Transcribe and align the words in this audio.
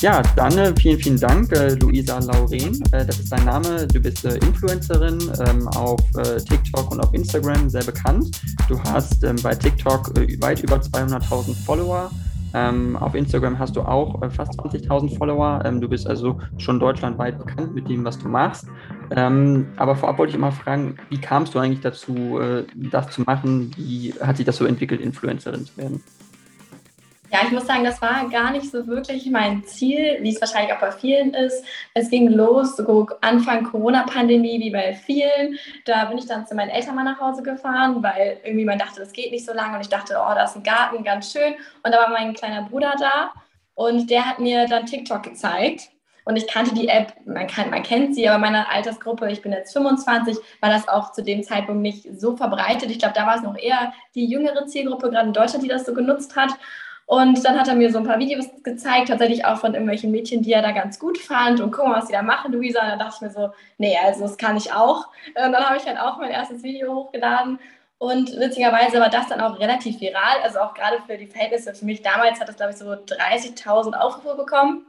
Ja, 0.00 0.22
dann 0.36 0.56
äh, 0.56 0.72
vielen, 0.80 1.00
vielen 1.00 1.18
Dank, 1.18 1.50
äh, 1.50 1.74
Luisa 1.74 2.20
Lauren. 2.20 2.80
Äh, 2.92 3.04
das 3.04 3.18
ist 3.18 3.32
dein 3.32 3.44
Name. 3.44 3.84
Du 3.84 3.98
bist 3.98 4.24
äh, 4.24 4.36
Influencerin 4.36 5.18
ähm, 5.44 5.66
auf 5.70 6.00
äh, 6.16 6.36
TikTok 6.36 6.92
und 6.92 7.00
auf 7.00 7.12
Instagram 7.12 7.68
sehr 7.68 7.82
bekannt. 7.82 8.40
Du 8.68 8.80
hast 8.84 9.24
ähm, 9.24 9.34
bei 9.42 9.56
TikTok 9.56 10.16
äh, 10.16 10.40
weit 10.40 10.62
über 10.62 10.76
200.000 10.76 11.52
Follower. 11.64 12.12
Ähm, 12.54 12.96
auf 12.96 13.16
Instagram 13.16 13.58
hast 13.58 13.74
du 13.74 13.82
auch 13.82 14.20
fast 14.30 14.52
20.000 14.60 15.18
Follower. 15.18 15.62
Ähm, 15.64 15.80
du 15.80 15.88
bist 15.88 16.06
also 16.06 16.38
schon 16.58 16.78
deutschlandweit 16.78 17.36
bekannt 17.36 17.74
mit 17.74 17.88
dem, 17.88 18.04
was 18.04 18.20
du 18.20 18.28
machst. 18.28 18.68
Ähm, 19.10 19.66
aber 19.78 19.96
vorab 19.96 20.18
wollte 20.18 20.30
ich 20.30 20.36
immer 20.36 20.52
fragen, 20.52 20.94
wie 21.10 21.20
kamst 21.20 21.56
du 21.56 21.58
eigentlich 21.58 21.80
dazu, 21.80 22.38
das 22.74 23.10
zu 23.10 23.22
machen? 23.22 23.72
Wie 23.76 24.14
hat 24.20 24.36
sich 24.36 24.46
das 24.46 24.58
so 24.58 24.64
entwickelt, 24.64 25.00
Influencerin 25.00 25.66
zu 25.66 25.76
werden? 25.76 26.04
Ja, 27.30 27.40
ich 27.44 27.50
muss 27.50 27.66
sagen, 27.66 27.84
das 27.84 28.00
war 28.00 28.28
gar 28.30 28.52
nicht 28.52 28.70
so 28.70 28.86
wirklich 28.86 29.26
mein 29.30 29.64
Ziel, 29.64 30.18
wie 30.20 30.30
es 30.34 30.40
wahrscheinlich 30.40 30.72
auch 30.72 30.80
bei 30.80 30.92
vielen 30.92 31.34
ist. 31.34 31.62
Es 31.92 32.08
ging 32.08 32.28
los, 32.28 32.76
so 32.76 33.06
Anfang 33.20 33.64
Corona-Pandemie, 33.64 34.60
wie 34.60 34.70
bei 34.70 34.94
vielen. 34.94 35.58
Da 35.84 36.06
bin 36.06 36.18
ich 36.18 36.26
dann 36.26 36.46
zu 36.46 36.54
meinen 36.54 36.70
Eltern 36.70 36.94
mal 36.94 37.04
nach 37.04 37.20
Hause 37.20 37.42
gefahren, 37.42 38.02
weil 38.02 38.40
irgendwie 38.44 38.64
man 38.64 38.78
dachte, 38.78 39.00
das 39.00 39.12
geht 39.12 39.30
nicht 39.30 39.44
so 39.44 39.52
lange. 39.52 39.74
Und 39.74 39.82
ich 39.82 39.90
dachte, 39.90 40.14
oh, 40.14 40.34
da 40.34 40.44
ist 40.44 40.56
ein 40.56 40.62
Garten, 40.62 41.04
ganz 41.04 41.32
schön. 41.32 41.54
Und 41.82 41.92
da 41.92 41.98
war 41.98 42.10
mein 42.10 42.32
kleiner 42.32 42.62
Bruder 42.62 42.94
da 42.98 43.32
und 43.74 44.08
der 44.10 44.24
hat 44.24 44.38
mir 44.38 44.66
dann 44.66 44.86
TikTok 44.86 45.22
gezeigt. 45.22 45.90
Und 46.24 46.36
ich 46.36 46.46
kannte 46.46 46.74
die 46.74 46.88
App, 46.88 47.14
man, 47.24 47.46
kann, 47.46 47.70
man 47.70 47.82
kennt 47.82 48.14
sie, 48.14 48.28
aber 48.28 48.38
meine 48.38 48.68
Altersgruppe, 48.68 49.30
ich 49.30 49.40
bin 49.40 49.50
jetzt 49.52 49.72
25, 49.72 50.36
war 50.60 50.68
das 50.68 50.86
auch 50.86 51.12
zu 51.12 51.22
dem 51.22 51.42
Zeitpunkt 51.42 51.80
nicht 51.80 52.06
so 52.20 52.36
verbreitet. 52.36 52.90
Ich 52.90 52.98
glaube, 52.98 53.14
da 53.14 53.26
war 53.26 53.36
es 53.36 53.42
noch 53.42 53.56
eher 53.56 53.94
die 54.14 54.26
jüngere 54.26 54.66
Zielgruppe, 54.66 55.08
gerade 55.10 55.28
in 55.28 55.32
Deutschland, 55.32 55.64
die 55.64 55.68
das 55.68 55.86
so 55.86 55.94
genutzt 55.94 56.36
hat. 56.36 56.50
Und 57.08 57.42
dann 57.42 57.58
hat 57.58 57.68
er 57.68 57.74
mir 57.74 57.90
so 57.90 57.96
ein 57.96 58.04
paar 58.04 58.18
Videos 58.18 58.50
gezeigt, 58.62 59.08
tatsächlich 59.08 59.46
auch 59.46 59.56
von 59.56 59.72
irgendwelchen 59.72 60.10
Mädchen, 60.10 60.42
die 60.42 60.52
er 60.52 60.60
da 60.60 60.72
ganz 60.72 60.98
gut 60.98 61.16
fand. 61.16 61.58
Und 61.58 61.70
guck 61.70 61.88
mal, 61.88 61.96
was 61.96 62.08
die 62.08 62.12
da 62.12 62.20
machen, 62.20 62.52
Luisa. 62.52 62.82
Und 62.82 62.88
dann 62.90 62.98
dachte 62.98 63.14
ich 63.14 63.20
mir 63.22 63.30
so, 63.30 63.50
nee, 63.78 63.96
also 64.04 64.20
das 64.20 64.36
kann 64.36 64.58
ich 64.58 64.74
auch. 64.74 65.06
Und 65.28 65.52
dann 65.52 65.64
habe 65.64 65.78
ich 65.78 65.86
halt 65.86 65.98
auch 65.98 66.18
mein 66.18 66.30
erstes 66.30 66.62
Video 66.62 66.94
hochgeladen. 66.94 67.58
Und 67.96 68.38
witzigerweise 68.38 69.00
war 69.00 69.08
das 69.08 69.26
dann 69.26 69.40
auch 69.40 69.58
relativ 69.58 69.98
viral. 70.02 70.42
Also 70.42 70.58
auch 70.58 70.74
gerade 70.74 70.98
für 71.06 71.16
die 71.16 71.26
Verhältnisse. 71.26 71.74
Für 71.74 71.86
mich 71.86 72.02
damals 72.02 72.40
hat 72.40 72.48
das, 72.48 72.56
glaube 72.56 72.72
ich, 72.72 72.78
so 72.78 72.90
30.000 72.90 73.94
Aufrufe 73.94 74.36
bekommen. 74.36 74.84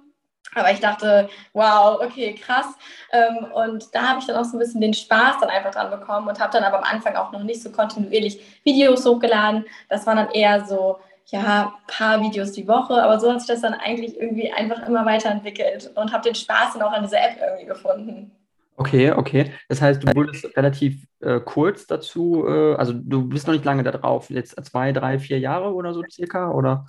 Aber 0.56 0.72
ich 0.72 0.82
dachte, 0.82 1.30
wow, 1.54 2.02
okay, 2.02 2.34
krass. 2.34 2.68
Ähm, 3.14 3.48
und 3.54 3.96
da 3.96 4.10
habe 4.10 4.20
ich 4.20 4.26
dann 4.26 4.36
auch 4.36 4.44
so 4.44 4.58
ein 4.58 4.60
bisschen 4.60 4.82
den 4.82 4.94
Spaß 4.94 5.38
dann 5.40 5.50
einfach 5.50 5.72
dran 5.72 5.90
bekommen 5.90 6.28
und 6.28 6.38
habe 6.38 6.52
dann 6.52 6.66
aber 6.66 6.80
am 6.80 6.84
Anfang 6.84 7.16
auch 7.16 7.32
noch 7.32 7.44
nicht 7.44 7.62
so 7.62 7.72
kontinuierlich 7.72 8.42
Videos 8.66 9.06
hochgeladen. 9.06 9.64
Das 9.88 10.06
war 10.06 10.16
dann 10.16 10.32
eher 10.32 10.66
so 10.66 10.98
ja, 11.32 11.74
paar 11.88 12.22
Videos 12.22 12.52
die 12.52 12.68
Woche, 12.68 13.02
aber 13.02 13.20
so 13.20 13.32
hat 13.32 13.42
sich 13.42 13.48
das 13.48 13.62
dann 13.62 13.74
eigentlich 13.74 14.20
irgendwie 14.20 14.52
einfach 14.52 14.88
immer 14.88 15.06
weiterentwickelt 15.06 15.92
und 15.96 16.12
habe 16.12 16.24
den 16.24 16.36
Spaß 16.36 16.74
dann 16.74 16.82
auch 16.82 16.92
an 16.92 17.04
dieser 17.04 17.20
App 17.20 17.38
irgendwie 17.40 17.66
gefunden. 17.66 18.32
Okay, 18.78 19.12
okay. 19.12 19.52
Das 19.68 19.82
heißt, 19.82 20.02
du 20.02 20.16
wurdest 20.16 20.56
relativ 20.56 21.06
äh, 21.20 21.40
kurz 21.42 21.86
dazu, 21.86 22.46
äh, 22.48 22.76
also 22.76 22.94
du 22.94 23.28
bist 23.28 23.46
noch 23.46 23.54
nicht 23.54 23.66
lange 23.66 23.84
da 23.84 23.92
drauf, 23.92 24.30
jetzt 24.30 24.56
zwei, 24.66 24.92
drei, 24.92 25.20
vier 25.20 25.38
Jahre 25.38 25.74
oder 25.74 25.94
so 25.94 26.02
circa, 26.10 26.52
oder? 26.52 26.86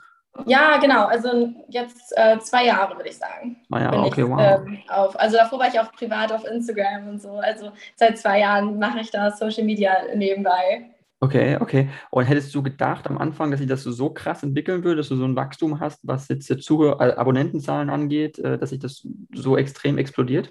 Ja, 0.46 0.78
genau. 0.78 1.06
Also 1.06 1.50
jetzt 1.68 2.12
äh, 2.16 2.38
zwei 2.38 2.66
Jahre, 2.66 2.96
würde 2.96 3.08
ich 3.08 3.18
sagen. 3.18 3.56
Zwei 3.66 3.80
Jahre, 3.80 3.98
okay, 4.02 4.22
ich, 4.22 4.28
wow. 4.28 4.40
Ähm, 4.40 4.78
auf, 4.88 5.18
also 5.18 5.36
davor 5.36 5.58
war 5.58 5.68
ich 5.68 5.80
auch 5.80 5.90
privat 5.92 6.32
auf 6.32 6.44
Instagram 6.44 7.08
und 7.08 7.20
so. 7.20 7.32
Also 7.38 7.72
seit 7.96 8.16
zwei 8.18 8.38
Jahren 8.38 8.78
mache 8.78 9.00
ich 9.00 9.10
da 9.10 9.32
Social 9.32 9.64
Media 9.64 9.92
nebenbei. 10.14 10.90
Okay, 11.22 11.58
okay. 11.60 11.90
Und 12.10 12.24
hättest 12.24 12.54
du 12.54 12.62
gedacht 12.62 13.06
am 13.06 13.18
Anfang, 13.18 13.50
dass 13.50 13.60
sich 13.60 13.68
das 13.68 13.82
so, 13.82 14.08
krass 14.10 14.42
entwickeln 14.42 14.84
würde, 14.84 14.96
dass 14.96 15.08
du 15.10 15.16
so 15.16 15.26
ein 15.26 15.36
Wachstum 15.36 15.78
hast, 15.78 16.00
was 16.02 16.28
jetzt 16.28 16.48
die 16.48 16.56
Zuhör 16.56 16.98
äh, 16.98 17.12
Abonnentenzahlen 17.12 17.90
angeht, 17.90 18.38
äh, 18.38 18.56
dass 18.56 18.70
sich 18.70 18.78
das 18.78 19.06
so 19.34 19.58
extrem 19.58 19.98
explodiert? 19.98 20.50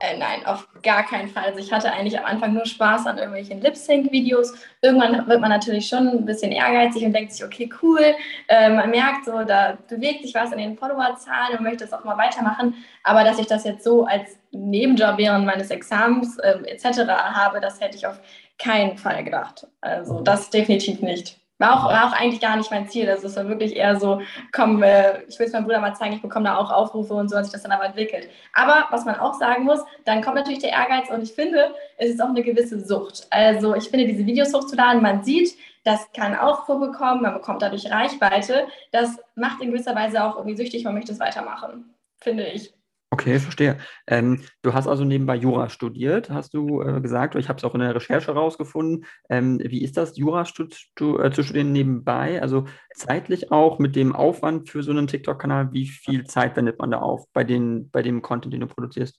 Äh, 0.00 0.16
nein, 0.16 0.46
auf 0.46 0.68
gar 0.82 1.04
keinen 1.04 1.28
Fall. 1.28 1.46
Also 1.46 1.58
ich 1.58 1.72
hatte 1.72 1.92
eigentlich 1.92 2.16
am 2.18 2.24
Anfang 2.24 2.54
nur 2.54 2.64
Spaß 2.64 3.06
an 3.06 3.18
irgendwelchen 3.18 3.60
Lip-Sync-Videos. 3.60 4.54
Irgendwann 4.80 5.26
wird 5.26 5.40
man 5.40 5.50
natürlich 5.50 5.88
schon 5.88 6.06
ein 6.08 6.24
bisschen 6.24 6.52
ehrgeizig 6.52 7.04
und 7.04 7.12
denkt 7.12 7.32
sich, 7.32 7.44
okay, 7.44 7.68
cool. 7.82 8.14
Äh, 8.46 8.70
man 8.70 8.90
merkt 8.90 9.24
so, 9.24 9.42
da 9.42 9.76
bewegt 9.88 10.22
sich 10.22 10.34
was 10.34 10.52
in 10.52 10.58
den 10.58 10.78
Followerzahlen 10.78 11.58
und 11.58 11.64
möchte 11.64 11.84
es 11.84 11.92
auch 11.92 12.04
mal 12.04 12.16
weitermachen. 12.16 12.74
Aber 13.02 13.24
dass 13.24 13.40
ich 13.40 13.46
das 13.46 13.64
jetzt 13.64 13.82
so 13.82 14.04
als 14.04 14.38
Nebenjob 14.52 15.18
während 15.18 15.44
meines 15.44 15.70
Examens 15.70 16.38
äh, 16.38 16.58
etc. 16.66 17.00
habe, 17.08 17.60
das 17.60 17.80
hätte 17.80 17.96
ich 17.96 18.06
auf 18.06 18.20
keinen 18.58 18.98
Fall 18.98 19.24
gedacht. 19.24 19.66
Also 19.80 20.20
das 20.20 20.50
definitiv 20.50 21.00
nicht. 21.00 21.38
War 21.60 21.76
auch, 21.76 21.88
war 21.88 22.06
auch 22.06 22.12
eigentlich 22.12 22.40
gar 22.40 22.56
nicht 22.56 22.70
mein 22.70 22.88
Ziel. 22.88 23.08
Also 23.10 23.26
es 23.26 23.36
war 23.36 23.48
wirklich 23.48 23.74
eher 23.74 23.98
so, 23.98 24.20
komm, 24.52 24.82
äh, 24.82 25.24
ich 25.24 25.38
will 25.38 25.46
es 25.46 25.52
meinem 25.52 25.64
Bruder 25.64 25.80
mal 25.80 25.94
zeigen, 25.94 26.14
ich 26.14 26.22
bekomme 26.22 26.44
da 26.44 26.56
auch 26.56 26.70
Aufrufe 26.70 27.14
und 27.14 27.28
so 27.28 27.36
hat 27.36 27.44
sich 27.44 27.52
das 27.52 27.62
dann 27.62 27.72
aber 27.72 27.86
entwickelt. 27.86 28.28
Aber 28.52 28.86
was 28.90 29.04
man 29.04 29.16
auch 29.16 29.34
sagen 29.34 29.64
muss, 29.64 29.80
dann 30.04 30.22
kommt 30.22 30.36
natürlich 30.36 30.60
der 30.60 30.70
Ehrgeiz 30.70 31.10
und 31.10 31.22
ich 31.22 31.32
finde, 31.32 31.74
es 31.96 32.10
ist 32.10 32.22
auch 32.22 32.28
eine 32.28 32.42
gewisse 32.42 32.84
Sucht. 32.84 33.26
Also 33.30 33.74
ich 33.74 33.88
finde, 33.88 34.06
diese 34.06 34.24
Videos 34.24 34.54
hochzuladen, 34.54 35.02
man 35.02 35.24
sieht, 35.24 35.56
das 35.82 36.12
kann 36.12 36.36
Aufrufe 36.36 36.86
bekommen, 36.92 37.22
man 37.22 37.34
bekommt 37.34 37.62
dadurch 37.62 37.90
Reichweite. 37.90 38.68
Das 38.92 39.18
macht 39.34 39.60
in 39.60 39.72
gewisser 39.72 39.96
Weise 39.96 40.22
auch 40.22 40.36
irgendwie 40.36 40.56
süchtig, 40.56 40.84
man 40.84 40.94
möchte 40.94 41.12
es 41.12 41.18
weitermachen, 41.18 41.92
finde 42.20 42.46
ich. 42.46 42.72
Okay, 43.10 43.38
verstehe. 43.38 43.78
Ähm, 44.06 44.42
du 44.62 44.74
hast 44.74 44.86
also 44.86 45.02
nebenbei 45.04 45.34
Jura 45.34 45.70
studiert, 45.70 46.28
hast 46.28 46.52
du 46.52 46.82
äh, 46.82 47.00
gesagt, 47.00 47.36
ich 47.36 47.48
habe 47.48 47.56
es 47.56 47.64
auch 47.64 47.74
in 47.74 47.80
der 47.80 47.94
Recherche 47.94 48.32
rausgefunden. 48.32 49.06
Ähm, 49.30 49.58
wie 49.64 49.82
ist 49.82 49.96
das, 49.96 50.18
Jura 50.18 50.44
stu 50.44 50.66
stu 50.70 51.18
äh, 51.18 51.32
zu 51.32 51.42
studieren 51.42 51.72
nebenbei? 51.72 52.42
Also 52.42 52.66
zeitlich 52.94 53.50
auch 53.50 53.78
mit 53.78 53.96
dem 53.96 54.14
Aufwand 54.14 54.68
für 54.68 54.82
so 54.82 54.90
einen 54.90 55.06
TikTok-Kanal, 55.06 55.72
wie 55.72 55.86
viel 55.86 56.26
Zeit 56.26 56.54
wendet 56.56 56.78
man 56.78 56.90
da 56.90 56.98
auf 56.98 57.24
bei, 57.32 57.44
den, 57.44 57.90
bei 57.90 58.02
dem 58.02 58.20
Content, 58.20 58.52
den 58.52 58.60
du 58.60 58.66
produzierst? 58.66 59.18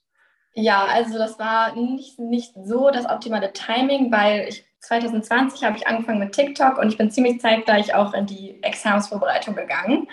Ja, 0.54 0.86
also 0.86 1.18
das 1.18 1.40
war 1.40 1.76
nicht, 1.76 2.20
nicht 2.20 2.54
so 2.66 2.92
das 2.92 3.06
optimale 3.06 3.54
Timing, 3.54 4.12
weil 4.12 4.50
ich 4.50 4.66
2020 4.82 5.64
habe 5.64 5.78
ich 5.78 5.88
angefangen 5.88 6.20
mit 6.20 6.34
TikTok 6.34 6.78
und 6.78 6.90
ich 6.90 6.98
bin 6.98 7.12
ziemlich 7.12 7.42
zeitgleich 7.42 7.94
auch 7.94 8.14
in 8.14 8.26
die 8.26 8.62
Examensvorbereitung 8.64 9.56
gegangen. 9.56 10.08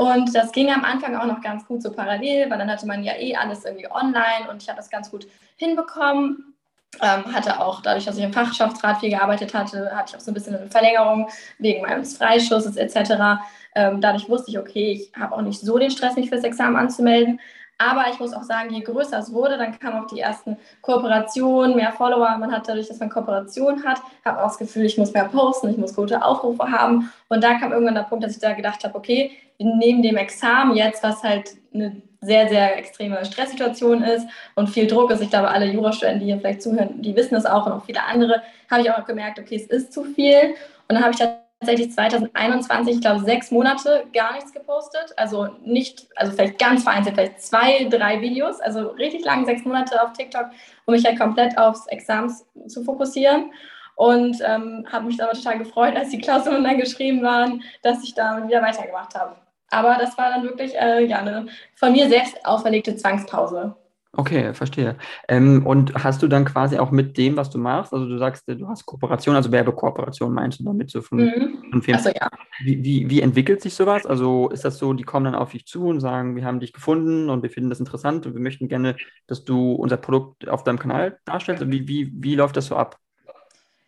Und 0.00 0.34
das 0.34 0.50
ging 0.52 0.70
am 0.70 0.82
Anfang 0.82 1.14
auch 1.14 1.26
noch 1.26 1.42
ganz 1.42 1.66
gut 1.66 1.82
so 1.82 1.92
parallel, 1.92 2.48
weil 2.48 2.56
dann 2.56 2.70
hatte 2.70 2.86
man 2.86 3.04
ja 3.04 3.12
eh 3.18 3.36
alles 3.36 3.66
irgendwie 3.66 3.90
online 3.90 4.48
und 4.48 4.62
ich 4.62 4.68
habe 4.70 4.78
das 4.78 4.88
ganz 4.88 5.10
gut 5.10 5.26
hinbekommen. 5.56 6.54
Ähm, 7.02 7.34
hatte 7.34 7.60
auch, 7.60 7.82
dadurch, 7.82 8.06
dass 8.06 8.16
ich 8.16 8.24
im 8.24 8.32
Fachschaftsrat 8.32 9.00
viel 9.00 9.10
gearbeitet 9.10 9.52
hatte, 9.52 9.94
hatte 9.94 10.12
ich 10.12 10.16
auch 10.16 10.24
so 10.24 10.30
ein 10.30 10.34
bisschen 10.34 10.56
eine 10.56 10.70
Verlängerung 10.70 11.28
wegen 11.58 11.82
meines 11.82 12.16
Freischusses 12.16 12.76
etc. 12.76 13.42
Ähm, 13.74 14.00
dadurch 14.00 14.26
wusste 14.26 14.50
ich, 14.50 14.58
okay, 14.58 14.92
ich 14.92 15.12
habe 15.20 15.36
auch 15.36 15.42
nicht 15.42 15.60
so 15.60 15.76
den 15.76 15.90
Stress, 15.90 16.16
mich 16.16 16.30
fürs 16.30 16.44
Examen 16.44 16.76
anzumelden. 16.76 17.38
Aber 17.80 18.04
ich 18.12 18.20
muss 18.20 18.34
auch 18.34 18.42
sagen, 18.42 18.74
je 18.74 18.82
größer 18.82 19.18
es 19.18 19.32
wurde, 19.32 19.56
dann 19.56 19.78
kamen 19.78 20.04
auch 20.04 20.06
die 20.06 20.20
ersten 20.20 20.58
Kooperationen, 20.82 21.74
mehr 21.74 21.92
Follower. 21.92 22.36
Man 22.36 22.52
hat 22.52 22.68
dadurch, 22.68 22.88
dass 22.88 23.00
man 23.00 23.08
Kooperation 23.08 23.82
hat, 23.84 24.02
habe 24.22 24.40
auch 24.40 24.48
das 24.48 24.58
Gefühl, 24.58 24.84
ich 24.84 24.98
muss 24.98 25.14
mehr 25.14 25.24
posten, 25.24 25.70
ich 25.70 25.78
muss 25.78 25.96
gute 25.96 26.22
Aufrufe 26.22 26.70
haben. 26.70 27.10
Und 27.28 27.42
da 27.42 27.54
kam 27.54 27.72
irgendwann 27.72 27.94
der 27.94 28.02
Punkt, 28.02 28.22
dass 28.22 28.32
ich 28.34 28.38
da 28.38 28.52
gedacht 28.52 28.84
habe, 28.84 28.94
okay, 28.94 29.30
neben 29.58 30.02
dem 30.02 30.18
Examen 30.18 30.76
jetzt, 30.76 31.02
was 31.02 31.22
halt 31.22 31.52
eine 31.72 32.02
sehr, 32.20 32.50
sehr 32.50 32.76
extreme 32.76 33.24
Stresssituation 33.24 34.02
ist 34.02 34.26
und 34.56 34.68
viel 34.68 34.86
Druck 34.86 35.10
ist, 35.10 35.22
ich 35.22 35.30
glaube, 35.30 35.48
alle 35.48 35.64
Jurastudenten, 35.64 36.20
die 36.20 36.26
hier 36.26 36.38
vielleicht 36.38 36.60
zuhören, 36.60 37.00
die 37.00 37.16
wissen 37.16 37.34
es 37.34 37.46
auch 37.46 37.64
und 37.64 37.72
auch 37.72 37.84
viele 37.86 38.04
andere, 38.04 38.42
habe 38.70 38.82
ich 38.82 38.90
auch 38.90 39.06
gemerkt, 39.06 39.38
okay, 39.38 39.56
es 39.56 39.66
ist 39.66 39.94
zu 39.94 40.04
viel. 40.04 40.54
Und 40.86 40.96
dann 40.96 41.00
habe 41.00 41.12
ich 41.12 41.18
dann 41.18 41.30
tatsächlich 41.60 41.92
2021, 41.92 42.96
ich 42.96 43.00
glaube, 43.00 43.24
sechs 43.24 43.50
Monate 43.50 44.04
gar 44.14 44.32
nichts 44.32 44.52
gepostet. 44.52 45.12
Also 45.16 45.48
nicht, 45.62 46.08
also 46.16 46.32
vielleicht 46.32 46.58
ganz 46.58 46.82
vereinzelt, 46.82 47.16
vielleicht 47.16 47.42
zwei, 47.42 47.84
drei 47.84 48.20
Videos, 48.20 48.60
also 48.60 48.88
richtig 48.88 49.24
lang, 49.24 49.44
sechs 49.44 49.64
Monate 49.64 50.02
auf 50.02 50.14
TikTok, 50.14 50.46
um 50.86 50.94
mich 50.94 51.04
halt 51.04 51.18
komplett 51.18 51.56
aufs 51.58 51.86
Examen 51.88 52.34
zu 52.66 52.82
fokussieren. 52.82 53.52
Und 53.96 54.38
ähm, 54.42 54.86
habe 54.90 55.06
mich 55.06 55.22
aber 55.22 55.32
total 55.32 55.58
gefreut, 55.58 55.94
als 55.94 56.08
die 56.08 56.18
Klausuren 56.18 56.64
dann 56.64 56.78
geschrieben 56.78 57.22
waren, 57.22 57.62
dass 57.82 58.02
ich 58.02 58.14
da 58.14 58.46
wieder 58.46 58.62
weitergemacht 58.62 59.14
habe. 59.14 59.36
Aber 59.68 59.98
das 60.00 60.16
war 60.16 60.30
dann 60.30 60.42
wirklich 60.42 60.74
äh, 60.74 61.04
ja, 61.04 61.18
eine 61.18 61.46
von 61.74 61.92
mir 61.92 62.08
selbst 62.08 62.44
auferlegte 62.46 62.96
Zwangspause. 62.96 63.76
Okay, 64.12 64.52
verstehe. 64.54 64.96
Ähm, 65.28 65.64
und 65.64 65.94
hast 65.94 66.20
du 66.20 66.26
dann 66.26 66.44
quasi 66.44 66.78
auch 66.78 66.90
mit 66.90 67.16
dem, 67.16 67.36
was 67.36 67.48
du 67.48 67.58
machst, 67.58 67.92
also 67.92 68.06
du 68.06 68.18
sagst, 68.18 68.42
du 68.48 68.68
hast 68.68 68.84
Kooperation, 68.84 69.36
also 69.36 69.52
Werbekooperation 69.52 70.34
meinst 70.34 70.58
du 70.58 70.64
damit 70.64 70.90
so 70.90 71.00
von, 71.00 71.18
mhm. 71.18 71.64
von 71.70 71.82
Firmen. 71.82 72.04
Also, 72.04 72.18
ja. 72.18 72.28
Wie, 72.64 72.82
wie, 72.82 73.08
wie, 73.08 73.20
entwickelt 73.22 73.62
sich 73.62 73.74
sowas? 73.74 74.06
Also 74.06 74.48
ist 74.48 74.64
das 74.64 74.78
so, 74.78 74.94
die 74.94 75.04
kommen 75.04 75.26
dann 75.26 75.36
auf 75.36 75.52
dich 75.52 75.64
zu 75.64 75.86
und 75.86 76.00
sagen, 76.00 76.34
wir 76.34 76.44
haben 76.44 76.58
dich 76.58 76.72
gefunden 76.72 77.30
und 77.30 77.44
wir 77.44 77.50
finden 77.50 77.70
das 77.70 77.78
interessant 77.78 78.26
und 78.26 78.34
wir 78.34 78.40
möchten 78.40 78.66
gerne, 78.66 78.96
dass 79.28 79.44
du 79.44 79.74
unser 79.74 79.96
Produkt 79.96 80.48
auf 80.48 80.64
deinem 80.64 80.80
Kanal 80.80 81.20
darstellst? 81.24 81.64
Wie, 81.70 81.86
wie, 81.86 82.10
wie 82.12 82.34
läuft 82.34 82.56
das 82.56 82.66
so 82.66 82.74
ab? 82.74 82.98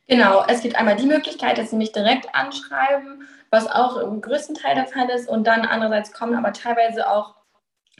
Genau, 0.06 0.44
es 0.46 0.62
gibt 0.62 0.76
einmal 0.76 0.94
die 0.94 1.06
Möglichkeit, 1.06 1.58
dass 1.58 1.70
sie 1.70 1.76
mich 1.76 1.90
direkt 1.90 2.32
anschreiben, 2.32 3.26
was 3.50 3.66
auch 3.66 3.96
im 3.96 4.20
größten 4.20 4.54
Teil 4.54 4.76
der 4.76 4.86
Fall 4.86 5.08
ist 5.10 5.28
und 5.28 5.46
dann 5.48 5.62
andererseits 5.62 6.12
kommen 6.12 6.36
aber 6.36 6.52
teilweise 6.52 7.10
auch 7.10 7.41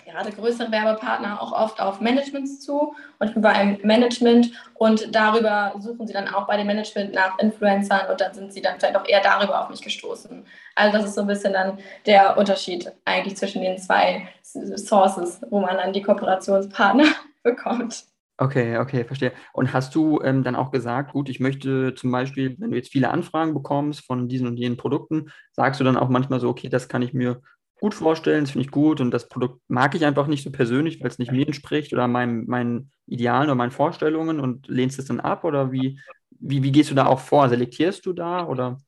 gerade 0.04 0.30
größere 0.30 0.70
Werbepartner 0.70 1.40
auch 1.40 1.52
oft 1.52 1.80
auf 1.80 2.00
Managements 2.00 2.60
zu 2.60 2.94
und 3.18 3.40
bei 3.40 3.50
einem 3.50 3.78
Management 3.82 4.52
und 4.74 5.14
darüber 5.14 5.74
suchen 5.78 6.06
sie 6.06 6.12
dann 6.12 6.28
auch 6.28 6.46
bei 6.46 6.56
dem 6.56 6.66
Management 6.66 7.14
nach 7.14 7.38
Influencern 7.38 8.10
und 8.10 8.20
dann 8.20 8.34
sind 8.34 8.52
sie 8.52 8.62
dann 8.62 8.78
vielleicht 8.78 8.96
auch 8.96 9.06
eher 9.06 9.22
darüber 9.22 9.62
auf 9.62 9.70
mich 9.70 9.82
gestoßen. 9.82 10.44
Also 10.74 10.98
das 10.98 11.06
ist 11.06 11.14
so 11.14 11.22
ein 11.22 11.26
bisschen 11.26 11.52
dann 11.52 11.78
der 12.06 12.36
Unterschied 12.36 12.92
eigentlich 13.04 13.36
zwischen 13.36 13.62
den 13.62 13.78
zwei 13.78 14.28
Sources, 14.42 15.40
wo 15.50 15.60
man 15.60 15.76
dann 15.76 15.92
die 15.92 16.02
Kooperationspartner 16.02 17.06
bekommt. 17.42 18.04
Okay, 18.38 18.78
okay, 18.78 19.04
verstehe. 19.04 19.32
Und 19.52 19.72
hast 19.72 19.94
du 19.94 20.20
ähm, 20.22 20.42
dann 20.42 20.56
auch 20.56 20.72
gesagt, 20.72 21.12
gut, 21.12 21.28
ich 21.28 21.38
möchte 21.38 21.94
zum 21.94 22.10
Beispiel, 22.10 22.56
wenn 22.58 22.70
du 22.70 22.76
jetzt 22.76 22.90
viele 22.90 23.10
Anfragen 23.10 23.54
bekommst 23.54 24.04
von 24.04 24.26
diesen 24.28 24.48
und 24.48 24.56
jenen 24.56 24.76
Produkten, 24.76 25.30
sagst 25.52 25.78
du 25.78 25.84
dann 25.84 25.96
auch 25.96 26.08
manchmal 26.08 26.40
so, 26.40 26.48
okay, 26.48 26.68
das 26.68 26.88
kann 26.88 27.02
ich 27.02 27.12
mir 27.12 27.40
gut 27.82 27.94
vorstellen, 27.94 28.44
das 28.44 28.52
finde 28.52 28.64
ich 28.64 28.70
gut 28.70 29.00
und 29.00 29.10
das 29.10 29.28
Produkt 29.28 29.60
mag 29.66 29.96
ich 29.96 30.04
einfach 30.04 30.28
nicht 30.28 30.44
so 30.44 30.52
persönlich, 30.52 31.00
weil 31.00 31.08
es 31.08 31.18
nicht 31.18 31.32
mir 31.32 31.44
entspricht 31.44 31.92
oder 31.92 32.06
meinen, 32.06 32.46
meinen 32.46 32.92
Idealen 33.08 33.48
oder 33.48 33.56
meinen 33.56 33.72
Vorstellungen 33.72 34.38
und 34.38 34.68
lehnst 34.68 35.00
es 35.00 35.06
dann 35.06 35.18
ab 35.18 35.42
oder 35.42 35.72
wie, 35.72 35.98
wie, 36.30 36.62
wie 36.62 36.70
gehst 36.70 36.92
du 36.92 36.94
da 36.94 37.06
auch 37.06 37.18
vor? 37.18 37.48
Selektierst 37.48 38.06
du 38.06 38.12
da 38.12 38.46
oder? 38.46 38.78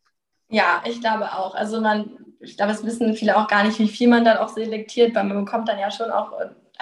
Ja, 0.49 0.81
ich 0.87 1.01
glaube 1.01 1.33
auch. 1.33 1.57
Also 1.57 1.81
man, 1.81 2.09
ich 2.39 2.57
glaube, 2.57 2.71
es 2.71 2.85
wissen 2.85 3.15
viele 3.15 3.37
auch 3.37 3.49
gar 3.49 3.65
nicht, 3.65 3.81
wie 3.81 3.89
viel 3.89 4.07
man 4.07 4.25
dann 4.25 4.37
auch 4.37 4.49
selektiert, 4.49 5.13
weil 5.17 5.25
man 5.25 5.45
bekommt 5.45 5.69
dann 5.69 5.81
ja 5.81 5.91
schon 5.91 6.13
auch 6.13 6.31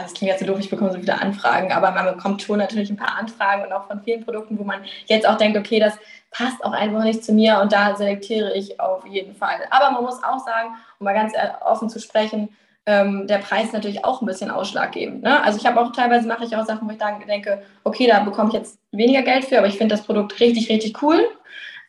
also 0.03 0.13
es 0.13 0.19
klingt 0.19 0.33
jetzt 0.33 0.41
so 0.41 0.47
doof, 0.47 0.59
ich 0.59 0.71
bekomme 0.71 0.93
so 0.93 0.99
viele 0.99 1.21
Anfragen, 1.21 1.73
aber 1.73 1.91
man 1.93 2.15
bekommt 2.15 2.43
schon 2.43 2.59
natürlich 2.59 2.91
ein 2.91 2.97
paar 2.97 3.19
Anfragen 3.19 3.65
und 3.65 3.73
auch 3.73 3.87
von 3.87 4.03
vielen 4.03 4.25
Produkten, 4.25 4.59
wo 4.59 4.65
man 4.65 4.81
jetzt 5.07 5.27
auch 5.27 5.37
denkt, 5.37 5.57
okay, 5.57 5.79
das 5.79 5.95
passt 6.31 6.65
auch 6.65 6.73
einfach 6.73 7.05
nicht 7.05 7.25
zu 7.25 7.33
mir 7.33 7.61
und 7.61 7.73
da 7.73 7.95
selektiere 7.95 8.55
ich 8.55 8.81
auf 8.81 9.07
jeden 9.07 9.35
Fall. 9.35 9.61
Aber 9.71 9.91
man 9.93 10.03
muss 10.03 10.23
auch 10.23 10.39
sagen, 10.39 10.71
um 10.99 11.05
mal 11.05 11.15
ganz 11.15 11.33
offen 11.65 11.89
zu 11.89 12.01
sprechen, 12.01 12.49
ähm, 12.85 13.27
der 13.29 13.39
Preis 13.39 13.67
ist 13.67 13.75
natürlich 13.75 14.05
auch 14.05 14.21
ein 14.21 14.27
bisschen 14.27 14.51
ausschlaggebend. 14.51 15.23
Ne? 15.23 15.43
Also 15.45 15.59
ich 15.59 15.67
habe 15.67 15.81
auch 15.81 15.93
teilweise 15.93 16.27
mache 16.27 16.45
ich 16.45 16.57
auch 16.57 16.67
Sachen, 16.67 16.89
wo 16.89 16.93
ich 16.93 16.99
dann 16.99 17.25
denke, 17.27 17.63
okay, 17.85 18.09
da 18.09 18.21
bekomme 18.21 18.49
ich 18.49 18.55
jetzt 18.55 18.79
weniger 18.91 19.23
Geld 19.23 19.45
für, 19.45 19.59
aber 19.59 19.69
ich 19.69 19.79
finde 19.79 19.95
das 19.95 20.05
Produkt 20.05 20.41
richtig, 20.41 20.69
richtig 20.69 21.01
cool. 21.01 21.25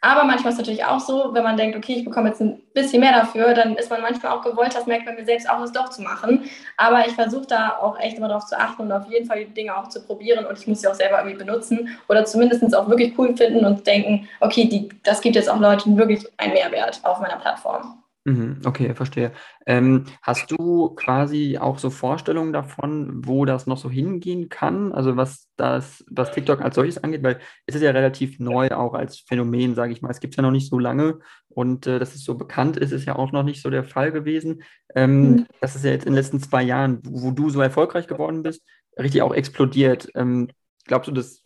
Aber 0.06 0.26
manchmal 0.26 0.52
ist 0.52 0.56
es 0.56 0.66
natürlich 0.66 0.84
auch 0.84 1.00
so, 1.00 1.34
wenn 1.34 1.44
man 1.44 1.56
denkt, 1.56 1.78
okay, 1.78 1.94
ich 1.94 2.04
bekomme 2.04 2.28
jetzt 2.28 2.42
ein 2.42 2.62
bisschen 2.74 3.00
mehr 3.00 3.14
dafür, 3.14 3.54
dann 3.54 3.78
ist 3.78 3.90
man 3.90 4.02
manchmal 4.02 4.34
auch 4.34 4.42
gewollt, 4.42 4.76
das 4.76 4.86
merkt 4.86 5.06
man 5.06 5.16
mir 5.16 5.24
selbst 5.24 5.50
auch, 5.50 5.62
das 5.62 5.72
doch 5.72 5.88
zu 5.88 6.02
machen. 6.02 6.44
Aber 6.76 7.08
ich 7.08 7.14
versuche 7.14 7.48
da 7.48 7.78
auch 7.80 7.98
echt 7.98 8.18
immer 8.18 8.28
darauf 8.28 8.46
zu 8.46 8.60
achten 8.60 8.82
und 8.82 8.92
auf 8.92 9.10
jeden 9.10 9.26
Fall 9.26 9.46
die 9.46 9.54
Dinge 9.54 9.78
auch 9.78 9.88
zu 9.88 10.02
probieren 10.06 10.46
und 10.46 10.60
ich 10.60 10.68
muss 10.68 10.82
sie 10.82 10.90
auch 10.90 10.94
selber 10.94 11.20
irgendwie 11.20 11.38
benutzen 11.38 11.98
oder 12.10 12.26
zumindest 12.26 12.76
auch 12.76 12.90
wirklich 12.90 13.18
cool 13.18 13.34
finden 13.38 13.66
und 13.66 13.88
denken, 13.88 14.28
okay, 14.42 14.66
die, 14.66 14.90
das 15.04 15.22
gibt 15.22 15.38
jetzt 15.38 15.50
auch 15.50 15.60
Leuten 15.60 15.96
wirklich 15.96 16.28
einen 16.36 16.52
Mehrwert 16.52 17.00
auf 17.04 17.22
meiner 17.22 17.38
Plattform. 17.38 18.03
Mhm, 18.26 18.62
okay, 18.64 18.96
verstehe. 18.96 19.34
Ähm, 19.66 20.06
hast 20.22 20.50
du 20.50 20.96
quasi 20.96 21.58
auch 21.58 21.78
so 21.78 21.90
Vorstellungen 21.90 22.54
davon, 22.54 23.26
wo 23.26 23.44
das 23.44 23.68
noch 23.68 23.78
so 23.78 23.90
hingehen 23.90 24.48
kann? 24.48 24.94
Also 24.94 25.18
was 25.18 25.50
das, 25.58 26.06
was 26.10 26.32
TikTok 26.32 26.62
als 26.62 26.76
solches 26.76 27.04
angeht, 27.04 27.22
weil 27.22 27.40
es 27.66 27.76
ist 27.76 27.82
ja 27.82 27.92
relativ 27.92 28.40
neu 28.40 28.70
auch 28.70 28.94
als 28.94 29.20
Phänomen, 29.20 29.76
sage 29.76 29.92
ich 29.92 30.02
mal. 30.02 30.10
Es 30.10 30.22
gibt 30.22 30.36
es 30.36 30.38
ja 30.38 30.42
noch 30.42 30.52
nicht 30.52 30.70
so 30.70 30.80
lange 30.80 31.20
und 31.50 31.86
äh, 31.86 32.00
dass 32.00 32.16
es 32.16 32.24
so 32.24 32.36
bekannt 32.36 32.78
ist, 32.78 32.92
ist 32.92 33.06
ja 33.06 33.18
auch 33.18 33.34
noch 33.34 33.44
nicht 33.44 33.62
so 33.62 33.70
der 33.70 33.84
Fall 33.84 34.14
gewesen. 34.14 34.64
Ähm, 34.96 35.32
mhm. 35.32 35.46
Das 35.60 35.76
ist 35.76 35.84
ja 35.84 35.92
jetzt 35.92 36.06
in 36.06 36.14
den 36.14 36.18
letzten 36.18 36.40
zwei 36.40 36.64
Jahren, 36.64 37.00
wo, 37.04 37.24
wo, 37.24 37.32
du 37.32 37.50
so 37.50 37.60
erfolgreich 37.60 38.08
geworden 38.08 38.42
bist, 38.42 38.64
richtig 38.98 39.22
auch 39.22 39.34
explodiert. 39.34 40.08
Ähm, 40.16 40.48
glaubst 40.86 41.10
du, 41.10 41.12
das 41.12 41.44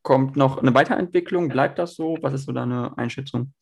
kommt 0.00 0.36
noch 0.36 0.56
eine 0.56 0.72
Weiterentwicklung? 0.72 1.48
Bleibt 1.48 1.78
das 1.78 1.96
so? 1.96 2.16
Was 2.22 2.32
ist 2.32 2.46
so 2.46 2.52
deine 2.52 2.96
Einschätzung? 2.96 3.52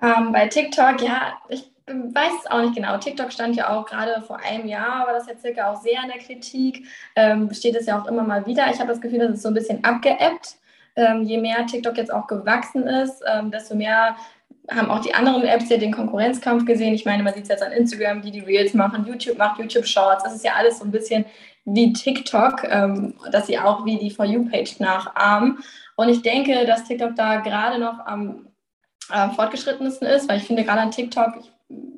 Ähm, 0.00 0.30
bei 0.30 0.46
TikTok, 0.46 1.02
ja, 1.02 1.38
ich 1.48 1.72
weiß 1.86 2.32
es 2.40 2.50
auch 2.50 2.60
nicht 2.60 2.74
genau. 2.74 2.98
TikTok 2.98 3.32
stand 3.32 3.54
ja 3.56 3.70
auch 3.70 3.86
gerade 3.86 4.20
vor 4.22 4.38
einem 4.40 4.66
Jahr, 4.66 5.06
war 5.06 5.12
das 5.12 5.26
ja 5.28 5.36
circa 5.38 5.70
auch 5.70 5.80
sehr 5.80 6.02
in 6.02 6.08
der 6.08 6.18
Kritik. 6.18 6.86
Ähm, 7.14 7.52
steht 7.52 7.76
es 7.76 7.86
ja 7.86 8.00
auch 8.00 8.06
immer 8.06 8.22
mal 8.22 8.44
wieder. 8.46 8.68
Ich 8.70 8.80
habe 8.80 8.88
das 8.88 9.00
Gefühl, 9.00 9.20
dass 9.20 9.30
es 9.30 9.42
so 9.42 9.48
ein 9.48 9.54
bisschen 9.54 9.84
abgeebbt. 9.84 10.56
Ähm, 10.96 11.22
je 11.22 11.38
mehr 11.38 11.64
TikTok 11.66 11.96
jetzt 11.96 12.12
auch 12.12 12.26
gewachsen 12.26 12.86
ist, 12.86 13.22
ähm, 13.30 13.50
desto 13.50 13.74
mehr 13.74 14.16
haben 14.70 14.90
auch 14.90 15.00
die 15.00 15.14
anderen 15.14 15.44
Apps 15.44 15.68
ja 15.68 15.76
den 15.76 15.92
Konkurrenzkampf 15.92 16.64
gesehen. 16.64 16.94
Ich 16.94 17.04
meine, 17.04 17.22
man 17.22 17.34
sieht 17.34 17.44
es 17.44 17.50
jetzt 17.50 17.62
an 17.62 17.72
Instagram, 17.72 18.22
die 18.22 18.32
die 18.32 18.40
Reels 18.40 18.74
machen, 18.74 19.06
YouTube 19.06 19.38
macht 19.38 19.60
YouTube 19.60 19.86
Shorts. 19.86 20.24
Das 20.24 20.34
ist 20.34 20.44
ja 20.44 20.54
alles 20.54 20.78
so 20.78 20.84
ein 20.84 20.90
bisschen 20.90 21.24
wie 21.64 21.92
TikTok, 21.92 22.64
ähm, 22.64 23.14
dass 23.30 23.46
sie 23.46 23.58
auch 23.58 23.84
wie 23.84 23.98
die 23.98 24.10
For 24.10 24.24
You-Page 24.24 24.80
nachahmen. 24.80 25.58
Und 25.96 26.08
ich 26.08 26.22
denke, 26.22 26.66
dass 26.66 26.84
TikTok 26.84 27.14
da 27.14 27.36
gerade 27.36 27.78
noch 27.78 28.04
am 28.06 28.48
äh, 29.12 29.28
fortgeschrittensten 29.30 30.08
ist, 30.08 30.28
weil 30.28 30.38
ich 30.38 30.44
finde 30.44 30.64
gerade 30.64 30.80
an 30.80 30.90
TikTok, 30.90 31.34
ich 31.40 31.50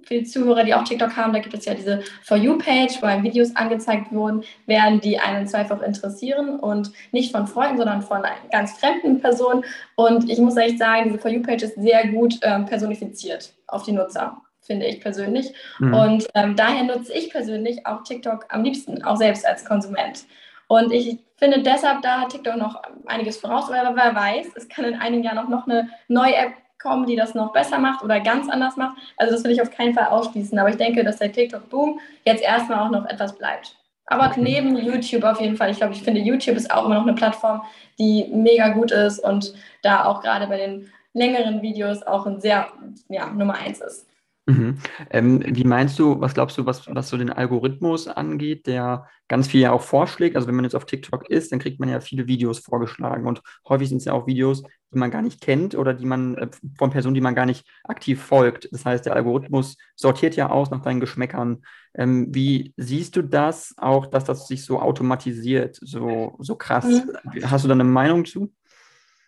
für 0.08 0.14
die 0.14 0.24
Zuhörer, 0.24 0.64
die 0.64 0.72
auch 0.72 0.84
TikTok 0.84 1.14
haben, 1.16 1.34
da 1.34 1.38
gibt 1.38 1.54
es 1.54 1.66
ja 1.66 1.74
diese 1.74 2.02
For 2.22 2.38
You-Page, 2.38 3.02
wo 3.02 3.06
einem 3.06 3.24
Videos 3.24 3.54
angezeigt 3.54 4.10
wurden, 4.10 4.42
werden, 4.64 5.00
die 5.00 5.18
einen 5.18 5.46
zweifach 5.46 5.82
interessieren 5.82 6.58
und 6.58 6.90
nicht 7.12 7.30
von 7.30 7.46
Freunden, 7.46 7.76
sondern 7.76 8.00
von 8.00 8.22
ganz 8.50 8.72
fremden 8.72 9.20
Personen. 9.20 9.64
Und 9.96 10.30
ich 10.30 10.38
muss 10.38 10.56
echt 10.56 10.78
sagen, 10.78 11.04
diese 11.04 11.18
For 11.18 11.30
You-Page 11.30 11.62
ist 11.62 11.74
sehr 11.74 12.08
gut 12.08 12.38
ähm, 12.40 12.64
personifiziert 12.64 13.52
auf 13.66 13.82
die 13.82 13.92
Nutzer, 13.92 14.40
finde 14.62 14.86
ich 14.86 15.02
persönlich. 15.02 15.52
Mhm. 15.78 15.92
Und 15.94 16.28
ähm, 16.34 16.56
daher 16.56 16.84
nutze 16.84 17.12
ich 17.12 17.30
persönlich 17.30 17.86
auch 17.86 18.02
TikTok 18.02 18.46
am 18.48 18.64
liebsten, 18.64 19.04
auch 19.04 19.16
selbst 19.16 19.46
als 19.46 19.66
Konsument. 19.66 20.24
Und 20.68 20.90
ich 20.90 21.18
finde 21.36 21.62
deshalb, 21.62 22.00
da 22.00 22.22
hat 22.22 22.30
TikTok 22.30 22.56
noch 22.56 22.80
einiges 23.06 23.36
voraus, 23.36 23.68
weil 23.68 23.82
wer 23.94 24.14
weiß, 24.14 24.46
es 24.54 24.68
kann 24.70 24.86
in 24.86 24.94
einigen 24.94 25.22
Jahren 25.22 25.38
auch 25.38 25.48
noch 25.48 25.66
eine 25.66 25.90
neue 26.08 26.34
App 26.34 26.52
kommen, 26.78 27.06
die 27.06 27.16
das 27.16 27.34
noch 27.34 27.52
besser 27.52 27.78
macht 27.78 28.02
oder 28.02 28.20
ganz 28.20 28.48
anders 28.48 28.76
macht. 28.76 28.96
Also 29.16 29.34
das 29.34 29.44
will 29.44 29.50
ich 29.50 29.62
auf 29.62 29.70
keinen 29.70 29.94
Fall 29.94 30.06
ausschließen. 30.06 30.58
Aber 30.58 30.70
ich 30.70 30.76
denke, 30.76 31.04
dass 31.04 31.18
der 31.18 31.32
TikTok-Boom 31.32 32.00
jetzt 32.24 32.42
erstmal 32.42 32.80
auch 32.80 32.90
noch 32.90 33.06
etwas 33.06 33.36
bleibt. 33.36 33.76
Aber 34.06 34.28
okay. 34.28 34.40
neben 34.40 34.76
YouTube 34.76 35.24
auf 35.24 35.40
jeden 35.40 35.56
Fall. 35.56 35.70
Ich 35.70 35.78
glaube, 35.78 35.92
ich 35.92 36.02
finde, 36.02 36.20
YouTube 36.20 36.56
ist 36.56 36.70
auch 36.70 36.86
immer 36.86 36.94
noch 36.94 37.02
eine 37.02 37.14
Plattform, 37.14 37.62
die 37.98 38.26
mega 38.32 38.68
gut 38.70 38.90
ist 38.90 39.18
und 39.18 39.54
da 39.82 40.06
auch 40.06 40.22
gerade 40.22 40.46
bei 40.46 40.56
den 40.56 40.90
längeren 41.12 41.62
Videos 41.62 42.02
auch 42.02 42.26
ein 42.26 42.40
sehr, 42.40 42.68
ja, 43.08 43.26
Nummer 43.26 43.54
eins 43.54 43.80
ist. 43.80 44.07
Mhm. 44.48 44.78
Ähm, 45.10 45.42
wie 45.44 45.64
meinst 45.64 45.98
du, 45.98 46.20
was 46.20 46.32
glaubst 46.32 46.56
du, 46.56 46.64
was, 46.64 46.86
was 46.88 47.10
so 47.10 47.18
den 47.18 47.30
Algorithmus 47.30 48.08
angeht, 48.08 48.66
der 48.66 49.06
ganz 49.28 49.46
viel 49.46 49.60
ja 49.60 49.72
auch 49.72 49.82
vorschlägt? 49.82 50.36
Also 50.36 50.48
wenn 50.48 50.54
man 50.54 50.64
jetzt 50.64 50.74
auf 50.74 50.86
TikTok 50.86 51.28
ist, 51.28 51.52
dann 51.52 51.58
kriegt 51.58 51.78
man 51.78 51.90
ja 51.90 52.00
viele 52.00 52.26
Videos 52.26 52.60
vorgeschlagen 52.60 53.26
und 53.26 53.42
häufig 53.68 53.90
sind 53.90 53.98
es 53.98 54.06
ja 54.06 54.14
auch 54.14 54.26
Videos, 54.26 54.62
die 54.90 54.98
man 54.98 55.10
gar 55.10 55.20
nicht 55.20 55.42
kennt 55.42 55.74
oder 55.74 55.92
die 55.92 56.06
man 56.06 56.38
äh, 56.38 56.48
von 56.78 56.90
Personen, 56.90 57.14
die 57.14 57.20
man 57.20 57.34
gar 57.34 57.44
nicht 57.44 57.66
aktiv 57.84 58.22
folgt. 58.22 58.70
Das 58.72 58.86
heißt, 58.86 59.04
der 59.04 59.16
Algorithmus 59.16 59.76
sortiert 59.96 60.34
ja 60.34 60.48
aus 60.48 60.70
nach 60.70 60.80
deinen 60.80 61.00
Geschmäckern. 61.00 61.62
Ähm, 61.94 62.34
wie 62.34 62.72
siehst 62.78 63.16
du 63.16 63.22
das 63.22 63.74
auch, 63.76 64.06
dass 64.06 64.24
das 64.24 64.48
sich 64.48 64.64
so 64.64 64.80
automatisiert, 64.80 65.78
so, 65.82 66.36
so 66.38 66.56
krass? 66.56 66.86
Mhm. 66.86 67.44
Hast 67.44 67.64
du 67.64 67.68
da 67.68 67.74
eine 67.74 67.84
Meinung 67.84 68.24
zu? 68.24 68.50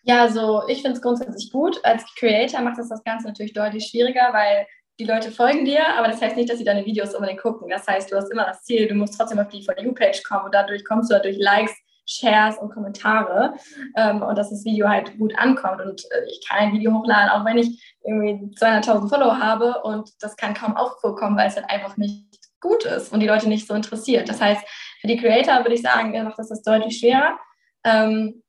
Ja, 0.02 0.22
also 0.22 0.62
ich 0.66 0.80
finde 0.80 0.96
es 0.96 1.02
grundsätzlich 1.02 1.52
gut. 1.52 1.78
Als 1.84 2.04
Creator 2.16 2.62
macht 2.62 2.78
das 2.78 2.88
das 2.88 3.04
Ganze 3.04 3.26
natürlich 3.26 3.52
deutlich 3.52 3.86
schwieriger, 3.86 4.30
weil 4.32 4.66
die 5.00 5.06
Leute 5.06 5.32
folgen 5.32 5.64
dir, 5.64 5.96
aber 5.96 6.08
das 6.08 6.20
heißt 6.20 6.36
nicht, 6.36 6.50
dass 6.50 6.58
sie 6.58 6.64
deine 6.64 6.84
Videos 6.84 7.14
unbedingt 7.14 7.40
gucken. 7.40 7.70
Das 7.70 7.88
heißt, 7.88 8.12
du 8.12 8.16
hast 8.16 8.30
immer 8.30 8.44
das 8.44 8.62
Ziel, 8.64 8.86
du 8.86 8.94
musst 8.94 9.16
trotzdem 9.16 9.38
auf 9.38 9.48
die 9.48 9.64
For 9.64 9.78
You-Page 9.80 10.22
kommen 10.24 10.44
und 10.44 10.54
dadurch 10.54 10.84
kommst 10.84 11.10
du 11.10 11.18
durch 11.20 11.38
Likes, 11.38 11.72
Shares 12.04 12.58
und 12.58 12.70
Kommentare 12.70 13.54
ähm, 13.96 14.20
und 14.20 14.36
dass 14.36 14.50
das 14.50 14.64
Video 14.64 14.88
halt 14.88 15.16
gut 15.16 15.36
ankommt. 15.38 15.80
Und 15.80 16.04
äh, 16.10 16.24
ich 16.28 16.46
kann 16.46 16.58
ein 16.58 16.72
Video 16.72 16.92
hochladen, 16.92 17.30
auch 17.30 17.46
wenn 17.46 17.56
ich 17.56 17.96
irgendwie 18.04 18.54
200.000 18.56 19.08
Follower 19.08 19.38
habe 19.38 19.80
und 19.84 20.10
das 20.20 20.36
kann 20.36 20.52
kaum 20.52 20.76
aufkommen, 20.76 21.36
weil 21.36 21.48
es 21.48 21.56
halt 21.56 21.70
einfach 21.70 21.96
nicht 21.96 22.26
gut 22.60 22.84
ist 22.84 23.10
und 23.12 23.20
die 23.20 23.26
Leute 23.26 23.48
nicht 23.48 23.66
so 23.66 23.72
interessiert. 23.72 24.28
Das 24.28 24.40
heißt, 24.40 24.62
für 25.00 25.06
die 25.06 25.16
Creator 25.16 25.60
würde 25.60 25.74
ich 25.74 25.82
sagen, 25.82 26.12
macht 26.24 26.38
das 26.38 26.50
das 26.50 26.62
deutlich 26.62 26.98
schwerer. 26.98 27.38
Ähm, 27.84 28.42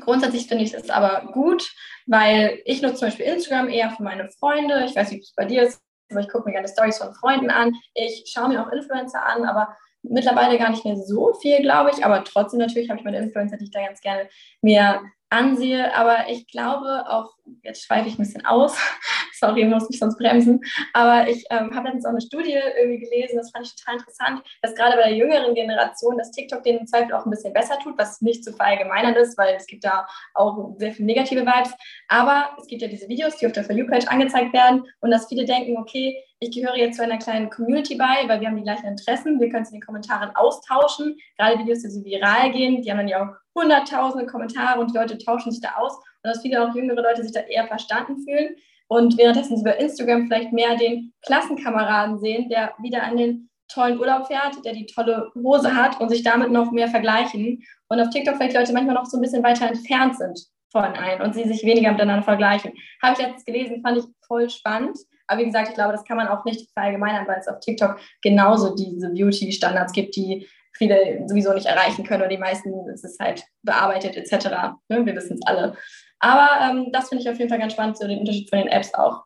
grundsätzlich 0.00 0.46
finde 0.46 0.64
ich 0.64 0.72
es 0.72 0.88
aber 0.88 1.30
gut, 1.32 1.70
weil 2.06 2.62
ich 2.64 2.80
nutze 2.80 2.94
zum 2.96 3.08
Beispiel 3.08 3.26
Instagram 3.26 3.68
eher 3.68 3.90
für 3.90 4.02
meine 4.02 4.30
Freunde. 4.30 4.84
Ich 4.86 4.96
weiß 4.96 5.10
nicht, 5.10 5.18
wie 5.18 5.24
es 5.24 5.34
bei 5.34 5.44
dir 5.44 5.64
ist, 5.64 5.82
ich 6.16 6.28
gucke 6.28 6.46
mir 6.46 6.52
gerne 6.52 6.68
Stories 6.68 6.98
von 6.98 7.14
Freunden 7.14 7.50
an. 7.50 7.74
Ich 7.94 8.24
schaue 8.26 8.48
mir 8.48 8.64
auch 8.64 8.72
Influencer 8.72 9.24
an, 9.24 9.44
aber 9.44 9.76
mittlerweile 10.02 10.58
gar 10.58 10.70
nicht 10.70 10.84
mehr 10.84 10.96
so 10.96 11.34
viel, 11.34 11.60
glaube 11.60 11.90
ich. 11.90 12.04
Aber 12.04 12.24
trotzdem 12.24 12.60
natürlich 12.60 12.88
habe 12.88 12.98
ich 12.98 13.04
meine 13.04 13.18
Influencer, 13.18 13.56
die 13.56 13.64
ich 13.64 13.70
da 13.70 13.84
ganz 13.84 14.00
gerne 14.00 14.28
mir 14.62 15.00
ansehe. 15.30 15.94
Aber 15.94 16.28
ich 16.28 16.46
glaube 16.46 17.04
auch, 17.08 17.34
jetzt 17.62 17.84
schweife 17.84 18.08
ich 18.08 18.14
ein 18.14 18.24
bisschen 18.24 18.46
aus, 18.46 18.76
sorry, 19.38 19.64
muss 19.64 19.88
mich 19.88 19.98
sonst 19.98 20.18
bremsen, 20.18 20.60
aber 20.92 21.28
ich 21.28 21.44
ähm, 21.50 21.74
habe 21.74 21.86
letztens 21.86 22.06
auch 22.06 22.10
eine 22.10 22.20
Studie 22.20 22.58
irgendwie 22.78 22.98
gelesen, 22.98 23.36
das 23.36 23.50
fand 23.50 23.66
ich 23.66 23.76
total 23.76 23.96
interessant, 23.96 24.42
dass 24.62 24.74
gerade 24.74 24.96
bei 24.96 25.08
der 25.08 25.16
jüngeren 25.16 25.54
Generation 25.54 26.18
das 26.18 26.30
TikTok 26.30 26.62
den 26.62 26.78
im 26.78 26.86
Zweifel 26.86 27.14
auch 27.14 27.24
ein 27.24 27.30
bisschen 27.30 27.52
besser 27.52 27.78
tut, 27.82 27.96
was 27.98 28.20
nicht 28.20 28.44
zu 28.44 28.52
verallgemeinern 28.52 29.14
ist, 29.14 29.38
weil 29.38 29.54
es 29.54 29.66
gibt 29.66 29.84
da 29.84 30.06
auch 30.34 30.74
sehr 30.78 30.92
viele 30.92 31.06
negative 31.06 31.42
Vibes. 31.42 31.72
Aber 32.08 32.50
es 32.58 32.66
gibt 32.66 32.82
ja 32.82 32.88
diese 32.88 33.08
Videos, 33.08 33.36
die 33.36 33.46
auf 33.46 33.52
der 33.52 33.64
For 33.64 33.74
You-Page 33.74 34.08
angezeigt 34.08 34.52
werden 34.52 34.84
und 35.00 35.10
dass 35.10 35.28
viele 35.28 35.44
denken, 35.44 35.76
okay, 35.78 36.16
ich 36.40 36.52
gehöre 36.52 36.76
jetzt 36.76 36.96
zu 36.96 37.02
einer 37.02 37.18
kleinen 37.18 37.50
Community 37.50 37.96
bei, 37.96 38.28
weil 38.28 38.40
wir 38.40 38.48
haben 38.48 38.56
die 38.56 38.62
gleichen 38.62 38.86
Interessen. 38.86 39.40
Wir 39.40 39.48
können 39.48 39.64
es 39.64 39.70
in 39.70 39.80
den 39.80 39.86
Kommentaren 39.86 40.34
austauschen. 40.36 41.16
Gerade 41.36 41.58
Videos, 41.58 41.82
die 41.82 41.90
so 41.90 42.04
viral 42.04 42.52
gehen, 42.52 42.82
die 42.82 42.90
haben 42.90 42.98
dann 42.98 43.08
ja 43.08 43.22
auch 43.22 43.60
hunderttausende 43.60 44.26
Kommentare 44.26 44.80
und 44.80 44.92
die 44.92 44.96
Leute 44.96 45.18
tauschen 45.18 45.50
sich 45.50 45.60
da 45.60 45.74
aus. 45.76 45.96
Und 45.96 46.30
dass 46.30 46.42
viele 46.42 46.62
auch 46.62 46.74
jüngere 46.74 47.02
Leute 47.02 47.22
sich 47.22 47.32
da 47.32 47.40
eher 47.40 47.66
verstanden 47.66 48.22
fühlen 48.22 48.56
und 48.88 49.18
währenddessen 49.18 49.62
bei 49.62 49.76
Instagram 49.76 50.26
vielleicht 50.26 50.52
mehr 50.52 50.76
den 50.76 51.12
Klassenkameraden 51.26 52.18
sehen, 52.18 52.48
der 52.48 52.74
wieder 52.78 53.02
an 53.02 53.16
den 53.16 53.50
tollen 53.68 53.98
Urlaub 53.98 54.26
fährt, 54.26 54.64
der 54.64 54.72
die 54.72 54.86
tolle 54.86 55.30
Hose 55.34 55.74
hat 55.74 56.00
und 56.00 56.08
sich 56.08 56.22
damit 56.22 56.50
noch 56.50 56.72
mehr 56.72 56.88
vergleichen. 56.88 57.62
Und 57.88 58.00
auf 58.00 58.08
TikTok 58.10 58.36
vielleicht 58.36 58.56
Leute 58.56 58.72
manchmal 58.72 58.94
noch 58.94 59.04
so 59.04 59.18
ein 59.18 59.20
bisschen 59.20 59.42
weiter 59.42 59.68
entfernt 59.68 60.16
sind 60.16 60.40
von 60.70 60.84
einem 60.84 61.22
und 61.22 61.34
sie 61.34 61.44
sich 61.44 61.64
weniger 61.64 61.92
miteinander 61.92 62.22
vergleichen. 62.22 62.72
Habe 63.02 63.12
ich 63.14 63.18
letztens 63.18 63.44
gelesen, 63.44 63.82
fand 63.82 63.98
ich 63.98 64.04
voll 64.26 64.48
spannend. 64.48 64.98
Aber 65.28 65.40
wie 65.40 65.46
gesagt, 65.46 65.68
ich 65.68 65.74
glaube, 65.74 65.92
das 65.92 66.04
kann 66.04 66.16
man 66.16 66.28
auch 66.28 66.44
nicht 66.44 66.70
verallgemeinern, 66.72 67.28
weil 67.28 67.38
es 67.38 67.48
auf 67.48 67.60
TikTok 67.60 67.98
genauso 68.22 68.74
diese 68.74 69.10
Beauty-Standards 69.10 69.92
gibt, 69.92 70.16
die 70.16 70.48
viele 70.76 71.22
sowieso 71.26 71.52
nicht 71.52 71.66
erreichen 71.66 72.04
können 72.04 72.22
oder 72.22 72.30
die 72.30 72.38
meisten, 72.38 72.72
es 72.88 73.04
ist 73.04 73.20
halt 73.20 73.44
bearbeitet 73.62 74.16
etc. 74.16 74.48
Ne? 74.88 75.04
Wir 75.04 75.14
wissen 75.14 75.34
es 75.34 75.46
alle. 75.46 75.76
Aber 76.20 76.48
ähm, 76.62 76.90
das 76.92 77.08
finde 77.08 77.22
ich 77.22 77.30
auf 77.30 77.38
jeden 77.38 77.48
Fall 77.48 77.58
ganz 77.58 77.74
spannend, 77.74 77.98
so 77.98 78.06
den 78.06 78.20
Unterschied 78.20 78.48
von 78.48 78.58
den 78.58 78.68
Apps 78.68 78.94
auch. 78.94 79.24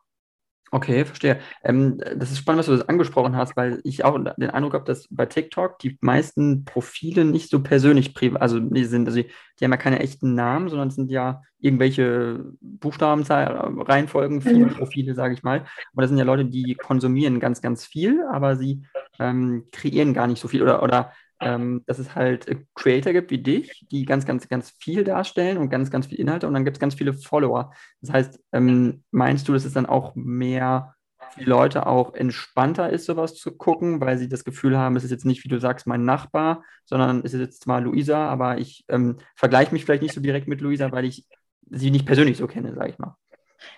Okay, 0.73 1.05
verstehe. 1.05 1.39
Ähm, 1.63 1.99
das 2.15 2.31
ist 2.31 2.39
spannend, 2.39 2.61
was 2.61 2.65
du 2.65 2.71
das 2.71 2.89
angesprochen 2.89 3.37
hast, 3.37 3.55
weil 3.55 3.79
ich 3.83 4.03
auch 4.03 4.17
den 4.17 4.49
Eindruck 4.49 4.73
habe, 4.73 4.85
dass 4.85 5.07
bei 5.11 5.27
TikTok 5.27 5.77
die 5.77 5.99
meisten 6.01 6.65
Profile 6.65 7.25
nicht 7.25 7.51
so 7.51 7.61
persönlich 7.61 8.15
privat, 8.15 8.41
also 8.41 8.59
die 8.59 8.83
sind, 8.85 9.05
also 9.05 9.21
die, 9.21 9.29
die, 9.59 9.65
haben 9.65 9.71
ja 9.71 9.77
keine 9.77 9.99
echten 9.99 10.33
Namen, 10.33 10.69
sondern 10.69 10.87
es 10.87 10.95
sind 10.95 11.11
ja 11.11 11.43
irgendwelche 11.59 12.43
Buchstabenreihenfolgen, 12.59 14.41
viele 14.41 14.65
mhm. 14.65 14.69
Profile, 14.69 15.13
sage 15.13 15.35
ich 15.35 15.43
mal. 15.43 15.59
Und 15.59 16.01
das 16.01 16.09
sind 16.09 16.17
ja 16.17 16.23
Leute, 16.23 16.45
die 16.45 16.73
konsumieren 16.73 17.39
ganz, 17.39 17.61
ganz 17.61 17.85
viel, 17.85 18.23
aber 18.31 18.55
sie 18.55 18.81
ähm, 19.19 19.65
kreieren 19.71 20.15
gar 20.15 20.25
nicht 20.25 20.41
so 20.41 20.47
viel 20.47 20.63
oder, 20.63 20.81
oder 20.81 21.11
ähm, 21.45 21.83
dass 21.85 21.99
es 21.99 22.15
halt 22.15 22.47
äh, 22.47 22.57
Creator 22.75 23.13
gibt 23.13 23.31
wie 23.31 23.41
dich, 23.41 23.85
die 23.91 24.05
ganz, 24.05 24.25
ganz, 24.25 24.47
ganz 24.47 24.71
viel 24.79 25.03
darstellen 25.03 25.57
und 25.57 25.69
ganz, 25.69 25.91
ganz 25.91 26.07
viele 26.07 26.21
Inhalte 26.21 26.47
und 26.47 26.53
dann 26.53 26.65
gibt 26.65 26.77
es 26.77 26.81
ganz 26.81 26.95
viele 26.95 27.13
Follower. 27.13 27.73
Das 28.01 28.11
heißt, 28.11 28.39
ähm, 28.51 29.03
meinst 29.11 29.47
du, 29.47 29.53
dass 29.53 29.65
es 29.65 29.73
dann 29.73 29.85
auch 29.85 30.15
mehr 30.15 30.95
für 31.33 31.39
die 31.41 31.49
Leute 31.49 31.87
auch 31.87 32.13
entspannter 32.13 32.89
ist, 32.89 33.05
sowas 33.05 33.35
zu 33.35 33.55
gucken, 33.57 33.99
weil 34.01 34.17
sie 34.17 34.29
das 34.29 34.43
Gefühl 34.43 34.77
haben, 34.77 34.95
es 34.95 35.03
ist 35.03 35.11
jetzt 35.11 35.25
nicht, 35.25 35.43
wie 35.43 35.49
du 35.49 35.59
sagst, 35.59 35.87
mein 35.87 36.05
Nachbar, 36.05 36.63
sondern 36.85 37.21
es 37.23 37.33
ist 37.33 37.41
jetzt 37.41 37.63
zwar 37.63 37.81
Luisa, 37.81 38.27
aber 38.29 38.59
ich 38.59 38.85
ähm, 38.87 39.17
vergleiche 39.35 39.73
mich 39.73 39.85
vielleicht 39.85 40.03
nicht 40.03 40.13
so 40.13 40.21
direkt 40.21 40.47
mit 40.47 40.61
Luisa, 40.61 40.91
weil 40.91 41.05
ich 41.05 41.27
sie 41.69 41.91
nicht 41.91 42.05
persönlich 42.05 42.37
so 42.37 42.47
kenne, 42.47 42.75
sage 42.75 42.91
ich 42.91 42.99
mal. 42.99 43.17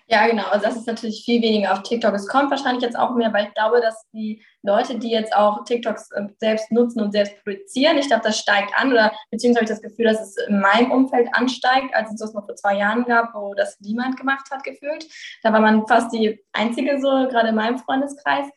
Ja, 0.08 0.28
genau. 0.28 0.44
Also 0.50 0.66
das 0.66 0.76
ist 0.76 0.88
natürlich 0.88 1.24
viel 1.26 1.42
weniger 1.42 1.74
auf 1.74 1.84
TikTok. 1.84 2.14
Es 2.14 2.28
kommt 2.28 2.52
wahrscheinlich 2.52 2.84
jetzt 2.84 2.98
auch 2.98 3.16
mehr, 3.16 3.34
weil 3.34 3.48
ich 3.48 3.54
glaube, 3.54 3.82
dass 3.82 4.08
die 4.12 4.44
Leute, 4.62 5.00
die 5.00 5.10
jetzt 5.10 5.36
auch 5.36 5.64
TikToks 5.64 6.12
äh, 6.12 6.28
selbst 6.40 6.72
nutzen 6.72 7.02
und 7.02 7.12
selbst 7.12 7.36
produzieren, 7.44 7.98
ich 7.98 8.08
glaube, 8.08 8.24
das 8.24 8.38
steigt 8.38 8.72
an 8.76 8.92
oder 8.92 9.12
beziehungsweise 9.32 9.66
habe 9.66 9.74
ich 9.74 9.82
das 9.82 9.90
Gefühl, 9.90 10.06
dass 10.06 10.22
es 10.22 10.38
in 10.48 10.60
meinem 10.60 10.92
Umfeld 10.92 11.28
ansteigt, 11.34 11.96
als 11.96 12.12
es 12.12 12.20
das 12.20 12.34
noch 12.34 12.46
vor 12.46 12.56
zwei 12.56 12.78
Jahren 12.78 13.06
gab, 13.06 13.34
wo 13.34 13.54
das 13.56 13.80
niemand 13.80 14.18
gemacht 14.18 14.50
hat, 14.52 14.64
gefühlt. 14.64 15.08
Da 15.42 15.52
war 15.52 15.60
man 15.60 15.88
fast 15.88 16.14
die 16.14 16.44
Einzige 16.54 17.00
so, 17.02 17.08
gerade 17.08 17.50
in 17.50 17.56
meinem 17.56 17.80
Freundeskreis. 17.80 18.48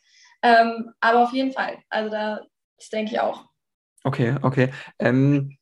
Ähm, 0.42 0.92
aber 1.00 1.24
auf 1.24 1.32
jeden 1.32 1.52
Fall. 1.52 1.78
Also 1.88 2.10
da, 2.10 2.40
das 2.76 2.90
denke 2.90 3.12
ich 3.12 3.20
auch. 3.20 3.44
Okay, 4.04 4.36
okay. 4.42 4.72
Ähm, 4.98 5.58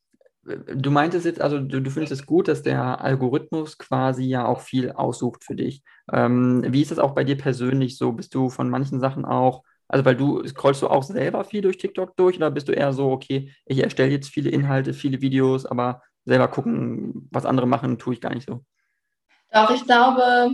du 0.47 0.91
meintest 0.91 1.27
jetzt, 1.27 1.41
also 1.41 1.59
du, 1.59 1.81
du, 1.81 1.91
findest 1.91 2.13
es 2.13 2.27
gut, 2.27 2.49
dass 2.49 2.63
der 2.63 3.01
Algorithmus 3.01 3.79
quasi 3.79 4.25
ja 4.25 4.47
auch 4.47 4.61
viel 4.61 4.93
aussucht 4.93 5.45
für 5.45 5.55
dich. 5.57 5.83
Ähm, 6.13 6.65
wie 6.69 6.83
ist 6.83 6.91
das 6.91 6.99
auch 6.99 7.15
bei 7.15 7.25
dir 7.25 7.37
persönlich 7.37 7.99
so? 7.99 8.13
Bist 8.13 8.35
du 8.35 8.49
von 8.49 8.71
manchen 8.71 9.01
Sachen 9.01 9.25
auch, 9.25 9.63
also 9.89 10.05
weil 10.05 10.17
du 10.17 10.47
scrollst 10.47 10.83
du 10.83 10.89
auch 10.89 11.03
selber 11.03 11.45
viel 11.45 11.63
durch 11.63 11.79
TikTok 11.79 12.17
durch 12.17 12.37
oder 12.37 12.51
bist 12.51 12.69
du 12.69 12.73
eher 12.73 12.93
so, 12.93 13.11
okay, 13.11 13.53
ich 13.67 13.83
erstelle 13.83 14.13
jetzt 14.13 14.29
viele 14.29 14.51
Inhalte, 14.51 14.93
viele 14.95 15.21
Videos, 15.21 15.67
aber 15.67 16.03
selber 16.25 16.49
gucken, 16.49 17.29
was 17.31 17.47
andere 17.47 17.67
machen, 17.67 17.99
tue 17.99 18.15
ich 18.15 18.21
gar 18.21 18.35
nicht 18.35 18.47
so? 18.49 18.65
Doch, 19.53 19.71
ich 19.71 19.85
glaube, 19.85 20.51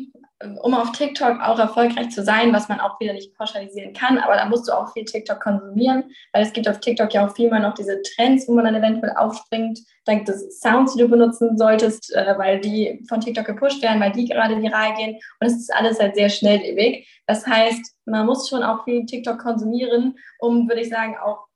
um 0.62 0.74
auf 0.74 0.92
TikTok 0.92 1.40
auch 1.40 1.58
erfolgreich 1.58 2.10
zu 2.10 2.22
sein, 2.22 2.52
was 2.52 2.68
man 2.68 2.80
auch 2.80 2.98
wieder 3.00 3.12
nicht 3.12 3.34
pauschalisieren 3.36 3.92
kann, 3.92 4.18
aber 4.18 4.36
da 4.36 4.46
musst 4.46 4.68
du 4.68 4.72
auch 4.72 4.92
viel 4.92 5.04
TikTok 5.04 5.40
konsumieren, 5.40 6.04
weil 6.32 6.42
es 6.42 6.52
gibt 6.52 6.68
auf 6.68 6.80
TikTok 6.80 7.12
ja 7.14 7.26
auch 7.26 7.34
viel 7.34 7.50
mal 7.50 7.60
noch 7.60 7.74
diese 7.74 8.00
Trends, 8.02 8.48
wo 8.48 8.54
man 8.54 8.64
dann 8.64 8.74
eventuell 8.74 9.12
aufspringt. 9.16 9.80
Dann 10.04 10.18
gibt 10.18 10.28
es 10.28 10.60
Sounds, 10.60 10.94
die 10.94 11.00
du 11.00 11.08
benutzen 11.08 11.56
solltest, 11.56 12.14
äh, 12.14 12.34
weil 12.36 12.60
die 12.60 13.04
von 13.08 13.20
TikTok 13.20 13.44
gepusht 13.44 13.82
werden, 13.82 14.00
weil 14.00 14.12
die 14.12 14.26
gerade 14.26 14.60
viral 14.60 14.94
gehen. 14.94 15.18
Und 15.40 15.46
es 15.46 15.54
ist 15.54 15.74
alles 15.74 15.98
halt 16.00 16.16
sehr 16.16 16.28
schnelllebig. 16.28 17.08
Das 17.26 17.46
heißt, 17.46 17.94
man 18.04 18.26
muss 18.26 18.48
schon 18.48 18.62
auch 18.62 18.84
viel 18.84 19.06
TikTok 19.06 19.38
konsumieren, 19.38 20.16
um, 20.38 20.68
würde 20.68 20.82
ich 20.82 20.88
sagen, 20.88 21.16
auch 21.22 21.46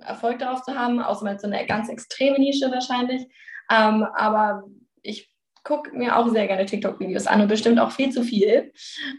Erfolg 0.00 0.38
darauf 0.38 0.62
zu 0.62 0.74
haben, 0.74 1.00
außer 1.00 1.24
mal 1.24 1.38
so 1.38 1.46
eine 1.46 1.66
ganz 1.66 1.88
extreme 1.88 2.38
Nische 2.38 2.70
wahrscheinlich. 2.70 3.26
Ähm, 3.70 4.06
aber 4.14 4.64
ich 5.02 5.28
gucke 5.66 5.90
mir 5.96 6.16
auch 6.16 6.28
sehr 6.28 6.46
gerne 6.46 6.64
TikTok-Videos 6.64 7.26
an 7.26 7.40
und 7.40 7.48
bestimmt 7.48 7.80
auch 7.80 7.90
viel 7.90 8.10
zu 8.10 8.22
viel. 8.22 8.72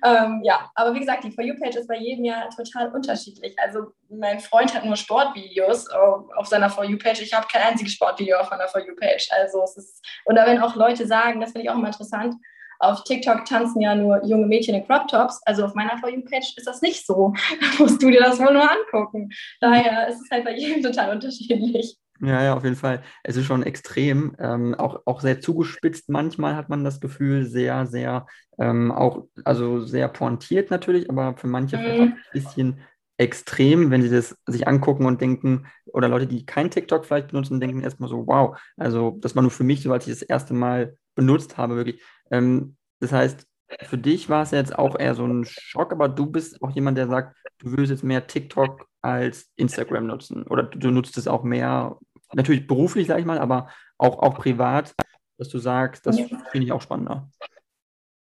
Ähm, 0.03 0.41
ja, 0.43 0.71
aber 0.75 0.93
wie 0.93 0.99
gesagt, 0.99 1.25
die 1.25 1.31
For 1.31 1.43
You-Page 1.43 1.75
ist 1.75 1.87
bei 1.87 1.97
jedem 1.97 2.23
ja 2.23 2.47
total 2.55 2.89
unterschiedlich. 2.93 3.53
Also 3.59 3.87
mein 4.09 4.39
Freund 4.39 4.73
hat 4.73 4.85
nur 4.85 4.95
Sportvideos 4.95 5.87
auf, 5.89 6.47
seiner 6.47 6.69
For 6.69 6.85
You-Page. 6.85 7.21
Ich 7.21 7.33
habe 7.33 7.47
kein 7.51 7.63
einziges 7.63 7.93
Sportvideo 7.93 8.37
auf 8.37 8.49
meiner 8.49 8.67
For 8.69 8.79
You-Page. 8.79 9.27
Also 9.31 9.61
es 9.63 9.75
ist, 9.75 10.05
oder 10.25 10.45
wenn 10.45 10.61
auch 10.61 10.75
Leute 10.75 11.05
sagen, 11.05 11.41
das 11.41 11.51
finde 11.51 11.65
ich 11.65 11.69
auch 11.69 11.75
immer 11.75 11.87
interessant, 11.87 12.35
auf 12.79 13.03
TikTok 13.03 13.43
tanzen 13.45 13.81
ja 13.81 13.95
nur 13.95 14.23
junge 14.23 14.45
Mädchen 14.45 14.75
in 14.75 14.85
Crop 14.85 15.07
Tops. 15.07 15.41
Also 15.45 15.65
auf 15.65 15.73
meiner 15.73 15.97
For 15.97 16.09
You-Page 16.09 16.53
ist 16.55 16.67
das 16.67 16.81
nicht 16.81 17.05
so. 17.05 17.33
Da 17.59 17.83
musst 17.83 18.01
du 18.01 18.09
dir 18.09 18.21
das 18.21 18.39
wohl 18.39 18.53
nur 18.53 18.69
angucken. 18.71 19.29
Daher 19.59 20.07
ist 20.07 20.21
es 20.21 20.31
halt 20.31 20.45
bei 20.45 20.55
jedem 20.55 20.81
total 20.81 21.11
unterschiedlich. 21.11 21.97
Ja, 22.21 22.43
ja, 22.43 22.55
auf 22.55 22.63
jeden 22.63 22.75
Fall. 22.75 23.03
Es 23.23 23.37
ist 23.37 23.45
schon 23.45 23.63
extrem, 23.63 24.35
ähm, 24.39 24.73
auch, 24.75 25.01
auch 25.05 25.21
sehr 25.21 25.39
zugespitzt. 25.39 26.09
Manchmal 26.09 26.55
hat 26.55 26.69
man 26.69 26.83
das 26.83 26.99
Gefühl, 26.99 27.45
sehr, 27.45 27.85
sehr, 27.85 28.25
ähm, 28.57 28.91
auch, 28.91 29.27
also 29.43 29.81
sehr 29.81 30.07
pointiert 30.07 30.71
natürlich, 30.71 31.09
aber 31.09 31.37
für 31.37 31.47
manche 31.47 31.77
mhm. 31.77 31.83
ein 31.83 32.17
bisschen 32.33 32.79
extrem, 33.17 33.91
wenn 33.91 34.01
sie 34.01 34.09
das 34.09 34.35
sich 34.45 34.67
angucken 34.67 35.05
und 35.05 35.21
denken, 35.21 35.67
oder 35.85 36.07
Leute, 36.07 36.27
die 36.27 36.45
kein 36.45 36.71
TikTok 36.71 37.05
vielleicht 37.05 37.29
benutzen, 37.29 37.59
denken 37.59 37.81
erstmal 37.81 38.09
so, 38.09 38.27
wow, 38.27 38.57
also 38.77 39.17
das 39.21 39.35
war 39.35 39.41
nur 39.41 39.51
für 39.51 39.63
mich 39.63 39.81
so, 39.81 39.91
als 39.91 40.07
ich 40.07 40.13
das 40.13 40.21
erste 40.21 40.53
Mal 40.53 40.97
benutzt 41.15 41.57
habe, 41.57 41.75
wirklich. 41.75 42.01
Ähm, 42.31 42.77
das 42.99 43.11
heißt, 43.11 43.47
für 43.83 43.97
dich 43.97 44.29
war 44.29 44.43
es 44.43 44.51
jetzt 44.51 44.77
auch 44.77 44.97
eher 44.97 45.15
so 45.15 45.25
ein 45.25 45.45
Schock, 45.45 45.91
aber 45.91 46.07
du 46.07 46.25
bist 46.27 46.61
auch 46.61 46.71
jemand, 46.71 46.97
der 46.97 47.07
sagt, 47.07 47.35
du 47.59 47.71
würdest 47.71 47.91
jetzt 47.91 48.03
mehr 48.03 48.25
TikTok 48.25 48.87
als 49.01 49.51
Instagram 49.55 50.07
nutzen 50.07 50.43
oder 50.43 50.63
du 50.63 50.91
nutzt 50.91 51.17
es 51.17 51.27
auch 51.27 51.43
mehr, 51.43 51.97
natürlich 52.33 52.67
beruflich, 52.67 53.07
sag 53.07 53.19
ich 53.19 53.25
mal, 53.25 53.39
aber 53.39 53.69
auch, 53.97 54.19
auch 54.19 54.35
privat, 54.35 54.93
dass 55.37 55.49
du 55.49 55.59
sagst, 55.59 56.05
das 56.05 56.17
ja. 56.17 56.25
finde 56.51 56.65
ich 56.65 56.71
auch 56.71 56.81
spannender. 56.81 57.29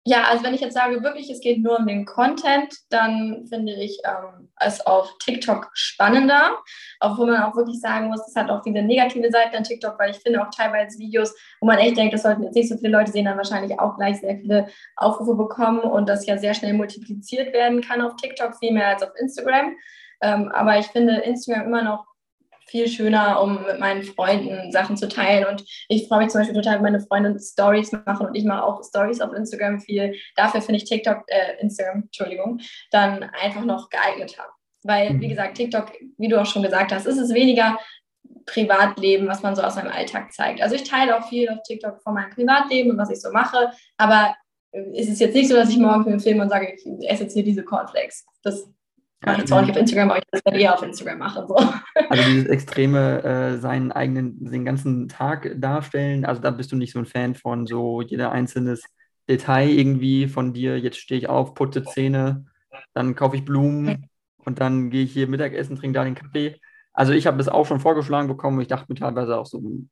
Ja, 0.06 0.24
also 0.24 0.44
wenn 0.44 0.52
ich 0.52 0.60
jetzt 0.60 0.74
sage, 0.74 1.02
wirklich, 1.02 1.30
es 1.30 1.40
geht 1.40 1.62
nur 1.62 1.78
um 1.78 1.86
den 1.86 2.04
Content, 2.04 2.74
dann 2.90 3.46
finde 3.48 3.72
ich 3.72 4.02
ähm, 4.04 4.50
es 4.60 4.86
auf 4.86 5.10
TikTok 5.18 5.70
spannender, 5.72 6.58
obwohl 7.00 7.26
man 7.26 7.42
auch 7.42 7.56
wirklich 7.56 7.80
sagen 7.80 8.08
muss, 8.08 8.20
es 8.28 8.36
hat 8.36 8.50
auch 8.50 8.62
viele 8.62 8.82
negative 8.82 9.30
Seiten 9.30 9.56
an 9.56 9.64
TikTok, 9.64 9.98
weil 9.98 10.10
ich 10.10 10.18
finde 10.18 10.42
auch 10.42 10.50
teilweise 10.54 10.98
Videos, 10.98 11.34
wo 11.58 11.66
man 11.66 11.78
echt 11.78 11.96
denkt, 11.96 12.12
das 12.12 12.22
sollten 12.22 12.42
jetzt 12.42 12.54
nicht 12.54 12.68
so 12.68 12.76
viele 12.76 12.90
Leute 12.90 13.12
sehen, 13.12 13.24
dann 13.24 13.38
wahrscheinlich 13.38 13.80
auch 13.80 13.96
gleich 13.96 14.20
sehr 14.20 14.36
viele 14.36 14.68
Aufrufe 14.96 15.36
bekommen 15.36 15.80
und 15.80 16.06
das 16.06 16.26
ja 16.26 16.36
sehr 16.36 16.52
schnell 16.52 16.74
multipliziert 16.74 17.54
werden 17.54 17.80
kann 17.80 18.02
auf 18.02 18.16
TikTok, 18.16 18.56
viel 18.58 18.72
mehr 18.72 18.88
als 18.88 19.02
auf 19.02 19.12
Instagram. 19.18 19.74
Ähm, 20.20 20.50
aber 20.52 20.78
ich 20.78 20.86
finde 20.88 21.16
Instagram 21.20 21.66
immer 21.66 21.82
noch 21.82 22.13
viel 22.66 22.88
schöner, 22.88 23.40
um 23.42 23.62
mit 23.64 23.78
meinen 23.78 24.02
Freunden 24.02 24.72
Sachen 24.72 24.96
zu 24.96 25.08
teilen. 25.08 25.46
Und 25.46 25.64
ich 25.88 26.08
freue 26.08 26.20
mich 26.20 26.28
zum 26.28 26.40
Beispiel 26.40 26.56
total, 26.56 26.76
wenn 26.76 26.82
meine 26.82 27.00
Freunde 27.00 27.38
Stories 27.38 27.92
machen 27.92 28.26
und 28.26 28.34
ich 28.34 28.44
mache 28.44 28.64
auch 28.64 28.82
Stories 28.82 29.20
auf 29.20 29.32
Instagram 29.32 29.80
viel. 29.80 30.14
Dafür 30.36 30.60
finde 30.60 30.78
ich 30.78 30.84
TikTok, 30.84 31.24
äh, 31.26 31.60
Instagram, 31.60 32.02
Entschuldigung, 32.04 32.60
dann 32.90 33.22
einfach 33.22 33.64
noch 33.64 33.90
geeigneter. 33.90 34.44
Weil, 34.82 35.20
wie 35.20 35.26
mhm. 35.26 35.30
gesagt, 35.30 35.56
TikTok, 35.56 35.92
wie 36.18 36.28
du 36.28 36.40
auch 36.40 36.46
schon 36.46 36.62
gesagt 36.62 36.92
hast, 36.92 37.06
ist 37.06 37.18
es 37.18 37.32
weniger 37.32 37.78
Privatleben, 38.46 39.26
was 39.26 39.42
man 39.42 39.56
so 39.56 39.62
aus 39.62 39.76
meinem 39.76 39.92
Alltag 39.92 40.32
zeigt. 40.32 40.60
Also 40.60 40.74
ich 40.74 40.84
teile 40.84 41.16
auch 41.16 41.28
viel 41.28 41.48
auf 41.48 41.62
TikTok 41.66 42.02
von 42.02 42.14
meinem 42.14 42.30
Privatleben 42.30 42.90
und 42.90 42.98
was 42.98 43.10
ich 43.10 43.20
so 43.20 43.30
mache, 43.30 43.70
aber 43.96 44.34
es 44.92 45.08
ist 45.08 45.20
jetzt 45.20 45.34
nicht 45.34 45.48
so, 45.48 45.54
dass 45.54 45.70
ich 45.70 45.78
morgen 45.78 46.06
einen 46.06 46.20
Film 46.20 46.40
und 46.40 46.48
sage, 46.48 46.74
ich 46.74 46.84
esse 47.08 47.24
jetzt 47.24 47.32
hier 47.32 47.44
diese 47.44 47.62
Cornflakes. 47.62 48.26
Das 48.42 48.68
mache 49.24 49.40
ich 49.40 49.46
zwar 49.46 49.62
nicht 49.62 49.70
auf 49.70 49.76
Instagram, 49.76 50.10
aber 50.10 50.18
ich 50.18 50.24
das 50.30 50.44
werde 50.44 50.58
eher 50.58 50.74
auf 50.74 50.82
Instagram 50.82 51.18
machen. 51.18 51.48
So. 51.48 51.56
Also 51.56 52.22
dieses 52.30 52.46
extreme 52.46 53.22
äh, 53.22 53.58
seinen 53.58 53.92
eigenen, 53.92 54.50
den 54.50 54.64
ganzen 54.64 55.08
Tag 55.08 55.50
darstellen, 55.56 56.24
also 56.24 56.40
da 56.40 56.50
bist 56.50 56.72
du 56.72 56.76
nicht 56.76 56.92
so 56.92 56.98
ein 56.98 57.06
Fan 57.06 57.34
von 57.34 57.66
so 57.66 58.02
jeder 58.02 58.32
einzelnes 58.32 58.84
Detail 59.28 59.68
irgendwie 59.68 60.28
von 60.28 60.52
dir, 60.52 60.78
jetzt 60.78 60.98
stehe 60.98 61.18
ich 61.18 61.28
auf, 61.28 61.54
putze 61.54 61.82
Zähne, 61.84 62.46
dann 62.92 63.14
kaufe 63.14 63.36
ich 63.36 63.44
Blumen 63.44 64.08
und 64.44 64.60
dann 64.60 64.90
gehe 64.90 65.04
ich 65.04 65.12
hier 65.12 65.26
Mittagessen, 65.26 65.76
trinke 65.76 65.98
da 65.98 66.04
den 66.04 66.14
Kaffee. 66.14 66.60
Also 66.92 67.12
ich 67.12 67.26
habe 67.26 67.38
das 67.38 67.48
auch 67.48 67.66
schon 67.66 67.80
vorgeschlagen 67.80 68.28
bekommen 68.28 68.56
und 68.58 68.62
ich 68.62 68.68
dachte 68.68 68.86
mir 68.88 68.98
teilweise 68.98 69.36
auch 69.36 69.46
so 69.46 69.58
ein 69.58 69.90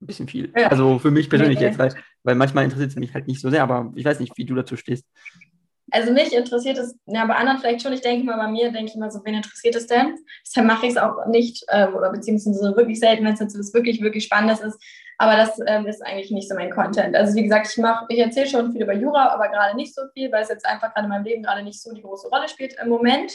bisschen 0.00 0.28
viel. 0.28 0.52
Ja. 0.56 0.68
Also 0.68 0.98
für 0.98 1.10
mich 1.10 1.28
persönlich 1.28 1.60
ja, 1.60 1.68
jetzt, 1.68 1.78
weil, 1.78 1.94
weil 2.22 2.34
manchmal 2.34 2.64
interessiert 2.64 2.90
es 2.90 2.96
mich 2.96 3.14
halt 3.14 3.26
nicht 3.26 3.40
so 3.40 3.50
sehr, 3.50 3.62
aber 3.62 3.92
ich 3.94 4.04
weiß 4.04 4.20
nicht, 4.20 4.36
wie 4.36 4.44
du 4.44 4.54
dazu 4.54 4.76
stehst. 4.76 5.06
Also 5.92 6.12
mich 6.12 6.32
interessiert 6.32 6.78
es, 6.78 6.96
ja, 7.06 7.24
bei 7.26 7.34
anderen 7.34 7.60
vielleicht 7.60 7.82
schon, 7.82 7.92
ich 7.92 8.00
denke 8.00 8.26
mal, 8.26 8.36
bei 8.36 8.48
mir 8.48 8.72
denke 8.72 8.90
ich 8.90 8.96
immer 8.96 9.10
so, 9.10 9.20
wen 9.24 9.34
interessiert 9.34 9.76
es 9.76 9.86
denn? 9.86 10.16
Deshalb 10.44 10.66
mache 10.66 10.86
ich 10.86 10.92
es 10.92 10.98
auch 10.98 11.26
nicht 11.26 11.64
ähm, 11.70 11.94
oder 11.94 12.10
beziehungsweise 12.10 12.76
wirklich 12.76 12.98
selten, 12.98 13.24
wenn 13.24 13.34
es 13.34 13.40
jetzt 13.40 13.74
wirklich, 13.74 14.00
wirklich 14.00 14.24
Spannendes 14.24 14.60
ist. 14.60 14.82
Aber 15.18 15.36
das 15.36 15.58
ähm, 15.66 15.86
ist 15.86 16.04
eigentlich 16.04 16.30
nicht 16.30 16.48
so 16.48 16.54
mein 16.54 16.70
Content. 16.70 17.14
Also 17.14 17.34
wie 17.36 17.42
gesagt, 17.42 17.68
ich 17.70 17.78
mache, 17.78 18.04
ich 18.08 18.18
erzähle 18.18 18.48
schon 18.48 18.72
viel 18.72 18.82
über 18.82 18.92
Jura, 18.92 19.28
aber 19.28 19.48
gerade 19.48 19.76
nicht 19.76 19.94
so 19.94 20.02
viel, 20.12 20.30
weil 20.32 20.42
es 20.42 20.48
jetzt 20.48 20.66
einfach 20.66 20.92
gerade 20.92 21.06
in 21.06 21.10
meinem 21.10 21.24
Leben 21.24 21.42
gerade 21.42 21.62
nicht 21.62 21.80
so 21.80 21.92
die 21.94 22.02
große 22.02 22.28
Rolle 22.28 22.48
spielt 22.48 22.74
im 22.82 22.88
Moment. 22.88 23.32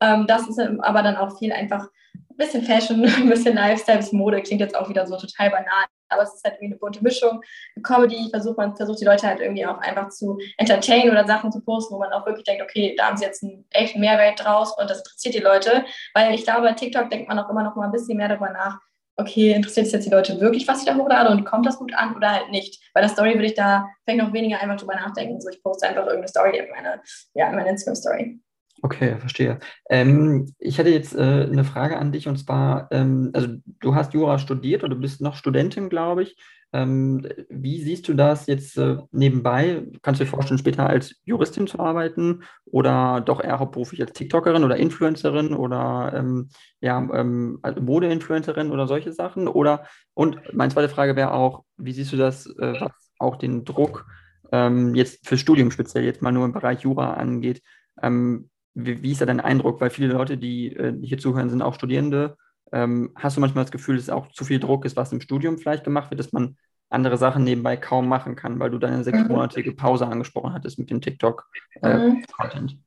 Ähm, 0.00 0.26
das 0.26 0.48
ist 0.48 0.58
aber 0.58 1.02
dann 1.02 1.16
auch 1.16 1.38
viel 1.38 1.52
einfach 1.52 1.88
ein 2.30 2.36
bisschen 2.36 2.62
Fashion, 2.62 3.04
ein 3.16 3.28
bisschen 3.28 3.54
Lifestyle, 3.54 4.04
Mode, 4.12 4.42
klingt 4.42 4.60
jetzt 4.60 4.76
auch 4.76 4.88
wieder 4.88 5.06
so 5.06 5.16
total 5.16 5.50
banal, 5.50 5.84
aber 6.12 6.22
es 6.22 6.34
ist 6.34 6.44
halt 6.44 6.54
irgendwie 6.54 6.74
eine 6.74 6.78
bunte 6.78 7.02
Mischung. 7.02 7.40
Comedy 7.82 8.28
versucht 8.30 8.56
man 8.56 8.76
versucht 8.76 9.00
die 9.00 9.04
Leute 9.04 9.26
halt 9.26 9.40
irgendwie 9.40 9.66
auch 9.66 9.78
einfach 9.78 10.08
zu 10.10 10.38
entertainen 10.58 11.10
oder 11.10 11.26
Sachen 11.26 11.50
zu 11.52 11.60
posten, 11.60 11.94
wo 11.94 11.98
man 11.98 12.12
auch 12.12 12.26
wirklich 12.26 12.44
denkt, 12.44 12.62
okay, 12.62 12.94
da 12.96 13.08
haben 13.08 13.16
sie 13.16 13.24
jetzt 13.24 13.42
einen 13.42 13.66
echten 13.70 14.00
Mehrwert 14.00 14.44
draus 14.44 14.76
und 14.78 14.88
das 14.90 14.98
interessiert 14.98 15.34
die 15.34 15.40
Leute, 15.40 15.84
weil 16.14 16.34
ich 16.34 16.44
glaube, 16.44 16.62
bei 16.62 16.72
TikTok 16.72 17.10
denkt 17.10 17.28
man 17.28 17.38
auch 17.38 17.48
immer 17.48 17.62
noch 17.62 17.76
mal 17.76 17.86
ein 17.86 17.92
bisschen 17.92 18.16
mehr 18.16 18.28
darüber 18.28 18.50
nach, 18.50 18.78
okay, 19.16 19.52
interessiert 19.52 19.86
es 19.86 19.92
jetzt 19.92 20.06
die 20.06 20.10
Leute 20.10 20.40
wirklich, 20.40 20.66
was 20.66 20.80
ich 20.80 20.86
da 20.86 20.96
hochlade 20.96 21.30
und 21.30 21.44
kommt 21.44 21.66
das 21.66 21.78
gut 21.78 21.94
an 21.94 22.16
oder 22.16 22.30
halt 22.30 22.50
nicht? 22.50 22.82
Bei 22.94 23.00
der 23.00 23.10
Story 23.10 23.34
würde 23.34 23.46
ich 23.46 23.54
da 23.54 23.86
vielleicht 24.04 24.24
noch 24.24 24.32
weniger 24.32 24.60
einfach 24.60 24.76
drüber 24.76 24.94
nachdenken. 24.94 25.40
So, 25.40 25.50
ich 25.50 25.62
poste 25.62 25.86
einfach 25.86 26.06
irgendeine 26.06 26.28
Story 26.28 26.58
in 26.58 26.70
meine, 26.70 27.00
ja, 27.34 27.48
in 27.48 27.56
meine 27.56 27.70
Instagram-Story. 27.70 28.40
Okay, 28.84 29.16
verstehe. 29.20 29.60
Ähm, 29.88 30.52
ich 30.58 30.78
hätte 30.78 30.90
jetzt 30.90 31.14
äh, 31.14 31.20
eine 31.20 31.62
Frage 31.62 31.98
an 31.98 32.10
dich 32.10 32.26
und 32.26 32.36
zwar, 32.36 32.88
ähm, 32.90 33.30
also 33.32 33.48
du 33.78 33.94
hast 33.94 34.12
Jura 34.12 34.38
studiert 34.40 34.82
oder 34.82 34.96
du 34.96 35.00
bist 35.00 35.20
noch 35.20 35.36
Studentin, 35.36 35.88
glaube 35.88 36.24
ich. 36.24 36.36
Ähm, 36.72 37.24
wie 37.48 37.80
siehst 37.80 38.08
du 38.08 38.14
das 38.14 38.48
jetzt 38.48 38.76
äh, 38.78 38.96
nebenbei? 39.12 39.86
Kannst 40.02 40.20
du 40.20 40.24
dir 40.24 40.30
vorstellen, 40.30 40.58
später 40.58 40.88
als 40.88 41.14
Juristin 41.24 41.68
zu 41.68 41.78
arbeiten 41.78 42.42
oder 42.64 43.20
doch 43.20 43.44
eher 43.44 43.60
hauptberuflich 43.60 44.00
als 44.00 44.14
TikTokerin 44.14 44.64
oder 44.64 44.76
Influencerin 44.78 45.54
oder 45.54 46.12
ähm, 46.16 46.48
ja, 46.80 46.98
ähm, 46.98 47.60
Mode-Influencerin 47.80 48.72
oder 48.72 48.88
solche 48.88 49.12
Sachen? 49.12 49.46
Oder 49.46 49.84
und 50.14 50.40
meine 50.54 50.72
zweite 50.72 50.88
Frage 50.88 51.14
wäre 51.14 51.34
auch, 51.34 51.62
wie 51.76 51.92
siehst 51.92 52.12
du 52.12 52.16
das, 52.16 52.46
äh, 52.46 52.80
was 52.80 53.12
auch 53.20 53.36
den 53.36 53.64
Druck 53.64 54.06
ähm, 54.50 54.96
jetzt 54.96 55.28
für 55.28 55.38
Studium 55.38 55.70
speziell 55.70 56.04
jetzt 56.04 56.20
mal 56.20 56.32
nur 56.32 56.46
im 56.46 56.52
Bereich 56.52 56.80
Jura 56.80 57.14
angeht? 57.14 57.62
Ähm, 58.02 58.48
wie, 58.74 59.02
wie, 59.02 59.12
ist 59.12 59.20
da 59.20 59.26
dein 59.26 59.40
Eindruck? 59.40 59.80
Weil 59.80 59.90
viele 59.90 60.12
Leute, 60.12 60.38
die, 60.38 60.74
äh, 60.74 60.94
hier 61.02 61.18
zuhören, 61.18 61.50
sind 61.50 61.62
auch 61.62 61.74
Studierende. 61.74 62.36
Ähm, 62.72 63.12
hast 63.16 63.36
du 63.36 63.40
manchmal 63.40 63.64
das 63.64 63.72
Gefühl, 63.72 63.96
dass 63.96 64.04
es 64.04 64.10
auch 64.10 64.28
zu 64.32 64.44
viel 64.44 64.60
Druck 64.60 64.84
ist, 64.84 64.96
was 64.96 65.12
im 65.12 65.20
Studium 65.20 65.58
vielleicht 65.58 65.84
gemacht 65.84 66.10
wird, 66.10 66.20
dass 66.20 66.32
man 66.32 66.56
andere 66.88 67.16
Sachen 67.16 67.44
nebenbei 67.44 67.76
kaum 67.76 68.08
machen 68.08 68.36
kann, 68.36 68.58
weil 68.60 68.70
du 68.70 68.78
deine 68.78 69.02
sechsmonatige 69.04 69.72
mhm. 69.72 69.76
Pause 69.76 70.06
angesprochen 70.06 70.52
hattest 70.52 70.78
mit 70.78 70.90
dem 70.90 71.00
TikTok-Content? 71.00 72.70
Äh, 72.70 72.74
mhm. 72.74 72.84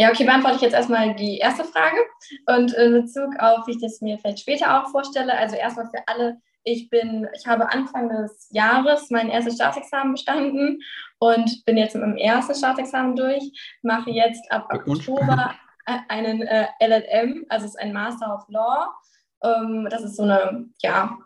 Ja, 0.00 0.10
okay, 0.10 0.24
beantworte 0.24 0.56
ich 0.56 0.62
jetzt 0.62 0.74
erstmal 0.74 1.16
die 1.16 1.38
erste 1.38 1.64
Frage. 1.64 1.96
Und 2.46 2.72
in 2.74 2.92
Bezug 2.92 3.34
auf, 3.40 3.66
wie 3.66 3.72
ich 3.72 3.80
das 3.80 4.00
mir 4.00 4.16
vielleicht 4.18 4.40
später 4.40 4.80
auch 4.80 4.90
vorstelle, 4.90 5.36
also 5.36 5.56
erstmal 5.56 5.86
für 5.86 6.06
alle, 6.06 6.36
ich 6.68 6.90
bin, 6.90 7.26
ich 7.34 7.46
habe 7.46 7.72
Anfang 7.72 8.08
des 8.08 8.48
Jahres 8.50 9.10
mein 9.10 9.30
erstes 9.30 9.54
Staatsexamen 9.54 10.12
bestanden 10.12 10.80
und 11.18 11.64
bin 11.64 11.76
jetzt 11.76 11.94
mit 11.94 12.02
meinem 12.02 12.16
ersten 12.16 12.54
Staatsexamen 12.54 13.16
durch, 13.16 13.42
mache 13.82 14.10
jetzt 14.10 14.50
ab 14.52 14.68
Oktober 14.70 15.54
einen 16.08 16.42
äh, 16.42 16.66
LLM, 16.80 17.46
also 17.48 17.64
es 17.64 17.72
ist 17.72 17.80
ein 17.80 17.92
Master 17.92 18.34
of 18.34 18.44
Law. 18.48 18.88
Ähm, 19.42 19.86
das 19.90 20.02
ist 20.02 20.16
so 20.16 20.24
eine, 20.24 20.66
ja, 20.82 21.16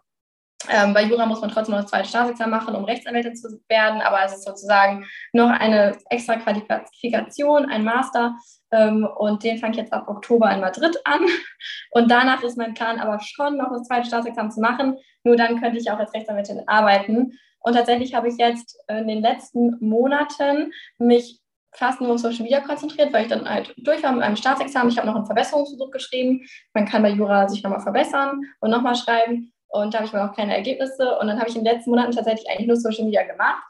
ähm, 0.68 0.94
bei 0.94 1.04
Jura 1.04 1.26
muss 1.26 1.40
man 1.40 1.50
trotzdem 1.50 1.74
noch 1.74 1.82
das 1.82 1.90
zweite 1.90 2.08
Staatsexamen 2.08 2.50
machen, 2.50 2.74
um 2.74 2.84
Rechtsanwältin 2.84 3.34
zu 3.34 3.60
werden, 3.68 4.00
aber 4.00 4.24
es 4.24 4.32
ist 4.32 4.44
sozusagen 4.44 5.06
noch 5.32 5.50
eine 5.50 5.96
extra 6.10 6.36
Qualifikation, 6.36 7.68
ein 7.68 7.84
Master. 7.84 8.36
Ähm, 8.70 9.06
und 9.16 9.42
den 9.42 9.58
fange 9.58 9.72
ich 9.72 9.78
jetzt 9.78 9.92
ab 9.92 10.08
Oktober 10.08 10.50
in 10.52 10.60
Madrid 10.60 10.96
an. 11.04 11.20
Und 11.90 12.10
danach 12.10 12.42
ist 12.42 12.56
mein 12.56 12.74
Plan 12.74 12.98
aber 12.98 13.20
schon, 13.20 13.58
noch 13.58 13.70
das 13.70 13.86
zweite 13.86 14.06
Staatsexamen 14.06 14.50
zu 14.50 14.60
machen. 14.60 14.96
Nur 15.24 15.36
dann 15.36 15.60
könnte 15.60 15.78
ich 15.78 15.90
auch 15.90 15.98
als 15.98 16.14
Rechtsanwältin 16.14 16.66
arbeiten. 16.66 17.38
Und 17.60 17.74
tatsächlich 17.74 18.14
habe 18.14 18.28
ich 18.28 18.38
jetzt 18.38 18.76
in 18.88 19.08
den 19.08 19.20
letzten 19.20 19.76
Monaten 19.80 20.72
mich 20.98 21.42
fast 21.74 22.00
nur 22.00 22.12
auf 22.12 22.18
Social 22.18 22.42
Media 22.42 22.60
konzentriert, 22.60 23.12
weil 23.12 23.22
ich 23.22 23.28
dann 23.28 23.48
halt 23.48 23.74
durch 23.78 24.02
war 24.02 24.12
mit 24.12 24.22
einem 24.22 24.36
Staatsexamen. 24.36 24.90
Ich 24.90 24.98
habe 24.98 25.06
noch 25.06 25.16
einen 25.16 25.26
Verbesserungsversuch 25.26 25.90
geschrieben. 25.90 26.46
Man 26.74 26.86
kann 26.86 27.02
bei 27.02 27.10
Jura 27.10 27.48
sich 27.48 27.62
nochmal 27.62 27.80
verbessern 27.80 28.42
und 28.60 28.70
nochmal 28.70 28.94
schreiben. 28.94 29.51
Und 29.72 29.94
da 29.94 29.98
habe 29.98 30.06
ich 30.06 30.12
mir 30.12 30.22
auch 30.22 30.36
keine 30.36 30.54
Ergebnisse. 30.54 31.18
Und 31.18 31.28
dann 31.28 31.38
habe 31.38 31.48
ich 31.48 31.56
in 31.56 31.64
den 31.64 31.72
letzten 31.72 31.90
Monaten 31.90 32.12
tatsächlich 32.12 32.48
eigentlich 32.48 32.66
nur 32.66 32.76
Social 32.76 33.06
Media 33.06 33.24
gemacht. 33.24 33.62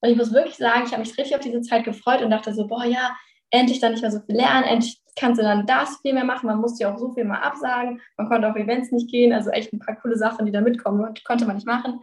Und 0.00 0.10
ich 0.10 0.16
muss 0.16 0.34
wirklich 0.34 0.56
sagen, 0.56 0.82
ich 0.84 0.90
habe 0.90 1.00
mich 1.00 1.16
richtig 1.16 1.34
auf 1.34 1.42
diese 1.42 1.62
Zeit 1.62 1.84
gefreut 1.84 2.22
und 2.22 2.30
dachte 2.30 2.52
so, 2.52 2.66
boah, 2.66 2.84
ja, 2.84 3.16
endlich 3.50 3.78
dann 3.78 3.92
nicht 3.92 4.02
mehr 4.02 4.10
so 4.10 4.20
viel 4.20 4.34
lernen, 4.34 4.64
endlich 4.64 5.00
kannst 5.16 5.40
du 5.40 5.44
dann 5.44 5.64
das 5.64 5.98
viel 6.02 6.12
mehr 6.12 6.24
machen. 6.24 6.46
Man 6.46 6.60
musste 6.60 6.82
ja 6.82 6.92
auch 6.92 6.98
so 6.98 7.12
viel 7.12 7.24
mal 7.24 7.40
absagen. 7.40 8.00
Man 8.16 8.28
konnte 8.28 8.50
auf 8.50 8.56
Events 8.56 8.90
nicht 8.90 9.08
gehen. 9.08 9.32
Also 9.32 9.50
echt 9.50 9.72
ein 9.72 9.78
paar 9.78 9.94
coole 9.94 10.16
Sachen, 10.16 10.44
die 10.44 10.50
da 10.50 10.60
mitkommen, 10.60 11.14
konnte 11.24 11.46
man 11.46 11.54
nicht 11.54 11.68
machen. 11.68 12.00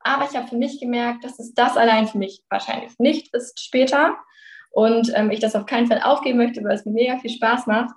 Aber 0.00 0.24
ich 0.28 0.36
habe 0.36 0.48
für 0.48 0.56
mich 0.56 0.80
gemerkt, 0.80 1.22
dass 1.22 1.38
es 1.38 1.54
das 1.54 1.76
allein 1.76 2.08
für 2.08 2.18
mich 2.18 2.42
wahrscheinlich 2.50 2.98
nicht 2.98 3.32
ist 3.32 3.60
später. 3.60 4.16
Und 4.72 5.12
ähm, 5.14 5.30
ich 5.30 5.38
das 5.38 5.54
auf 5.54 5.66
keinen 5.66 5.86
Fall 5.86 6.02
aufgeben 6.02 6.38
möchte, 6.38 6.64
weil 6.64 6.74
es 6.74 6.84
mir 6.84 6.92
mega 6.92 7.18
viel 7.18 7.30
Spaß 7.30 7.68
macht. 7.68 7.94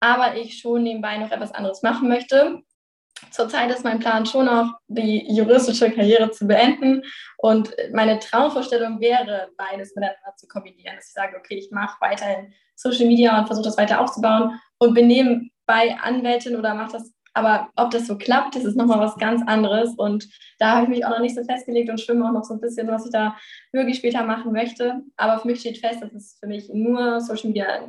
Aber 0.00 0.36
ich 0.36 0.58
schon 0.58 0.82
nebenbei 0.82 1.16
noch 1.16 1.30
etwas 1.30 1.52
anderes 1.52 1.82
machen 1.82 2.08
möchte 2.08 2.62
zurzeit 3.30 3.70
ist 3.70 3.84
mein 3.84 3.98
Plan 3.98 4.26
schon 4.26 4.46
noch, 4.46 4.74
die 4.88 5.24
juristische 5.34 5.90
Karriere 5.90 6.30
zu 6.30 6.46
beenden. 6.46 7.02
Und 7.38 7.74
meine 7.92 8.18
Traumvorstellung 8.18 9.00
wäre, 9.00 9.48
beides 9.56 9.94
miteinander 9.94 10.36
zu 10.36 10.46
kombinieren. 10.48 10.96
Dass 10.96 11.08
ich 11.08 11.12
sage, 11.12 11.36
okay, 11.36 11.56
ich 11.56 11.70
mache 11.70 11.96
weiterhin 12.00 12.52
Social 12.74 13.06
Media 13.06 13.38
und 13.38 13.46
versuche 13.46 13.66
das 13.66 13.78
weiter 13.78 14.00
aufzubauen 14.00 14.58
und 14.78 14.94
bin 14.94 15.06
nebenbei 15.06 15.96
Anwältin 16.00 16.56
oder 16.56 16.74
mache 16.74 16.92
das. 16.92 17.12
Aber 17.34 17.70
ob 17.76 17.90
das 17.90 18.06
so 18.06 18.18
klappt, 18.18 18.56
das 18.56 18.64
ist 18.64 18.76
nochmal 18.76 19.00
was 19.00 19.16
ganz 19.16 19.42
anderes. 19.46 19.94
Und 19.96 20.28
da 20.58 20.72
habe 20.72 20.84
ich 20.84 20.88
mich 20.90 21.06
auch 21.06 21.10
noch 21.10 21.20
nicht 21.20 21.34
so 21.34 21.42
festgelegt 21.44 21.88
und 21.88 22.00
schwimme 22.00 22.28
auch 22.28 22.32
noch 22.32 22.44
so 22.44 22.54
ein 22.54 22.60
bisschen, 22.60 22.88
was 22.88 23.06
ich 23.06 23.12
da 23.12 23.36
wirklich 23.72 23.96
später 23.98 24.22
machen 24.24 24.52
möchte. 24.52 25.00
Aber 25.16 25.38
für 25.38 25.48
mich 25.48 25.60
steht 25.60 25.78
fest, 25.78 26.02
dass 26.02 26.12
es 26.12 26.36
für 26.38 26.46
mich 26.46 26.68
nur 26.72 27.20
Social 27.20 27.48
Media 27.48 27.88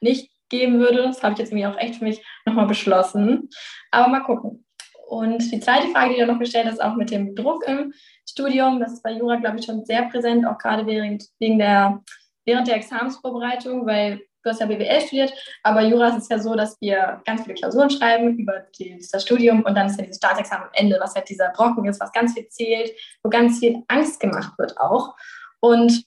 nicht 0.00 0.30
geben 0.48 0.78
würde. 0.78 1.02
Das 1.02 1.22
habe 1.22 1.32
ich 1.32 1.40
jetzt 1.40 1.50
irgendwie 1.50 1.66
auch 1.66 1.78
echt 1.78 1.96
für 1.96 2.04
mich 2.04 2.24
nochmal 2.46 2.66
beschlossen. 2.66 3.48
Aber 3.90 4.08
mal 4.08 4.20
gucken. 4.20 4.63
Und 5.06 5.50
die 5.52 5.60
zweite 5.60 5.88
Frage, 5.88 6.14
die 6.14 6.20
du 6.20 6.26
noch 6.26 6.38
gestellt 6.38 6.66
hast, 6.66 6.82
auch 6.82 6.96
mit 6.96 7.10
dem 7.10 7.34
Druck 7.34 7.66
im 7.66 7.92
Studium, 8.28 8.80
das 8.80 8.94
ist 8.94 9.02
bei 9.02 9.12
Jura, 9.12 9.36
glaube 9.36 9.58
ich, 9.58 9.64
schon 9.64 9.84
sehr 9.84 10.02
präsent, 10.08 10.46
auch 10.46 10.58
gerade 10.58 10.86
während, 10.86 11.24
wegen 11.38 11.58
der, 11.58 12.02
während 12.44 12.68
der 12.68 12.76
Examensvorbereitung, 12.76 13.86
weil 13.86 14.22
du 14.42 14.50
hast 14.50 14.60
ja 14.60 14.66
BWL 14.66 15.00
studiert, 15.00 15.32
aber 15.62 15.82
Jura 15.82 16.08
ist 16.08 16.22
es 16.22 16.28
ja 16.28 16.38
so, 16.38 16.54
dass 16.54 16.78
wir 16.80 17.22
ganz 17.24 17.42
viele 17.42 17.54
Klausuren 17.54 17.90
schreiben 17.90 18.38
über 18.38 18.66
die, 18.78 19.02
das 19.10 19.22
Studium 19.22 19.62
und 19.62 19.74
dann 19.74 19.86
ist 19.86 19.98
ja 19.98 20.04
dieses 20.04 20.18
Staatsexamen 20.18 20.66
am 20.66 20.74
Ende, 20.74 20.98
was 21.00 21.14
halt 21.14 21.28
dieser 21.28 21.50
Brocken 21.50 21.86
ist, 21.86 22.00
was 22.00 22.12
ganz 22.12 22.34
viel 22.34 22.46
zählt, 22.48 22.92
wo 23.22 23.30
ganz 23.30 23.58
viel 23.58 23.82
Angst 23.88 24.20
gemacht 24.20 24.52
wird 24.58 24.78
auch. 24.78 25.14
Und 25.60 26.04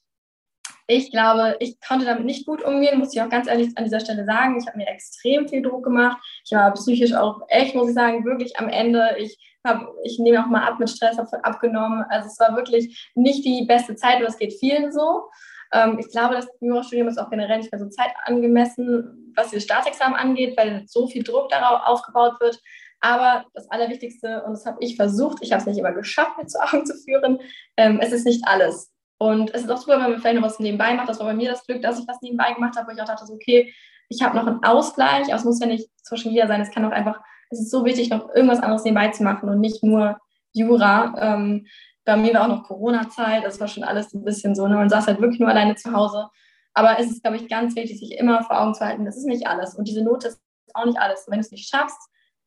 ich 0.88 1.12
glaube, 1.12 1.58
ich 1.60 1.80
konnte 1.82 2.06
damit 2.06 2.26
nicht 2.26 2.46
gut 2.46 2.64
umgehen, 2.64 2.98
muss 2.98 3.14
ich 3.14 3.22
auch 3.22 3.30
ganz 3.30 3.48
ehrlich 3.48 3.78
an 3.78 3.84
dieser 3.84 4.00
Stelle 4.00 4.26
sagen. 4.26 4.58
Ich 4.58 4.68
habe 4.68 4.78
mir 4.78 4.88
extrem 4.88 5.48
viel 5.48 5.62
Druck 5.62 5.84
gemacht. 5.84 6.18
Ich 6.46 6.54
war 6.54 6.74
psychisch 6.74 7.14
auch 7.14 7.42
echt, 7.50 7.76
muss 7.76 7.90
ich 7.90 7.94
sagen, 7.94 8.24
wirklich 8.24 8.58
am 8.58 8.70
Ende. 8.70 9.16
Ich, 9.20 9.38
hab, 9.66 9.86
ich 10.04 10.18
nehme 10.18 10.42
auch 10.42 10.48
mal 10.48 10.66
ab 10.66 10.80
mit 10.80 10.90
Stress, 10.90 11.18
habe 11.18 11.44
abgenommen. 11.44 12.06
Also 12.10 12.28
es 12.28 12.40
war 12.40 12.56
wirklich 12.56 13.12
nicht 13.16 13.44
die 13.44 13.66
beste 13.66 13.96
Zeit, 13.96 14.16
aber 14.16 14.28
es 14.28 14.38
geht 14.38 14.54
vielen 14.54 14.94
so. 14.94 15.30
Ähm, 15.74 16.00
ich 16.00 16.10
glaube, 16.10 16.36
das 16.36 16.48
Jurastudium 16.62 17.10
ist 17.10 17.18
auch 17.18 17.30
generell 17.30 17.58
nicht 17.58 17.72
mehr 17.72 17.80
so 17.80 17.90
zeitangemessen, 17.90 19.34
was 19.36 19.52
das 19.52 19.64
Staatsexamen 19.64 20.18
angeht, 20.18 20.58
weil 20.58 20.84
so 20.88 21.08
viel 21.08 21.24
Druck 21.24 21.50
darauf 21.50 21.82
aufgebaut 21.86 22.40
wird. 22.40 22.62
Aber 23.02 23.46
das 23.54 23.70
Allerwichtigste, 23.70 24.44
und 24.44 24.54
das 24.54 24.66
habe 24.66 24.78
ich 24.80 24.96
versucht, 24.96 25.40
ich 25.42 25.52
habe 25.52 25.60
es 25.60 25.68
nicht 25.68 25.78
immer 25.78 25.92
geschafft, 25.92 26.38
mir 26.38 26.48
zu 26.48 26.60
Augen 26.64 26.86
zu 26.86 26.96
führen, 26.96 27.40
ähm, 27.76 28.00
es 28.02 28.14
ist 28.14 28.26
nicht 28.26 28.48
alles. 28.48 28.92
Und 29.20 29.54
es 29.54 29.64
ist 29.64 29.72
auch 29.72 29.78
super, 29.78 30.00
wenn 30.00 30.12
man 30.12 30.20
vielleicht 30.20 30.36
noch 30.36 30.44
was 30.44 30.60
nebenbei 30.60 30.94
macht. 30.94 31.10
Das 31.10 31.20
war 31.20 31.28
bei 31.28 31.34
mir 31.34 31.50
das 31.50 31.66
Glück, 31.66 31.82
dass 31.82 32.00
ich 32.00 32.08
was 32.08 32.22
nebenbei 32.22 32.54
gemacht 32.54 32.76
habe, 32.78 32.88
wo 32.88 32.92
ich 32.92 33.02
auch 33.02 33.06
dachte, 33.06 33.26
so, 33.26 33.34
okay, 33.34 33.74
ich 34.10 34.22
habe 34.22 34.36
noch 34.38 34.48
einen 34.48 34.64
Ausgleich. 34.64 35.28
Aber 35.28 35.36
es 35.36 35.46
muss 35.46 35.60
ja 35.60 35.68
nicht 35.68 35.90
Social 36.04 36.32
Media 36.32 36.48
sein. 36.48 36.62
Es 36.62 36.72
kann 36.72 36.86
auch 36.86 36.92
einfach, 36.92 37.20
es 37.50 37.60
ist 37.60 37.72
so 37.72 37.84
wichtig, 37.84 38.10
noch 38.10 38.30
irgendwas 38.36 38.62
anderes 38.62 38.84
nebenbei 38.84 39.10
zu 39.10 39.24
machen 39.24 39.50
und 39.50 39.60
nicht 39.60 39.84
nur 39.84 40.20
Jura. 40.54 41.16
Ähm, 41.20 41.66
bei 42.06 42.16
mir 42.16 42.34
war 42.34 42.44
auch 42.44 42.48
noch 42.48 42.64
Corona-Zeit. 42.64 43.44
Das 43.44 43.60
war 43.60 43.68
schon 43.68 43.84
alles 43.84 44.14
ein 44.14 44.24
bisschen 44.24 44.56
so. 44.56 44.68
Ne? 44.68 44.76
Man 44.76 44.90
saß 44.90 45.08
halt 45.08 45.20
wirklich 45.20 45.40
nur 45.40 45.50
alleine 45.50 45.76
zu 45.76 45.92
Hause. 45.92 46.30
Aber 46.78 47.00
es 47.00 47.10
ist, 47.10 47.24
glaube 47.24 47.38
ich, 47.38 47.50
ganz 47.50 47.76
wichtig, 47.76 48.00
sich 48.00 48.12
immer 48.20 48.44
vor 48.44 48.62
Augen 48.62 48.76
zu 48.76 48.86
halten, 48.86 49.04
das 49.04 49.18
ist 49.18 49.26
nicht 49.26 49.48
alles. 49.48 49.74
Und 49.74 49.88
diese 49.88 50.04
Note 50.04 50.28
ist 50.28 50.40
auch 50.76 50.86
nicht 50.86 51.00
alles. 51.00 51.26
wenn 51.28 51.40
du 51.40 51.46
es 51.46 51.50
nicht 51.50 51.68
schaffst, 51.68 51.98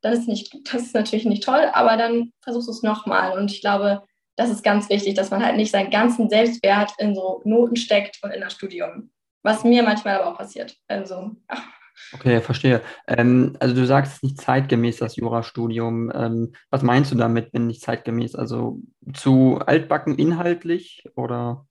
dann 0.03 0.13
ist 0.13 0.29
nicht, 0.29 0.55
das 0.73 0.83
ist 0.83 0.95
natürlich 0.95 1.25
nicht 1.25 1.43
toll, 1.43 1.69
aber 1.73 1.97
dann 1.97 2.33
versuchst 2.41 2.69
du 2.69 2.73
es 2.73 2.83
nochmal. 2.85 3.37
Und 3.37 3.51
ich 3.51 3.61
glaube, 3.61 4.03
das 4.41 4.49
ist 4.49 4.65
ganz 4.65 4.89
wichtig, 4.89 5.13
dass 5.15 5.31
man 5.31 5.45
halt 5.45 5.57
nicht 5.57 5.71
seinen 5.71 5.91
ganzen 5.91 6.31
Selbstwert 6.31 6.93
in 6.97 7.15
so 7.15 7.43
Noten 7.45 7.77
steckt 7.77 8.21
und 8.23 8.31
in 8.31 8.41
das 8.41 8.55
Studium. 8.55 9.11
Was 9.43 9.65
mir 9.65 9.83
manchmal 9.83 10.15
aber 10.19 10.33
auch 10.33 10.39
passiert. 10.39 10.75
Also, 10.89 11.33
ach. 11.47 11.63
Okay, 12.15 12.41
verstehe. 12.41 12.81
Ähm, 13.07 13.55
also 13.61 13.75
du 13.75 13.85
sagst 13.85 14.13
es 14.13 14.17
ist 14.17 14.23
nicht 14.23 14.41
zeitgemäß, 14.41 14.97
das 14.97 15.17
Jurastudium. 15.17 16.11
Ähm, 16.15 16.55
was 16.71 16.81
meinst 16.81 17.13
du 17.13 17.17
damit, 17.17 17.53
wenn 17.53 17.67
nicht 17.67 17.83
zeitgemäß? 17.83 18.35
Also 18.35 18.81
zu 19.13 19.59
altbacken 19.67 20.17
inhaltlich 20.17 21.05
oder? 21.17 21.67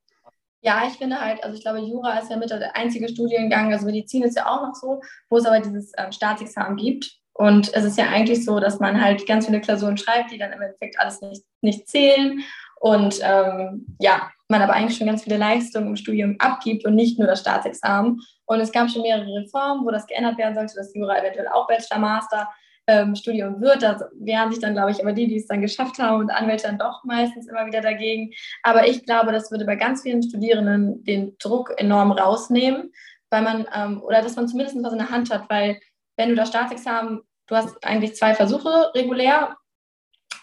Ja, 0.61 0.83
ich 0.87 0.93
finde 0.93 1.19
halt, 1.19 1.43
also 1.43 1.55
ich 1.55 1.63
glaube, 1.63 1.79
Jura 1.79 2.19
ist 2.19 2.29
ja 2.29 2.37
mit 2.37 2.51
der 2.51 2.75
einzige 2.75 3.09
Studiengang, 3.09 3.73
also 3.73 3.87
Medizin 3.87 4.21
ist 4.21 4.35
ja 4.35 4.45
auch 4.45 4.61
noch 4.61 4.75
so, 4.75 5.01
wo 5.29 5.37
es 5.37 5.45
aber 5.47 5.59
dieses 5.59 5.91
ähm, 5.97 6.11
Staatsexamen 6.11 6.77
gibt. 6.77 7.18
Und 7.39 7.73
es 7.73 7.85
ist 7.85 7.97
ja 7.97 8.09
eigentlich 8.09 8.43
so, 8.43 8.59
dass 8.59 8.81
man 8.81 9.01
halt 9.01 9.25
ganz 9.25 9.45
viele 9.45 9.61
Klausuren 9.61 9.95
schreibt, 9.95 10.29
die 10.29 10.37
dann 10.37 10.51
im 10.51 10.61
Endeffekt 10.61 10.99
alles 10.99 11.21
nicht, 11.21 11.45
nicht 11.61 11.87
zählen. 11.87 12.43
Und 12.81 13.21
ähm, 13.23 13.85
ja, 13.97 14.29
man 14.49 14.61
aber 14.61 14.73
eigentlich 14.73 14.97
schon 14.97 15.07
ganz 15.07 15.23
viele 15.23 15.37
Leistungen 15.37 15.87
im 15.87 15.95
Studium 15.95 16.35
abgibt 16.39 16.83
und 16.85 16.95
nicht 16.95 17.17
nur 17.17 17.29
das 17.29 17.39
Staatsexamen. 17.39 18.19
Und 18.45 18.59
es 18.59 18.73
gab 18.73 18.89
schon 18.89 19.03
mehrere 19.03 19.41
Reformen, 19.41 19.85
wo 19.85 19.91
das 19.91 20.05
geändert 20.05 20.37
werden 20.37 20.53
sollte, 20.53 20.75
dass 20.75 20.93
Jura 20.93 21.17
eventuell 21.17 21.47
auch 21.47 21.65
Bachelor, 21.67 21.99
Master 21.99 22.49
ähm, 22.87 23.15
Studium 23.15 23.61
wird. 23.61 23.83
Da 23.83 23.97
wehren 24.19 24.51
sich 24.51 24.59
dann, 24.59 24.73
glaube 24.73 24.91
ich, 24.91 24.99
aber 24.99 25.13
die, 25.13 25.27
die 25.27 25.37
es 25.37 25.47
dann 25.47 25.61
geschafft 25.61 25.97
haben 25.97 26.19
und 26.19 26.31
Anwälte 26.31 26.67
dann 26.67 26.77
doch 26.77 27.05
meistens 27.05 27.47
immer 27.47 27.65
wieder 27.65 27.79
dagegen. 27.79 28.33
Aber 28.63 28.85
ich 28.85 29.05
glaube, 29.05 29.31
das 29.31 29.49
würde 29.49 29.63
bei 29.63 29.77
ganz 29.77 30.01
vielen 30.01 30.23
Studierenden 30.23 31.05
den 31.05 31.37
Druck 31.37 31.71
enorm 31.77 32.11
rausnehmen, 32.11 32.91
weil 33.29 33.43
man, 33.43 33.65
ähm, 33.73 34.01
oder 34.03 34.21
dass 34.21 34.35
man 34.35 34.49
zumindest 34.49 34.75
was 34.83 34.91
in 34.91 34.99
der 34.99 35.09
Hand 35.09 35.33
hat, 35.33 35.49
weil 35.49 35.79
wenn 36.17 36.27
du 36.27 36.35
das 36.35 36.49
Staatsexamen, 36.49 37.21
du 37.49 37.55
hast 37.55 37.83
eigentlich 37.83 38.15
zwei 38.15 38.33
Versuche 38.35 38.91
regulär 38.95 39.57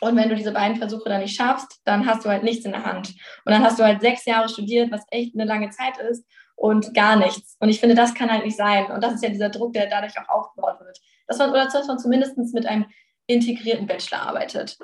und 0.01 0.17
wenn 0.17 0.29
du 0.29 0.37
diese 0.37 0.53
beiden 0.53 0.77
Versuche 0.77 1.09
dann 1.09 1.23
nicht 1.23 1.37
schaffst, 1.37 1.81
dann 1.85 2.07
hast 2.07 2.25
du 2.25 2.29
halt 2.29 2.43
nichts 2.43 2.65
in 2.65 2.73
der 2.73 2.85
Hand. 2.85 3.15
Und 3.45 3.53
dann 3.53 3.63
hast 3.63 3.79
du 3.79 3.85
halt 3.85 4.03
sechs 4.03 4.27
Jahre 4.27 4.49
studiert, 4.49 4.91
was 4.91 5.07
echt 5.11 5.35
eine 5.35 5.45
lange 5.45 5.71
Zeit 5.71 5.97
ist 5.99 6.27
und 6.55 6.93
gar 6.95 7.17
nichts. 7.17 7.57
Und 7.61 7.71
ich 7.71 7.81
finde, 7.81 7.95
das 7.95 8.15
kann 8.15 8.31
halt 8.31 8.45
nicht 8.45 8.57
sein. 8.57 8.91
Und 8.91 9.03
das 9.03 9.15
ist 9.15 9.23
ja 9.23 9.31
dieser 9.31 9.49
Druck, 9.49 9.73
der 9.73 9.87
dadurch 9.87 10.19
auch 10.19 10.29
aufgebaut 10.29 10.81
wird. 10.81 10.99
Dass 11.27 11.39
man, 11.39 11.51
oder 11.51 11.65
dass 11.67 11.87
man 11.87 11.99
zumindest 11.99 12.37
mit 12.37 12.67
einem 12.67 12.87
integrierten 13.27 13.87
Bachelor 13.87 14.23
arbeitet. 14.23 14.77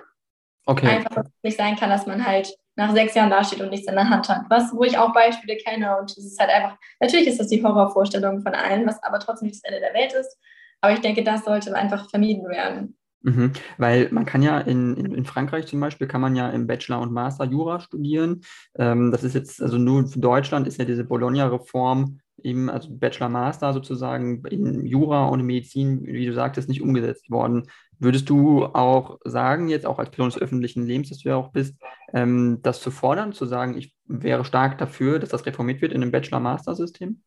Okay. 0.65 0.89
Einfach, 0.89 1.15
dass 1.15 1.27
es 1.27 1.43
nicht 1.43 1.59
sein 1.59 1.77
kann, 1.77 1.91
dass 1.91 2.07
man 2.07 2.25
halt 2.25 2.57
nach 2.77 2.93
sechs 2.93 3.15
Jahren 3.15 3.31
dasteht 3.31 3.61
und 3.61 3.71
nichts 3.71 3.89
in 3.89 3.97
der 3.97 4.09
Hand 4.09 4.29
hat. 4.29 4.43
Was, 4.49 4.73
wo 4.73 4.85
ich 4.85 4.97
auch 4.97 5.13
Beispiele 5.13 5.57
kenne 5.57 5.99
und 5.99 6.11
es 6.11 6.25
ist 6.25 6.41
halt 6.41 6.51
einfach, 6.51 6.79
natürlich 7.01 7.27
ist 7.27 7.39
das 7.39 7.49
die 7.49 7.63
Horrorvorstellung 7.63 8.41
von 8.41 8.55
allen, 8.55 8.87
was 8.87 9.03
aber 9.03 9.19
trotzdem 9.19 9.49
nicht 9.49 9.63
das 9.63 9.71
Ende 9.71 9.81
der 9.81 9.93
Welt 9.93 10.13
ist. 10.15 10.39
Aber 10.83 10.93
ich 10.93 11.01
denke, 11.01 11.25
das 11.25 11.45
sollte 11.45 11.75
einfach 11.75 12.11
vermieden 12.11 12.49
werden. 12.49 12.97
Mhm. 13.23 13.53
Weil 13.79 14.09
man 14.11 14.27
kann 14.27 14.43
ja 14.43 14.59
in, 14.59 14.97
in, 14.97 15.15
in, 15.15 15.25
Frankreich 15.25 15.67
zum 15.67 15.79
Beispiel, 15.81 16.09
kann 16.09 16.21
man 16.21 16.35
ja 16.35 16.51
im 16.51 16.67
Bachelor 16.67 17.01
und 17.01 17.13
Master 17.13 17.45
Jura 17.45 17.79
studieren. 17.79 18.43
Ähm, 18.77 19.13
das 19.13 19.23
ist 19.23 19.35
jetzt, 19.35 19.63
also 19.63 19.79
nur 19.79 20.09
für 20.09 20.19
Deutschland 20.19 20.67
ist 20.67 20.79
ja 20.79 20.85
diese 20.85 21.05
Bologna-Reform 21.05 22.19
eben, 22.43 22.69
also 22.69 22.89
Bachelor, 22.91 23.29
Master 23.29 23.73
sozusagen 23.73 24.45
in 24.47 24.85
Jura 24.85 25.27
und 25.27 25.39
in 25.39 25.47
Medizin, 25.47 26.05
wie 26.05 26.27
du 26.27 26.35
sagtest, 26.35 26.69
nicht 26.69 26.83
umgesetzt 26.83 27.31
worden. 27.31 27.69
Würdest 28.01 28.29
du 28.29 28.65
auch 28.65 29.21
sagen, 29.25 29.69
jetzt 29.69 29.87
auch 29.87 30.01
als 30.01 30.11
Person 30.11 30.31
des 30.31 30.41
öffentlichen 30.41 30.85
Lebens, 30.85 31.11
dass 31.11 31.19
du 31.19 31.29
ja 31.29 31.37
auch 31.37 31.53
bist, 31.53 31.77
ähm, 32.13 32.59
das 32.63 32.81
zu 32.81 32.91
fordern, 32.91 33.33
zu 33.33 33.47
sagen, 33.47 33.79
ich 33.79 33.95
wäre 34.07 34.45
stark 34.45 34.79
dafür, 34.79 35.21
dass 35.21 35.29
das 35.29 35.47
reformiert 35.47 35.81
wird 35.81 35.93
in 35.93 36.01
dem 36.01 36.11
Bachelor-Master-System? 36.11 37.23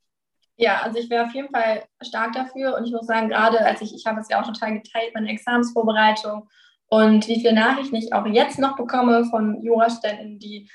Ja, 0.57 0.81
also 0.83 0.99
ich 0.99 1.09
wäre 1.09 1.25
auf 1.25 1.33
jeden 1.33 1.49
Fall 1.49 1.83
stark 2.01 2.33
dafür 2.33 2.77
und 2.77 2.85
ich 2.85 2.91
muss 2.91 3.07
sagen, 3.07 3.29
gerade 3.29 3.59
als 3.65 3.81
ich, 3.81 3.93
ich 3.93 4.05
habe 4.05 4.21
es 4.21 4.29
ja 4.29 4.41
auch 4.41 4.45
total 4.45 4.73
geteilt, 4.73 5.13
meine 5.13 5.29
Examensvorbereitung 5.29 6.47
und 6.87 7.27
wie 7.27 7.39
viele 7.41 7.53
Nachrichten 7.53 7.95
ich 7.95 8.13
auch 8.13 8.25
jetzt 8.25 8.57
noch 8.57 8.77
bekomme 8.77 9.25
von 9.25 9.61
Jurastudenten, 9.61 10.39
die 10.39 10.69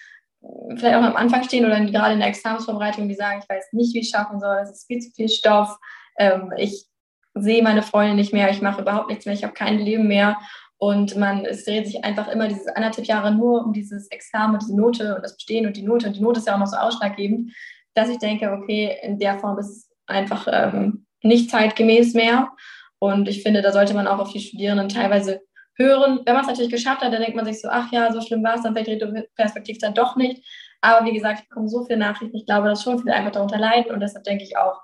vielleicht 0.76 0.96
auch 0.96 1.02
am 1.02 1.16
Anfang 1.16 1.44
stehen 1.44 1.64
oder 1.64 1.80
gerade 1.84 2.14
in 2.14 2.20
der 2.20 2.28
Examensvorbereitung, 2.28 3.08
die 3.08 3.14
sagen, 3.14 3.40
ich 3.42 3.48
weiß 3.48 3.72
nicht, 3.72 3.94
wie 3.94 4.00
ich 4.00 4.10
schaffen 4.10 4.40
soll, 4.40 4.58
es 4.62 4.70
ist 4.70 4.86
viel 4.86 5.00
zu 5.00 5.10
viel 5.12 5.28
Stoff, 5.28 5.78
ähm, 6.18 6.52
ich 6.56 6.86
sehe 7.34 7.62
meine 7.62 7.82
Freunde 7.82 8.14
nicht 8.14 8.32
mehr, 8.32 8.50
ich 8.50 8.60
mache 8.60 8.82
überhaupt 8.82 9.08
nichts 9.08 9.24
mehr, 9.24 9.34
ich 9.34 9.44
habe 9.44 9.54
kein 9.54 9.78
Leben 9.78 10.08
mehr 10.08 10.36
und 10.76 11.16
man, 11.16 11.44
es 11.44 11.64
dreht 11.64 11.86
sich 11.86 12.04
einfach 12.04 12.28
immer 12.28 12.48
diese 12.48 12.74
anderthalb 12.74 13.06
Jahre 13.06 13.34
nur 13.34 13.64
um 13.64 13.72
dieses 13.72 14.08
Examen, 14.08 14.58
diese 14.58 14.76
Note 14.76 15.14
und 15.14 15.22
das 15.22 15.36
Bestehen 15.36 15.66
und 15.66 15.76
die 15.76 15.82
Note 15.82 16.06
und 16.06 16.16
die 16.16 16.22
Note 16.22 16.40
ist 16.40 16.46
ja 16.46 16.54
auch 16.54 16.58
noch 16.58 16.66
so 16.66 16.76
ausschlaggebend 16.76 17.52
dass 17.94 18.08
ich 18.08 18.18
denke, 18.18 18.52
okay, 18.52 18.98
in 19.02 19.18
der 19.18 19.38
Form 19.38 19.58
ist 19.58 19.70
es 19.70 19.90
einfach 20.06 20.46
ähm, 20.50 21.06
nicht 21.22 21.50
zeitgemäß 21.50 22.14
mehr. 22.14 22.50
Und 22.98 23.28
ich 23.28 23.42
finde, 23.42 23.62
da 23.62 23.72
sollte 23.72 23.94
man 23.94 24.06
auch 24.06 24.18
auf 24.18 24.32
die 24.32 24.40
Studierenden 24.40 24.88
teilweise 24.88 25.40
hören. 25.76 26.20
Wenn 26.24 26.34
man 26.34 26.42
es 26.42 26.48
natürlich 26.48 26.70
geschafft 26.70 27.00
hat, 27.00 27.12
dann 27.12 27.22
denkt 27.22 27.36
man 27.36 27.46
sich 27.46 27.60
so, 27.60 27.68
ach 27.70 27.90
ja, 27.92 28.12
so 28.12 28.20
schlimm 28.20 28.42
war 28.44 28.54
es 28.54 28.62
dann 28.62 28.74
vielleicht 28.74 29.02
perspektiv 29.34 29.78
dann 29.78 29.94
doch 29.94 30.16
nicht. 30.16 30.44
Aber 30.82 31.06
wie 31.06 31.12
gesagt, 31.12 31.40
ich 31.40 31.48
bekomme 31.48 31.68
so 31.68 31.84
viele 31.84 31.98
Nachrichten. 31.98 32.36
Ich 32.36 32.46
glaube, 32.46 32.68
dass 32.68 32.82
schon 32.82 32.98
viele 32.98 33.14
einfach 33.14 33.32
darunter 33.32 33.58
leiden. 33.58 33.92
Und 33.92 34.00
deshalb 34.00 34.24
denke 34.24 34.44
ich 34.44 34.56
auch, 34.56 34.80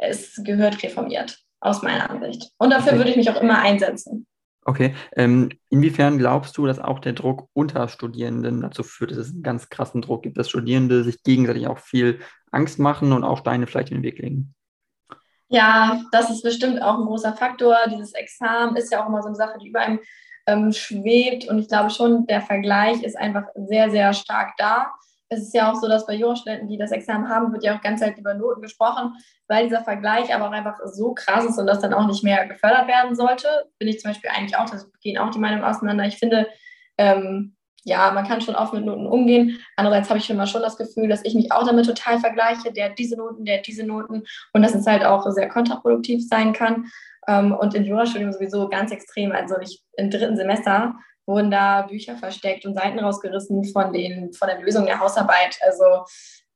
es 0.00 0.40
gehört 0.44 0.82
reformiert, 0.82 1.38
aus 1.60 1.82
meiner 1.82 2.10
Ansicht. 2.10 2.50
Und 2.58 2.70
dafür 2.70 2.92
okay. 2.92 2.98
würde 2.98 3.10
ich 3.10 3.16
mich 3.16 3.30
auch 3.30 3.40
immer 3.40 3.60
einsetzen. 3.60 4.26
Okay, 4.64 4.94
ähm, 5.16 5.48
inwiefern 5.70 6.18
glaubst 6.18 6.56
du, 6.56 6.66
dass 6.66 6.78
auch 6.78 7.00
der 7.00 7.14
Druck 7.14 7.48
unter 7.52 7.88
Studierenden 7.88 8.60
dazu 8.60 8.84
führt, 8.84 9.10
dass 9.10 9.18
es 9.18 9.32
einen 9.32 9.42
ganz 9.42 9.68
krassen 9.68 10.02
Druck 10.02 10.22
gibt, 10.22 10.38
dass 10.38 10.48
Studierende 10.48 11.02
sich 11.02 11.24
gegenseitig 11.24 11.66
auch 11.66 11.78
viel 11.78 12.20
Angst 12.52 12.78
machen 12.78 13.12
und 13.12 13.24
auch 13.24 13.38
Steine 13.38 13.66
vielleicht 13.66 13.90
in 13.90 13.98
den 13.98 14.02
Weg 14.04 14.18
legen? 14.18 14.54
Ja, 15.48 16.02
das 16.12 16.30
ist 16.30 16.42
bestimmt 16.42 16.80
auch 16.80 16.98
ein 16.98 17.04
großer 17.04 17.34
Faktor. 17.34 17.76
Dieses 17.90 18.14
Examen 18.14 18.76
ist 18.76 18.92
ja 18.92 19.02
auch 19.02 19.08
immer 19.08 19.20
so 19.20 19.28
eine 19.28 19.36
Sache, 19.36 19.58
die 19.58 19.68
über 19.68 19.80
einem 19.80 20.00
ähm, 20.46 20.72
schwebt. 20.72 21.48
Und 21.48 21.58
ich 21.58 21.68
glaube 21.68 21.90
schon, 21.90 22.26
der 22.26 22.40
Vergleich 22.40 23.02
ist 23.02 23.18
einfach 23.18 23.44
sehr, 23.54 23.90
sehr 23.90 24.12
stark 24.14 24.52
da 24.56 24.92
es 25.32 25.42
ist 25.42 25.54
ja 25.54 25.70
auch 25.70 25.76
so, 25.76 25.88
dass 25.88 26.06
bei 26.06 26.14
Jurastudenten, 26.14 26.68
die 26.68 26.76
das 26.76 26.92
Examen 26.92 27.28
haben, 27.28 27.52
wird 27.52 27.64
ja 27.64 27.76
auch 27.76 27.80
ganz 27.80 28.00
Zeit 28.00 28.18
über 28.18 28.34
Noten 28.34 28.60
gesprochen, 28.60 29.14
weil 29.48 29.64
dieser 29.64 29.82
Vergleich 29.82 30.34
aber 30.34 30.48
auch 30.48 30.52
einfach 30.52 30.78
so 30.84 31.14
krass 31.14 31.44
ist 31.44 31.58
und 31.58 31.66
das 31.66 31.80
dann 31.80 31.94
auch 31.94 32.06
nicht 32.06 32.22
mehr 32.22 32.46
gefördert 32.46 32.86
werden 32.86 33.14
sollte. 33.14 33.48
Bin 33.78 33.88
ich 33.88 34.00
zum 34.00 34.10
Beispiel 34.10 34.30
eigentlich 34.30 34.56
auch, 34.56 34.68
das 34.68 34.90
gehen 35.00 35.18
auch 35.18 35.30
die 35.30 35.38
Meinungen 35.38 35.64
auseinander. 35.64 36.04
Ich 36.04 36.18
finde, 36.18 36.48
ähm, 36.98 37.56
ja, 37.84 38.12
man 38.12 38.26
kann 38.26 38.40
schon 38.40 38.54
oft 38.54 38.72
mit 38.72 38.84
Noten 38.84 39.06
umgehen. 39.06 39.58
Andererseits 39.76 40.08
habe 40.08 40.18
ich 40.18 40.30
immer 40.30 40.46
schon 40.46 40.62
das 40.62 40.76
Gefühl, 40.76 41.08
dass 41.08 41.24
ich 41.24 41.34
mich 41.34 41.50
auch 41.50 41.66
damit 41.66 41.86
total 41.86 42.18
vergleiche. 42.20 42.72
Der 42.72 42.90
hat 42.90 42.98
diese 42.98 43.16
Noten, 43.16 43.44
der 43.44 43.58
hat 43.58 43.66
diese 43.66 43.84
Noten 43.84 44.22
und 44.52 44.62
dass 44.62 44.74
es 44.74 44.86
halt 44.86 45.04
auch 45.04 45.28
sehr 45.30 45.48
kontraproduktiv 45.48 46.26
sein 46.26 46.52
kann. 46.52 46.86
Ähm, 47.26 47.52
und 47.52 47.74
im 47.74 47.84
Jurastudium 47.84 48.32
sowieso 48.32 48.68
ganz 48.68 48.92
extrem. 48.92 49.32
Also 49.32 49.56
ich 49.60 49.82
im 49.96 50.10
dritten 50.10 50.36
Semester 50.36 50.94
wurden 51.26 51.50
da 51.50 51.82
Bücher 51.82 52.16
versteckt 52.16 52.66
und 52.66 52.74
Seiten 52.74 52.98
rausgerissen 52.98 53.64
von, 53.64 53.92
den, 53.92 54.32
von 54.32 54.48
der 54.48 54.60
Lösung 54.60 54.86
der 54.86 55.00
Hausarbeit. 55.00 55.58
Also 55.62 55.84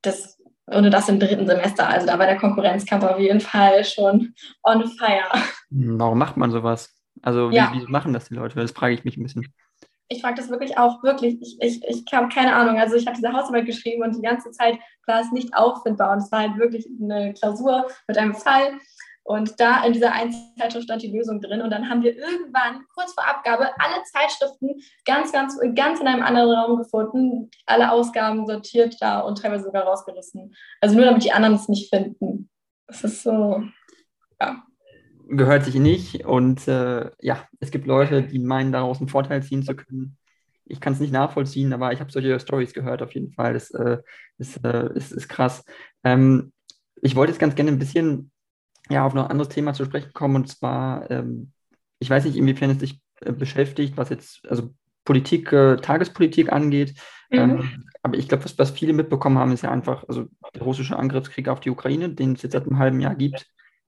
das, 0.03 0.41
ohne 0.67 0.91
das 0.91 1.09
im 1.09 1.19
dritten 1.19 1.47
Semester. 1.47 1.89
Also 1.89 2.07
da 2.07 2.19
war 2.19 2.27
der 2.27 2.39
Konkurrenzkampf 2.39 3.05
auf 3.05 3.19
jeden 3.19 3.41
Fall 3.41 3.85
schon 3.85 4.35
on 4.63 4.87
fire. 4.99 5.43
Warum 5.71 6.19
macht 6.19 6.37
man 6.37 6.51
sowas? 6.51 6.93
Also 7.23 7.51
wie, 7.51 7.57
ja. 7.57 7.73
wie 7.75 7.91
machen 7.91 8.13
das 8.13 8.29
die 8.29 8.35
Leute? 8.35 8.61
Das 8.61 8.73
frage 8.73 8.95
ich 8.95 9.05
mich 9.05 9.17
ein 9.17 9.23
bisschen. 9.23 9.53
Ich 10.09 10.23
frage 10.23 10.37
das 10.37 10.51
wirklich 10.51 10.79
auch, 10.79 11.03
wirklich. 11.03 11.41
Ich, 11.41 11.57
ich, 11.61 11.85
ich 11.85 12.05
habe 12.13 12.29
keine 12.29 12.55
Ahnung. 12.55 12.79
Also 12.79 12.97
ich 12.97 13.07
habe 13.07 13.17
diese 13.17 13.33
Hausarbeit 13.33 13.67
geschrieben 13.67 14.03
und 14.03 14.17
die 14.17 14.23
ganze 14.23 14.51
Zeit 14.53 14.79
war 15.07 15.21
es 15.21 15.33
nicht 15.33 15.55
auffindbar. 15.55 16.13
Und 16.13 16.19
es 16.19 16.31
war 16.31 16.41
halt 16.41 16.59
wirklich 16.59 16.87
eine 17.01 17.35
Klausur 17.35 17.87
mit 18.07 18.17
einem 18.17 18.35
Fall. 18.35 18.79
Und 19.27 19.59
da 19.59 19.85
in 19.85 19.93
dieser 19.93 20.13
Einzelzeitschrift 20.13 20.85
stand 20.85 21.03
die 21.03 21.11
Lösung 21.11 21.41
drin. 21.41 21.61
Und 21.61 21.71
dann 21.71 21.91
haben 21.91 22.03
wir 22.03 22.17
irgendwann 22.17 22.85
kurz 22.95 23.13
vor 23.13 23.27
Abgabe 23.27 23.69
alle 23.81 24.03
Zeitschriften 24.05 24.81
ganz, 25.05 25.33
ganz, 25.33 25.59
ganz 25.75 26.01
in 26.01 26.07
einem 26.07 26.23
anderen 26.23 26.51
Raum 26.53 26.79
gefunden, 26.79 27.51
alle 27.67 27.91
Ausgaben 27.91 28.47
sortiert 28.47 28.97
da 29.01 29.21
und 29.21 29.43
teilweise 29.43 29.65
sogar 29.65 29.83
rausgerissen. 29.83 30.55
Also 30.81 30.95
nur 30.95 31.07
damit 31.07 31.25
die 31.25 31.33
anderen 31.33 31.57
es 31.57 31.69
nicht 31.69 31.93
finden. 31.93 32.49
Das 32.87 33.03
ist 33.03 33.25
so, 33.25 33.65
ja. 34.41 34.63
Gehört 35.29 35.65
sich 35.65 35.75
nicht. 35.75 36.25
Und 36.25 36.67
äh, 36.69 37.11
ja, 37.21 37.47
es 37.61 37.71
gibt 37.71 37.87
Leute, 37.87 38.23
die 38.23 38.39
meinen, 38.39 38.73
daraus 38.73 38.99
einen 38.99 39.09
Vorteil 39.09 39.43
ziehen 39.43 39.63
zu 39.63 39.75
können. 39.75 40.17
Ich 40.65 40.81
kann 40.81 40.93
es 40.93 41.01
nicht 41.01 41.13
nachvollziehen, 41.13 41.73
aber 41.73 41.93
ich 41.93 42.01
habe 42.01 42.11
solche 42.11 42.39
Stories 42.41 42.73
gehört 42.73 43.03
auf 43.03 43.13
jeden 43.13 43.33
Fall. 43.33 43.55
Das 43.55 43.71
äh, 43.71 43.99
ist, 44.39 44.65
äh, 44.65 44.93
ist, 44.95 45.13
ist 45.13 45.29
krass. 45.29 45.65
Ähm, 46.05 46.53
ich 47.03 47.17
wollte 47.17 47.33
jetzt 47.33 47.41
ganz 47.41 47.55
gerne 47.55 47.71
ein 47.71 47.79
bisschen 47.79 48.31
ja, 48.89 49.05
auf 49.05 49.15
noch 49.15 49.25
ein 49.25 49.31
anderes 49.31 49.53
Thema 49.53 49.75
zu 49.75 49.85
sprechen 49.85 50.13
kommen. 50.13 50.37
Und 50.37 50.49
zwar, 50.49 51.11
ähm, 51.11 51.53
ich 51.99 52.11
weiß 52.11 52.25
nicht, 52.25 52.37
inwiefern 52.37 52.71
es 52.71 52.79
dich 52.79 53.01
äh, 53.21 53.33
beschäftigt, 53.33 53.97
was 53.97 54.11
jetzt 54.11 54.47
also 54.49 54.75
Politik, 55.05 55.53
äh, 55.53 55.77
Tagespolitik 55.77 56.53
angeht. 56.53 56.95
Mhm. 57.31 57.39
Ähm, 57.39 57.85
aber 58.03 58.17
ich 58.17 58.29
glaube, 58.29 58.45
was, 58.45 58.59
was 58.59 58.71
viele 58.71 58.93
mitbekommen 58.93 59.39
haben, 59.39 59.53
ist 59.53 59.63
ja 59.63 59.71
einfach, 59.71 60.05
also 60.09 60.27
der 60.55 60.63
russische 60.63 60.97
Angriffskrieg 60.97 61.49
auf 61.49 61.61
die 61.61 61.71
Ukraine, 61.71 62.11
den 62.11 62.35
es 62.35 62.43
jetzt 62.43 62.53
seit 62.53 62.67
einem 62.67 62.79
halben 62.79 63.01
Jahr 63.01 63.17
gibt. 63.17 63.47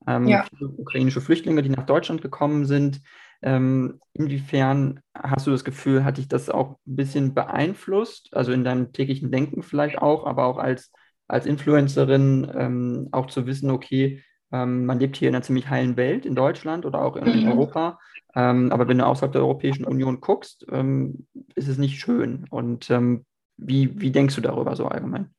Ähm, 0.09 0.27
ja. 0.27 0.45
Viele 0.49 0.69
ukrainische 0.69 1.21
Flüchtlinge, 1.21 1.61
die 1.61 1.69
nach 1.69 1.85
Deutschland 1.85 2.21
gekommen 2.21 2.65
sind. 2.65 3.01
Ähm, 3.41 4.01
inwiefern 4.13 5.01
hast 5.13 5.47
du 5.47 5.51
das 5.51 5.63
Gefühl, 5.63 6.03
hat 6.03 6.17
dich 6.17 6.27
das 6.27 6.49
auch 6.49 6.71
ein 6.71 6.95
bisschen 6.95 7.33
beeinflusst? 7.33 8.29
Also 8.33 8.51
in 8.51 8.63
deinem 8.63 8.91
täglichen 8.91 9.31
Denken 9.31 9.61
vielleicht 9.61 9.99
auch, 9.99 10.25
aber 10.25 10.45
auch 10.45 10.57
als, 10.57 10.91
als 11.27 11.45
Influencerin 11.45 12.51
ähm, 12.55 13.09
auch 13.11 13.27
zu 13.27 13.45
wissen, 13.45 13.69
okay, 13.69 14.23
ähm, 14.51 14.85
man 14.85 14.99
lebt 14.99 15.15
hier 15.15 15.29
in 15.29 15.35
einer 15.35 15.43
ziemlich 15.43 15.69
heilen 15.69 15.95
Welt 15.95 16.25
in 16.25 16.35
Deutschland 16.35 16.85
oder 16.85 17.01
auch 17.01 17.15
in, 17.15 17.27
in 17.27 17.43
mhm. 17.43 17.51
Europa. 17.51 17.99
Ähm, 18.35 18.71
aber 18.71 18.87
wenn 18.87 18.97
du 18.97 19.05
außerhalb 19.05 19.31
der 19.31 19.41
Europäischen 19.41 19.85
Union 19.85 20.21
guckst, 20.21 20.65
ähm, 20.71 21.27
ist 21.55 21.67
es 21.67 21.77
nicht 21.77 21.99
schön. 21.99 22.45
Und 22.49 22.89
ähm, 22.89 23.25
wie, 23.57 24.01
wie 24.01 24.11
denkst 24.11 24.35
du 24.35 24.41
darüber 24.41 24.75
so 24.75 24.87
allgemein? 24.87 25.33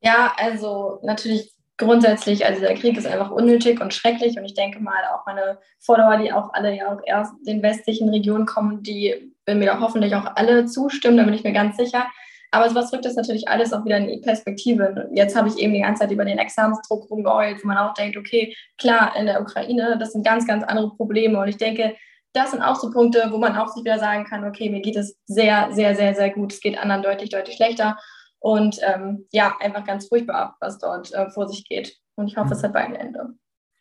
Ja, 0.00 0.34
also 0.36 1.00
natürlich 1.02 1.55
grundsätzlich, 1.78 2.46
also 2.46 2.60
der 2.60 2.74
Krieg 2.74 2.96
ist 2.96 3.06
einfach 3.06 3.30
unnötig 3.30 3.80
und 3.80 3.92
schrecklich. 3.92 4.38
Und 4.38 4.44
ich 4.44 4.54
denke 4.54 4.80
mal, 4.80 5.04
auch 5.12 5.26
meine 5.26 5.58
Follower, 5.80 6.16
die 6.16 6.32
auch 6.32 6.52
alle 6.52 6.74
ja 6.74 6.92
auch 6.92 7.00
erst 7.04 7.34
den 7.46 7.62
westlichen 7.62 8.08
Regionen 8.08 8.46
kommen, 8.46 8.82
die 8.82 9.32
werden 9.44 9.58
mir 9.58 9.78
hoffentlich 9.80 10.14
auch 10.14 10.36
alle 10.36 10.66
zustimmen, 10.66 11.16
da 11.16 11.24
bin 11.24 11.34
ich 11.34 11.44
mir 11.44 11.52
ganz 11.52 11.76
sicher. 11.76 12.06
Aber 12.50 12.74
was 12.74 12.92
rückt 12.92 13.04
das 13.04 13.16
natürlich 13.16 13.48
alles 13.48 13.72
auch 13.72 13.84
wieder 13.84 13.98
in 13.98 14.08
die 14.08 14.20
Perspektive. 14.20 15.08
Jetzt 15.12 15.36
habe 15.36 15.48
ich 15.48 15.58
eben 15.58 15.74
die 15.74 15.80
ganze 15.80 16.00
Zeit 16.00 16.10
über 16.10 16.24
den 16.24 16.38
Examensdruck 16.38 17.10
rumgeheult, 17.10 17.62
wo 17.62 17.68
man 17.68 17.76
auch 17.76 17.92
denkt, 17.94 18.16
okay, 18.16 18.54
klar, 18.78 19.14
in 19.16 19.26
der 19.26 19.42
Ukraine, 19.42 19.96
das 19.98 20.12
sind 20.12 20.24
ganz, 20.24 20.46
ganz 20.46 20.64
andere 20.64 20.90
Probleme. 20.96 21.38
Und 21.38 21.48
ich 21.48 21.58
denke, 21.58 21.94
das 22.32 22.52
sind 22.52 22.62
auch 22.62 22.76
so 22.76 22.90
Punkte, 22.90 23.28
wo 23.30 23.38
man 23.38 23.56
auch 23.56 23.68
sich 23.68 23.84
wieder 23.84 23.98
sagen 23.98 24.24
kann, 24.24 24.44
okay, 24.44 24.70
mir 24.70 24.80
geht 24.80 24.96
es 24.96 25.18
sehr, 25.26 25.68
sehr, 25.72 25.96
sehr, 25.96 26.14
sehr 26.14 26.30
gut. 26.30 26.52
Es 26.52 26.60
geht 26.60 26.78
anderen 26.78 27.02
deutlich, 27.02 27.30
deutlich 27.30 27.56
schlechter. 27.56 27.96
Und 28.38 28.78
ähm, 28.82 29.26
ja, 29.32 29.56
einfach 29.60 29.84
ganz 29.84 30.08
furchtbar, 30.08 30.56
was 30.60 30.78
dort 30.78 31.12
äh, 31.12 31.30
vor 31.30 31.48
sich 31.48 31.68
geht. 31.68 31.96
Und 32.14 32.28
ich 32.28 32.36
hoffe, 32.36 32.52
es 32.52 32.62
mhm. 32.62 32.68
hat 32.68 32.76
ein 32.76 32.94
Ende. 32.94 33.34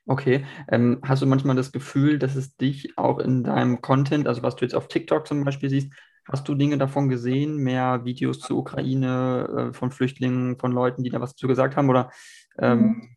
Okay. 0.07 0.45
Ähm, 0.69 1.01
hast 1.03 1.21
du 1.21 1.25
manchmal 1.25 1.55
das 1.55 1.71
Gefühl, 1.71 2.19
dass 2.19 2.35
es 2.35 2.55
dich 2.57 2.97
auch 2.97 3.19
in 3.19 3.43
deinem 3.43 3.81
Content, 3.81 4.27
also 4.27 4.43
was 4.43 4.55
du 4.55 4.65
jetzt 4.65 4.75
auf 4.75 4.87
TikTok 4.87 5.27
zum 5.27 5.43
Beispiel 5.43 5.69
siehst, 5.69 5.91
hast 6.27 6.47
du 6.47 6.55
Dinge 6.55 6.77
davon 6.77 7.09
gesehen, 7.09 7.57
mehr 7.57 8.05
Videos 8.05 8.39
zur 8.39 8.57
Ukraine, 8.57 9.69
äh, 9.71 9.73
von 9.73 9.91
Flüchtlingen, 9.91 10.57
von 10.59 10.71
Leuten, 10.71 11.03
die 11.03 11.09
da 11.09 11.21
was 11.21 11.35
zu 11.35 11.47
gesagt 11.47 11.75
haben? 11.75 11.89
Oder 11.89 12.11
ähm, 12.59 12.79
mhm. 12.79 13.15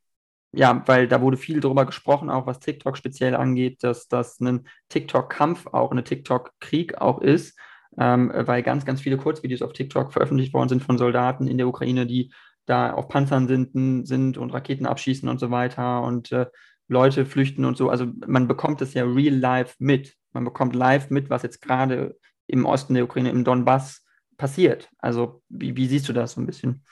ja, 0.52 0.82
weil 0.86 1.08
da 1.08 1.20
wurde 1.20 1.36
viel 1.36 1.60
darüber 1.60 1.84
gesprochen, 1.84 2.30
auch 2.30 2.46
was 2.46 2.60
TikTok 2.60 2.96
speziell 2.96 3.34
angeht, 3.34 3.82
dass 3.82 4.08
das 4.08 4.40
ein 4.40 4.66
TikTok-Kampf 4.88 5.66
auch, 5.68 5.90
eine 5.90 6.04
TikTok-Krieg 6.04 7.00
auch 7.00 7.20
ist, 7.20 7.58
ähm, 7.98 8.32
weil 8.34 8.62
ganz, 8.62 8.84
ganz 8.84 9.00
viele 9.00 9.16
Kurzvideos 9.16 9.62
auf 9.62 9.72
TikTok 9.72 10.12
veröffentlicht 10.12 10.54
worden 10.54 10.68
sind 10.68 10.82
von 10.82 10.98
Soldaten 10.98 11.48
in 11.48 11.58
der 11.58 11.68
Ukraine, 11.68 12.06
die 12.06 12.32
da 12.66 12.92
auf 12.92 13.08
Panzern 13.08 13.48
sind, 13.48 14.06
sind 14.06 14.38
und 14.38 14.52
Raketen 14.52 14.86
abschießen 14.86 15.28
und 15.28 15.40
so 15.40 15.50
weiter. 15.50 16.02
Und 16.02 16.32
äh, 16.32 16.46
Leute 16.88 17.26
flüchten 17.26 17.64
und 17.64 17.76
so. 17.76 17.90
Also 17.90 18.06
man 18.26 18.48
bekommt 18.48 18.82
es 18.82 18.94
ja 18.94 19.04
real 19.04 19.34
life 19.34 19.76
mit. 19.78 20.14
Man 20.32 20.44
bekommt 20.44 20.74
live 20.74 21.10
mit, 21.10 21.30
was 21.30 21.42
jetzt 21.42 21.60
gerade 21.60 22.16
im 22.46 22.64
Osten 22.64 22.94
der 22.94 23.04
Ukraine, 23.04 23.30
im 23.30 23.44
Donbass 23.44 24.04
passiert. 24.36 24.88
Also 24.98 25.42
wie, 25.48 25.76
wie 25.76 25.86
siehst 25.86 26.08
du 26.08 26.12
das 26.12 26.32
so 26.32 26.40
ein 26.40 26.46
bisschen? 26.46 26.84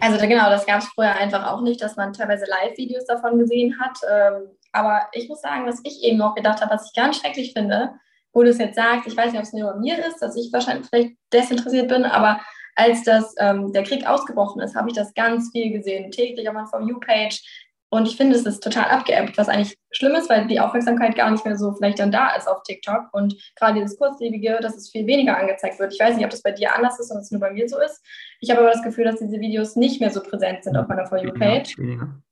Also 0.00 0.18
genau, 0.26 0.50
das 0.50 0.66
gab 0.66 0.80
es 0.80 0.88
früher 0.88 1.14
einfach 1.14 1.46
auch 1.46 1.62
nicht, 1.62 1.80
dass 1.80 1.96
man 1.96 2.12
teilweise 2.12 2.44
Live-Videos 2.46 3.06
davon 3.06 3.38
gesehen 3.38 3.78
hat. 3.80 3.98
Ähm, 4.10 4.48
aber 4.72 5.06
ich 5.12 5.28
muss 5.28 5.40
sagen, 5.40 5.66
was 5.66 5.80
ich 5.84 6.02
eben 6.02 6.20
auch 6.20 6.34
gedacht 6.34 6.60
habe, 6.60 6.74
was 6.74 6.86
ich 6.86 6.94
ganz 6.94 7.18
schrecklich 7.18 7.52
finde, 7.52 7.94
wo 8.36 8.42
du 8.42 8.50
es 8.50 8.58
jetzt 8.58 8.76
sagst, 8.76 9.06
ich 9.06 9.16
weiß 9.16 9.32
nicht, 9.32 9.38
ob 9.38 9.46
es 9.46 9.52
nur 9.54 9.72
bei 9.72 9.78
mir 9.78 10.06
ist, 10.06 10.18
dass 10.18 10.36
ich 10.36 10.52
wahrscheinlich 10.52 10.86
vielleicht 10.88 11.16
desinteressiert 11.32 11.88
bin, 11.88 12.04
aber 12.04 12.38
als 12.74 13.02
das, 13.02 13.34
ähm, 13.38 13.72
der 13.72 13.82
Krieg 13.82 14.06
ausgebrochen 14.06 14.60
ist, 14.60 14.76
habe 14.76 14.90
ich 14.90 14.94
das 14.94 15.14
ganz 15.14 15.50
viel 15.50 15.72
gesehen. 15.72 16.10
Täglich 16.10 16.46
auf 16.46 16.52
meiner 16.52 16.66
For 16.66 16.82
You-Page 16.82 17.40
und 17.88 18.06
ich 18.06 18.16
finde, 18.16 18.36
es 18.36 18.44
ist 18.44 18.62
total 18.62 18.90
abgeebbt, 18.90 19.38
was 19.38 19.48
eigentlich 19.48 19.78
schlimm 19.90 20.14
ist, 20.16 20.28
weil 20.28 20.46
die 20.48 20.60
Aufmerksamkeit 20.60 21.14
gar 21.16 21.30
nicht 21.30 21.46
mehr 21.46 21.56
so 21.56 21.72
vielleicht 21.72 21.98
dann 21.98 22.10
da 22.10 22.34
ist 22.34 22.46
auf 22.46 22.62
TikTok. 22.64 23.08
Und 23.12 23.34
gerade 23.54 23.80
dieses 23.80 23.96
Kurzlebige, 23.96 24.58
dass 24.60 24.76
es 24.76 24.90
viel 24.90 25.06
weniger 25.06 25.38
angezeigt 25.38 25.78
wird. 25.78 25.94
Ich 25.94 26.00
weiß 26.00 26.16
nicht, 26.16 26.24
ob 26.24 26.30
das 26.30 26.42
bei 26.42 26.50
dir 26.50 26.74
anders 26.74 26.98
ist 27.00 27.10
und 27.10 27.18
es 27.18 27.30
nur 27.30 27.40
bei 27.40 27.52
mir 27.52 27.66
so 27.68 27.80
ist. 27.80 28.04
Ich 28.40 28.50
habe 28.50 28.60
aber 28.60 28.70
das 28.70 28.82
Gefühl, 28.82 29.04
dass 29.04 29.20
diese 29.20 29.40
Videos 29.40 29.76
nicht 29.76 30.00
mehr 30.00 30.10
so 30.10 30.20
präsent 30.20 30.64
sind 30.64 30.76
auf 30.76 30.88
meiner 30.88 31.06
For 31.06 31.16
You-Page. 31.16 31.76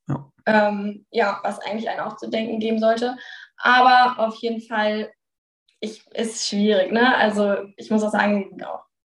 Ja, 0.08 0.30
ähm, 0.46 1.06
ja, 1.10 1.40
was 1.44 1.60
eigentlich 1.60 1.88
einen 1.88 2.00
auch 2.00 2.16
zu 2.16 2.28
denken 2.28 2.58
geben 2.58 2.80
sollte. 2.80 3.16
Aber 3.56 4.18
auf 4.18 4.34
jeden 4.36 4.60
Fall 4.60 5.10
ich, 5.84 6.06
ist 6.12 6.48
schwierig. 6.48 6.92
Ne? 6.92 7.14
Also 7.16 7.56
ich 7.76 7.90
muss 7.90 8.02
auch 8.02 8.10
sagen, 8.10 8.56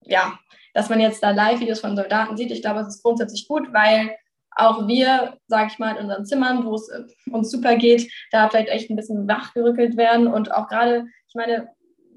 ja, 0.02 0.38
dass 0.74 0.88
man 0.88 1.00
jetzt 1.00 1.22
da 1.22 1.30
Live-Videos 1.30 1.80
von 1.80 1.96
Soldaten 1.96 2.36
sieht, 2.36 2.50
ich 2.50 2.62
glaube, 2.62 2.80
es 2.80 2.88
ist 2.88 3.02
grundsätzlich 3.02 3.48
gut, 3.48 3.72
weil 3.72 4.16
auch 4.50 4.88
wir, 4.88 5.36
sage 5.46 5.68
ich 5.70 5.78
mal, 5.78 5.96
in 5.96 6.04
unseren 6.04 6.24
Zimmern, 6.24 6.64
wo 6.64 6.74
es 6.74 6.88
äh, 6.88 7.04
uns 7.30 7.50
super 7.50 7.76
geht, 7.76 8.10
da 8.30 8.48
vielleicht 8.48 8.68
echt 8.68 8.90
ein 8.90 8.96
bisschen 8.96 9.28
wachgerückelt 9.28 9.96
werden 9.96 10.26
und 10.26 10.52
auch 10.52 10.68
gerade, 10.68 11.06
ich 11.28 11.34
meine, 11.34 11.68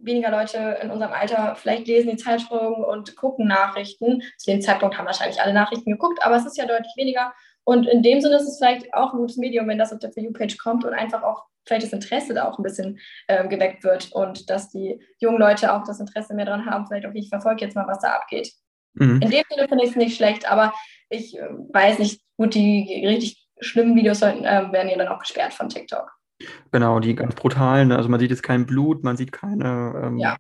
weniger 0.02 0.32
Leute 0.32 0.80
in 0.82 0.92
unserem 0.92 1.12
Alter 1.12 1.56
vielleicht 1.56 1.88
lesen 1.88 2.12
die 2.12 2.18
Zeitschriften 2.18 2.84
und 2.86 3.18
gucken 3.18 3.48
Nachrichten. 3.48 4.24
Zu 4.38 4.52
dem 4.52 4.62
Zeitpunkt 4.62 4.98
haben 4.98 5.06
wahrscheinlich 5.06 5.42
alle 5.42 5.54
Nachrichten 5.54 5.92
geguckt, 5.92 6.24
aber 6.24 6.38
es 6.38 6.46
ist 6.46 6.58
ja 6.58 6.66
deutlich 6.66 6.94
weniger. 6.96 7.34
Und 7.66 7.86
in 7.86 8.02
dem 8.02 8.22
Sinne 8.22 8.38
ist 8.38 8.48
es 8.48 8.58
vielleicht 8.58 8.94
auch 8.94 9.14
ein 9.14 9.20
gutes 9.20 9.36
Medium, 9.36 9.68
wenn 9.68 9.78
das 9.78 9.92
auf 9.92 10.00
der 10.00 10.14
For 10.14 10.24
You-Page 10.24 10.58
kommt 10.58 10.86
und 10.86 10.94
einfach 10.94 11.22
auch 11.24 11.49
vielleicht 11.66 11.86
das 11.86 11.94
Interesse 11.94 12.34
da 12.34 12.48
auch 12.48 12.58
ein 12.58 12.64
bisschen 12.64 13.00
äh, 13.28 13.48
geweckt 13.48 13.84
wird 13.84 14.12
und 14.12 14.50
dass 14.50 14.70
die 14.70 15.00
jungen 15.20 15.40
Leute 15.40 15.74
auch 15.74 15.84
das 15.84 16.00
Interesse 16.00 16.34
mehr 16.34 16.46
daran 16.46 16.66
haben, 16.66 16.88
vielleicht 16.88 17.06
auch 17.06 17.14
ich 17.14 17.30
verfolge 17.30 17.66
jetzt 17.66 17.76
mal, 17.76 17.88
was 17.88 18.00
da 18.00 18.14
abgeht. 18.14 18.52
Mhm. 18.94 19.22
In 19.22 19.30
dem 19.30 19.44
Sinne 19.50 19.68
finde 19.68 19.84
ich 19.84 19.92
es 19.92 19.96
nicht 19.96 20.16
schlecht, 20.16 20.50
aber 20.50 20.74
ich 21.10 21.38
äh, 21.38 21.50
weiß 21.50 22.00
nicht, 22.00 22.22
gut, 22.38 22.56
die 22.56 23.06
richtig 23.06 23.48
schlimmen 23.60 23.96
Videos 23.96 24.20
sollten, 24.20 24.46
äh, 24.46 24.72
werden 24.72 24.90
ja 24.90 24.98
dann 24.98 25.10
auch 25.10 25.20
gesperrt 25.20 25.54
von 25.54 25.70
TikTok. 25.70 26.12
Genau, 26.72 27.02
die 27.02 27.16
ganz 27.16 27.36
brutalen, 27.36 27.92
also 27.92 28.08
man 28.08 28.20
sieht 28.20 28.30
jetzt 28.30 28.44
kein 28.44 28.66
Blut, 28.66 29.04
man 29.04 29.18
sieht 29.18 29.34
keine, 29.34 30.02
ähm, 30.02 30.18
ja. 30.18 30.38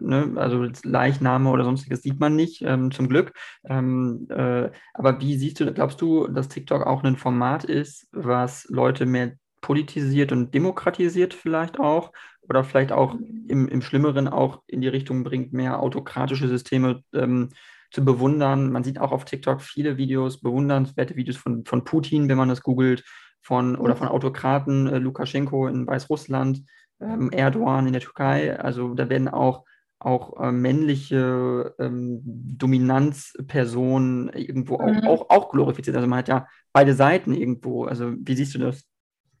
ne, 0.00 0.32
also 0.34 0.66
Leichname 0.82 1.50
oder 1.50 1.62
sonstiges 1.62 2.02
sieht 2.02 2.18
man 2.18 2.34
nicht, 2.34 2.62
ähm, 2.62 2.90
zum 2.90 3.08
Glück. 3.08 3.32
Ähm, 3.68 4.26
äh, 4.28 4.70
aber 4.94 5.20
wie 5.20 5.36
siehst 5.36 5.60
du, 5.60 5.72
glaubst 5.72 6.00
du, 6.00 6.26
dass 6.26 6.48
TikTok 6.48 6.84
auch 6.84 7.04
ein 7.04 7.16
Format 7.16 7.62
ist, 7.62 8.08
was 8.10 8.66
Leute 8.70 9.06
mehr 9.06 9.34
politisiert 9.66 10.30
und 10.30 10.54
demokratisiert 10.54 11.34
vielleicht 11.34 11.80
auch? 11.80 12.12
Oder 12.48 12.62
vielleicht 12.62 12.92
auch 12.92 13.16
im, 13.48 13.66
im 13.66 13.82
Schlimmeren 13.82 14.28
auch 14.28 14.62
in 14.68 14.80
die 14.80 14.86
Richtung 14.86 15.24
bringt, 15.24 15.52
mehr 15.52 15.80
autokratische 15.80 16.46
Systeme 16.46 17.02
ähm, 17.12 17.48
zu 17.90 18.04
bewundern. 18.04 18.70
Man 18.70 18.84
sieht 18.84 19.00
auch 19.00 19.10
auf 19.10 19.24
TikTok 19.24 19.60
viele 19.60 19.96
Videos, 19.96 20.40
bewundernswerte 20.40 21.16
Videos 21.16 21.36
von, 21.36 21.64
von 21.64 21.82
Putin, 21.82 22.28
wenn 22.28 22.38
man 22.38 22.48
das 22.48 22.62
googelt, 22.62 23.02
von 23.42 23.74
oder 23.74 23.96
von 23.96 24.06
Autokraten, 24.06 24.86
äh, 24.86 24.98
Lukaschenko 24.98 25.66
in 25.66 25.84
Weißrussland, 25.84 26.62
ähm, 27.00 27.32
Erdogan 27.32 27.88
in 27.88 27.92
der 27.92 28.02
Türkei. 28.02 28.56
Also 28.56 28.94
da 28.94 29.08
werden 29.08 29.26
auch 29.26 29.64
auch 29.98 30.38
äh, 30.38 30.52
männliche 30.52 31.74
ähm, 31.80 32.20
Dominanzpersonen 32.22 34.28
irgendwo 34.28 34.78
mhm. 34.78 35.00
auch, 35.00 35.06
auch, 35.06 35.30
auch 35.30 35.48
glorifiziert. 35.48 35.96
Also 35.96 36.06
man 36.06 36.20
hat 36.20 36.28
ja 36.28 36.46
beide 36.72 36.94
Seiten 36.94 37.34
irgendwo. 37.34 37.86
Also 37.86 38.12
wie 38.16 38.36
siehst 38.36 38.54
du 38.54 38.58
das? 38.58 38.86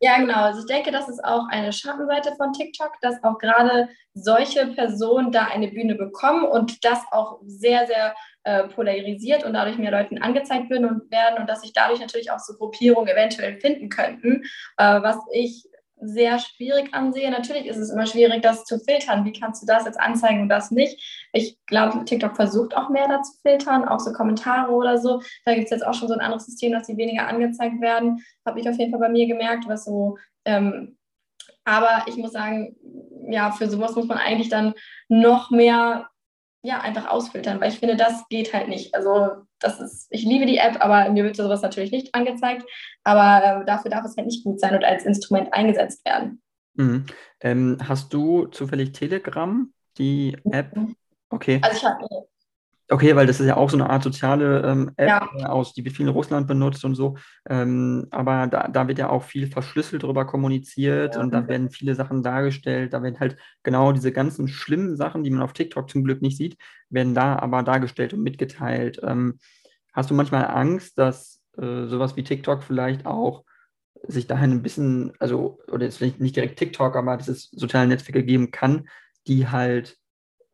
Ja, 0.00 0.18
genau. 0.18 0.42
Also 0.42 0.60
ich 0.60 0.66
denke, 0.66 0.90
das 0.90 1.08
ist 1.08 1.24
auch 1.24 1.46
eine 1.50 1.72
Schattenseite 1.72 2.34
von 2.36 2.52
TikTok, 2.52 2.92
dass 3.00 3.22
auch 3.24 3.38
gerade 3.38 3.88
solche 4.12 4.66
Personen 4.68 5.32
da 5.32 5.44
eine 5.46 5.68
Bühne 5.68 5.94
bekommen 5.94 6.44
und 6.44 6.84
das 6.84 7.00
auch 7.12 7.40
sehr, 7.46 7.86
sehr 7.86 8.14
äh, 8.44 8.68
polarisiert 8.68 9.44
und 9.44 9.54
dadurch 9.54 9.78
mehr 9.78 9.90
Leuten 9.90 10.20
angezeigt 10.20 10.68
werden 10.70 10.86
und, 10.86 11.10
werden 11.10 11.38
und 11.38 11.48
dass 11.48 11.62
sich 11.62 11.72
dadurch 11.72 12.00
natürlich 12.00 12.30
auch 12.30 12.38
so 12.38 12.54
Gruppierungen 12.54 13.08
eventuell 13.08 13.58
finden 13.58 13.88
könnten, 13.88 14.42
äh, 14.76 15.00
was 15.02 15.16
ich 15.32 15.64
sehr 15.98 16.38
schwierig 16.38 16.92
ansehe. 16.92 17.30
Natürlich 17.30 17.66
ist 17.66 17.78
es 17.78 17.90
immer 17.90 18.06
schwierig, 18.06 18.42
das 18.42 18.64
zu 18.64 18.78
filtern. 18.78 19.24
Wie 19.24 19.32
kannst 19.32 19.62
du 19.62 19.66
das 19.66 19.84
jetzt 19.84 19.98
anzeigen 19.98 20.42
und 20.42 20.48
das 20.48 20.70
nicht? 20.70 21.28
Ich 21.32 21.58
glaube, 21.66 22.04
TikTok 22.04 22.36
versucht 22.36 22.76
auch 22.76 22.90
mehr 22.90 23.08
dazu 23.08 23.32
filtern, 23.42 23.86
auch 23.86 24.00
so 24.00 24.12
Kommentare 24.12 24.72
oder 24.72 24.98
so. 24.98 25.22
Da 25.44 25.54
gibt 25.54 25.64
es 25.64 25.70
jetzt 25.70 25.86
auch 25.86 25.94
schon 25.94 26.08
so 26.08 26.14
ein 26.14 26.20
anderes 26.20 26.46
System, 26.46 26.72
dass 26.72 26.86
die 26.86 26.96
weniger 26.96 27.26
angezeigt 27.26 27.80
werden. 27.80 28.22
Habe 28.44 28.60
ich 28.60 28.68
auf 28.68 28.76
jeden 28.76 28.90
Fall 28.90 29.00
bei 29.00 29.08
mir 29.08 29.26
gemerkt, 29.26 29.66
was 29.68 29.84
so. 29.84 30.18
Ähm, 30.44 30.96
aber 31.64 32.04
ich 32.06 32.16
muss 32.16 32.32
sagen, 32.32 32.76
ja, 33.28 33.50
für 33.50 33.68
sowas 33.68 33.96
muss 33.96 34.06
man 34.06 34.18
eigentlich 34.18 34.48
dann 34.48 34.74
noch 35.08 35.50
mehr 35.50 36.08
ja, 36.62 36.80
einfach 36.80 37.08
ausfiltern, 37.08 37.60
weil 37.60 37.70
ich 37.70 37.78
finde, 37.78 37.96
das 37.96 38.28
geht 38.28 38.52
halt 38.52 38.68
nicht. 38.68 38.94
Also 38.94 39.45
das 39.58 39.80
ist, 39.80 40.06
ich 40.10 40.24
liebe 40.24 40.46
die 40.46 40.58
App, 40.58 40.84
aber 40.84 41.10
mir 41.10 41.24
wird 41.24 41.36
sowas 41.36 41.62
natürlich 41.62 41.90
nicht 41.90 42.14
angezeigt. 42.14 42.64
Aber 43.04 43.62
äh, 43.62 43.64
dafür 43.64 43.90
darf 43.90 44.04
es 44.04 44.16
halt 44.16 44.26
nicht 44.26 44.44
gut 44.44 44.60
sein 44.60 44.74
und 44.74 44.84
als 44.84 45.04
Instrument 45.04 45.52
eingesetzt 45.52 46.04
werden. 46.04 46.42
Mhm. 46.74 47.06
Ähm, 47.40 47.78
hast 47.82 48.12
du 48.12 48.46
zufällig 48.46 48.92
Telegram, 48.92 49.72
die 49.98 50.36
App? 50.50 50.76
Mhm. 50.76 50.96
Okay. 51.30 51.60
Also 51.62 51.76
ich 51.76 51.84
habe 51.84 52.06
Okay, 52.88 53.16
weil 53.16 53.26
das 53.26 53.40
ist 53.40 53.46
ja 53.46 53.56
auch 53.56 53.68
so 53.68 53.76
eine 53.76 53.90
Art 53.90 54.04
soziale 54.04 54.62
ähm, 54.62 54.92
App, 54.96 55.08
ja. 55.08 55.28
Äh, 55.38 55.44
aus, 55.46 55.74
die 55.74 55.84
wird 55.84 55.96
viel 55.96 56.06
in 56.06 56.12
Russland 56.12 56.46
benutzt 56.46 56.84
und 56.84 56.94
so. 56.94 57.16
Ähm, 57.48 58.06
aber 58.12 58.46
da, 58.46 58.68
da 58.68 58.86
wird 58.86 58.98
ja 58.98 59.08
auch 59.10 59.24
viel 59.24 59.48
verschlüsselt 59.50 60.04
drüber 60.04 60.24
kommuniziert 60.24 61.16
ja. 61.16 61.20
und 61.20 61.32
da 61.32 61.48
werden 61.48 61.70
viele 61.70 61.96
Sachen 61.96 62.22
dargestellt. 62.22 62.92
Da 62.92 63.02
werden 63.02 63.18
halt 63.18 63.36
genau 63.64 63.90
diese 63.90 64.12
ganzen 64.12 64.46
schlimmen 64.46 64.94
Sachen, 64.96 65.24
die 65.24 65.30
man 65.30 65.42
auf 65.42 65.52
TikTok 65.52 65.90
zum 65.90 66.04
Glück 66.04 66.22
nicht 66.22 66.36
sieht, 66.36 66.58
werden 66.88 67.14
da 67.14 67.36
aber 67.36 67.64
dargestellt 67.64 68.14
und 68.14 68.22
mitgeteilt. 68.22 69.00
Ähm, 69.02 69.40
hast 69.92 70.10
du 70.10 70.14
manchmal 70.14 70.46
Angst, 70.46 70.96
dass 70.96 71.42
äh, 71.58 71.86
sowas 71.86 72.16
wie 72.16 72.22
TikTok 72.22 72.62
vielleicht 72.62 73.04
auch 73.04 73.42
sich 74.06 74.28
dahin 74.28 74.52
ein 74.52 74.62
bisschen, 74.62 75.12
also, 75.18 75.58
oder 75.72 75.84
jetzt 75.86 76.00
nicht 76.00 76.36
direkt 76.36 76.58
TikTok, 76.58 76.94
aber 76.94 77.16
dass 77.16 77.26
es 77.26 77.50
soziale 77.50 77.88
Netzwerke 77.88 78.22
geben 78.22 78.52
kann, 78.52 78.88
die 79.26 79.48
halt 79.48 79.98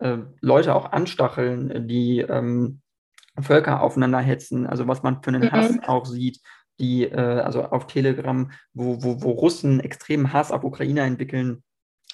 äh, 0.02 0.18
Leute 0.40 0.74
auch 0.74 0.92
anstacheln, 0.92 1.86
die 1.88 2.20
ähm, 2.20 2.80
Völker 3.40 3.82
aufeinander 3.82 4.18
hetzen, 4.18 4.66
also 4.66 4.86
was 4.88 5.02
man 5.02 5.22
für 5.22 5.28
einen 5.28 5.44
mhm. 5.44 5.52
Hass 5.52 5.78
auch 5.86 6.04
sieht, 6.04 6.40
die, 6.78 7.04
äh, 7.04 7.16
also 7.16 7.64
auf 7.64 7.86
Telegram, 7.86 8.50
wo, 8.74 9.02
wo, 9.02 9.22
wo 9.22 9.30
Russen 9.30 9.80
extremen 9.80 10.32
Hass 10.32 10.50
auf 10.50 10.64
Ukraine 10.64 11.02
entwickeln, 11.02 11.62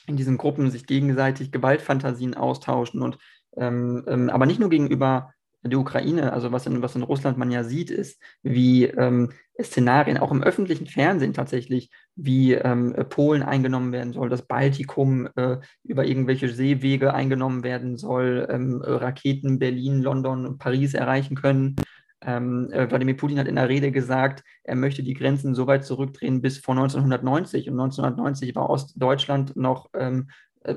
in 0.07 0.17
diesen 0.17 0.39
Gruppen 0.39 0.71
sich 0.71 0.87
gegenseitig 0.87 1.51
Gewaltfantasien 1.53 2.35
austauschen 2.35 3.03
und 3.03 3.19
ähm, 3.57 4.05
ähm, 4.07 4.31
aber 4.31 4.47
nicht 4.47 4.61
nur 4.61 4.71
gegenüber 4.71 5.33
der 5.63 5.79
Ukraine, 5.79 6.33
also 6.33 6.53
was 6.53 6.67
in, 6.67 6.83
was 6.83 6.95
in 6.95 7.03
Russland 7.03 7.37
man 7.37 7.51
ja 7.51 7.65
sieht, 7.65 7.91
ist, 7.91 8.21
wie 8.43 8.85
ähm, 8.85 9.33
Szenarien 9.61 10.19
auch 10.19 10.31
im 10.31 10.43
öffentlichen 10.43 10.87
Fernsehen 10.87 11.33
tatsächlich, 11.33 11.91
wie 12.15 12.55
ähm, 12.55 12.95
Polen 13.09 13.43
eingenommen 13.43 13.93
werden 13.93 14.13
soll, 14.13 14.29
das 14.29 14.47
Baltikum 14.47 15.29
äh, 15.35 15.57
über 15.83 16.05
irgendwelche 16.05 16.49
Seewege 16.49 17.13
eingenommen 17.13 17.65
werden 17.65 17.97
soll, 17.97 18.47
ähm, 18.51 18.81
Raketen 18.83 19.59
Berlin, 19.59 20.01
London 20.03 20.47
und 20.47 20.59
Paris 20.59 20.95
erreichen 20.95 21.35
können. 21.35 21.77
Ähm, 22.21 22.69
äh, 22.73 22.89
Wladimir 22.89 23.17
Putin 23.17 23.39
hat 23.39 23.49
in 23.49 23.57
der 23.57 23.69
Rede 23.69 23.91
gesagt, 23.93 24.43
er 24.65 24.77
möchte 24.77 25.03
die 25.03 25.15
Grenzen 25.15 25.55
so 25.55 25.67
weit 25.67 25.85
zurückdrehen 25.85 26.41
bis 26.41 26.59
vor 26.59 26.77
1990 26.77 27.69
und 27.69 27.81
1990 27.81 28.55
war 28.55 28.71
Ostdeutschland 28.71 29.57
noch 29.57 29.89
ähm, 29.95 30.29
äh, 30.63 30.75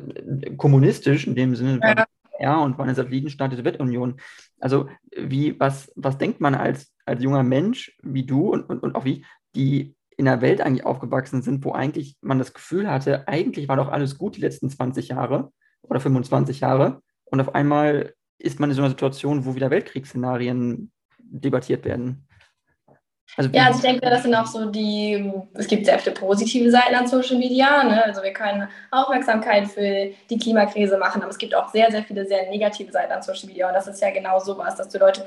kommunistisch 0.58 1.28
in 1.28 1.36
dem 1.36 1.56
Sinne, 1.56 1.80
ja. 1.84 2.06
Ja, 2.41 2.58
und 2.58 2.77
war 2.77 2.86
eine 2.86 2.95
Satellitenstaat 2.95 3.51
der 3.51 3.58
Sowjetunion. 3.58 4.19
Also 4.60 4.89
wie, 5.15 5.60
was, 5.60 5.91
was 5.95 6.17
denkt 6.17 6.41
man 6.41 6.56
als, 6.56 6.91
als 7.06 7.23
junger 7.23 7.43
Mensch 7.43 7.95
wie 8.01 8.25
du 8.25 8.49
und, 8.49 8.63
und, 8.63 8.80
und 8.80 8.95
auch 8.95 9.06
wie, 9.06 9.25
die 9.56 9.95
in 10.17 10.27
einer 10.27 10.41
Welt 10.41 10.62
eigentlich 10.62 10.86
aufgewachsen 10.86 11.41
sind, 11.41 11.63
wo 11.63 11.73
eigentlich 11.73 12.17
man 12.21 12.39
das 12.39 12.54
Gefühl 12.54 12.89
hatte, 12.89 13.27
eigentlich 13.27 13.67
war 13.67 13.77
doch 13.77 13.89
alles 13.89 14.17
gut 14.17 14.38
die 14.38 14.41
letzten 14.41 14.69
20 14.69 15.10
Jahre 15.10 15.51
oder 15.84 15.99
25 15.99 16.62
Jahre 16.62 17.01
und 17.25 17.39
auf 17.39 17.54
einmal 17.54 18.13
ist 18.39 18.60
man 18.60 18.69
in 18.71 18.75
so 18.75 18.82
einer 18.82 18.89
Situation, 18.89 19.45
wo 19.45 19.56
wieder 19.56 19.69
Weltkriegsszenarien 19.69 20.91
debattiert 21.19 21.86
werden. 21.86 22.27
Also 23.38 23.50
ja, 23.54 23.67
also 23.67 23.78
ich 23.78 23.82
denke, 23.84 24.10
das 24.10 24.24
sind 24.24 24.36
auch 24.36 24.46
so 24.46 24.65
die, 24.70 25.32
es 25.54 25.67
gibt 25.67 25.86
sehr 25.86 25.98
viele 26.00 26.15
positive 26.15 26.70
Seiten 26.70 26.96
an 26.96 27.08
Social 27.08 27.38
Media. 27.38 27.84
Ne? 27.84 28.04
Also 28.04 28.22
wir 28.22 28.34
können 28.34 28.67
Aufmerksamkeit 28.91 29.67
für 29.67 30.12
die 30.30 30.38
Klimakrise 30.38 30.98
machen, 30.98 31.22
aber 31.22 31.32
es 31.32 31.38
gibt 31.38 31.56
auch 31.56 31.70
sehr, 31.70 31.89
sehr 31.91 32.04
viele 32.04 32.26
sehr 32.26 32.50
negative 32.50 32.91
Seiten 32.91 33.12
an 33.13 33.22
Social 33.22 33.48
Media. 33.48 33.67
Und 33.67 33.74
das 33.74 33.88
ist 33.88 34.02
ja 34.02 34.12
genau 34.12 34.39
sowas, 34.39 34.76
dass 34.76 34.89
du 34.89 34.98
Leute 34.98 35.22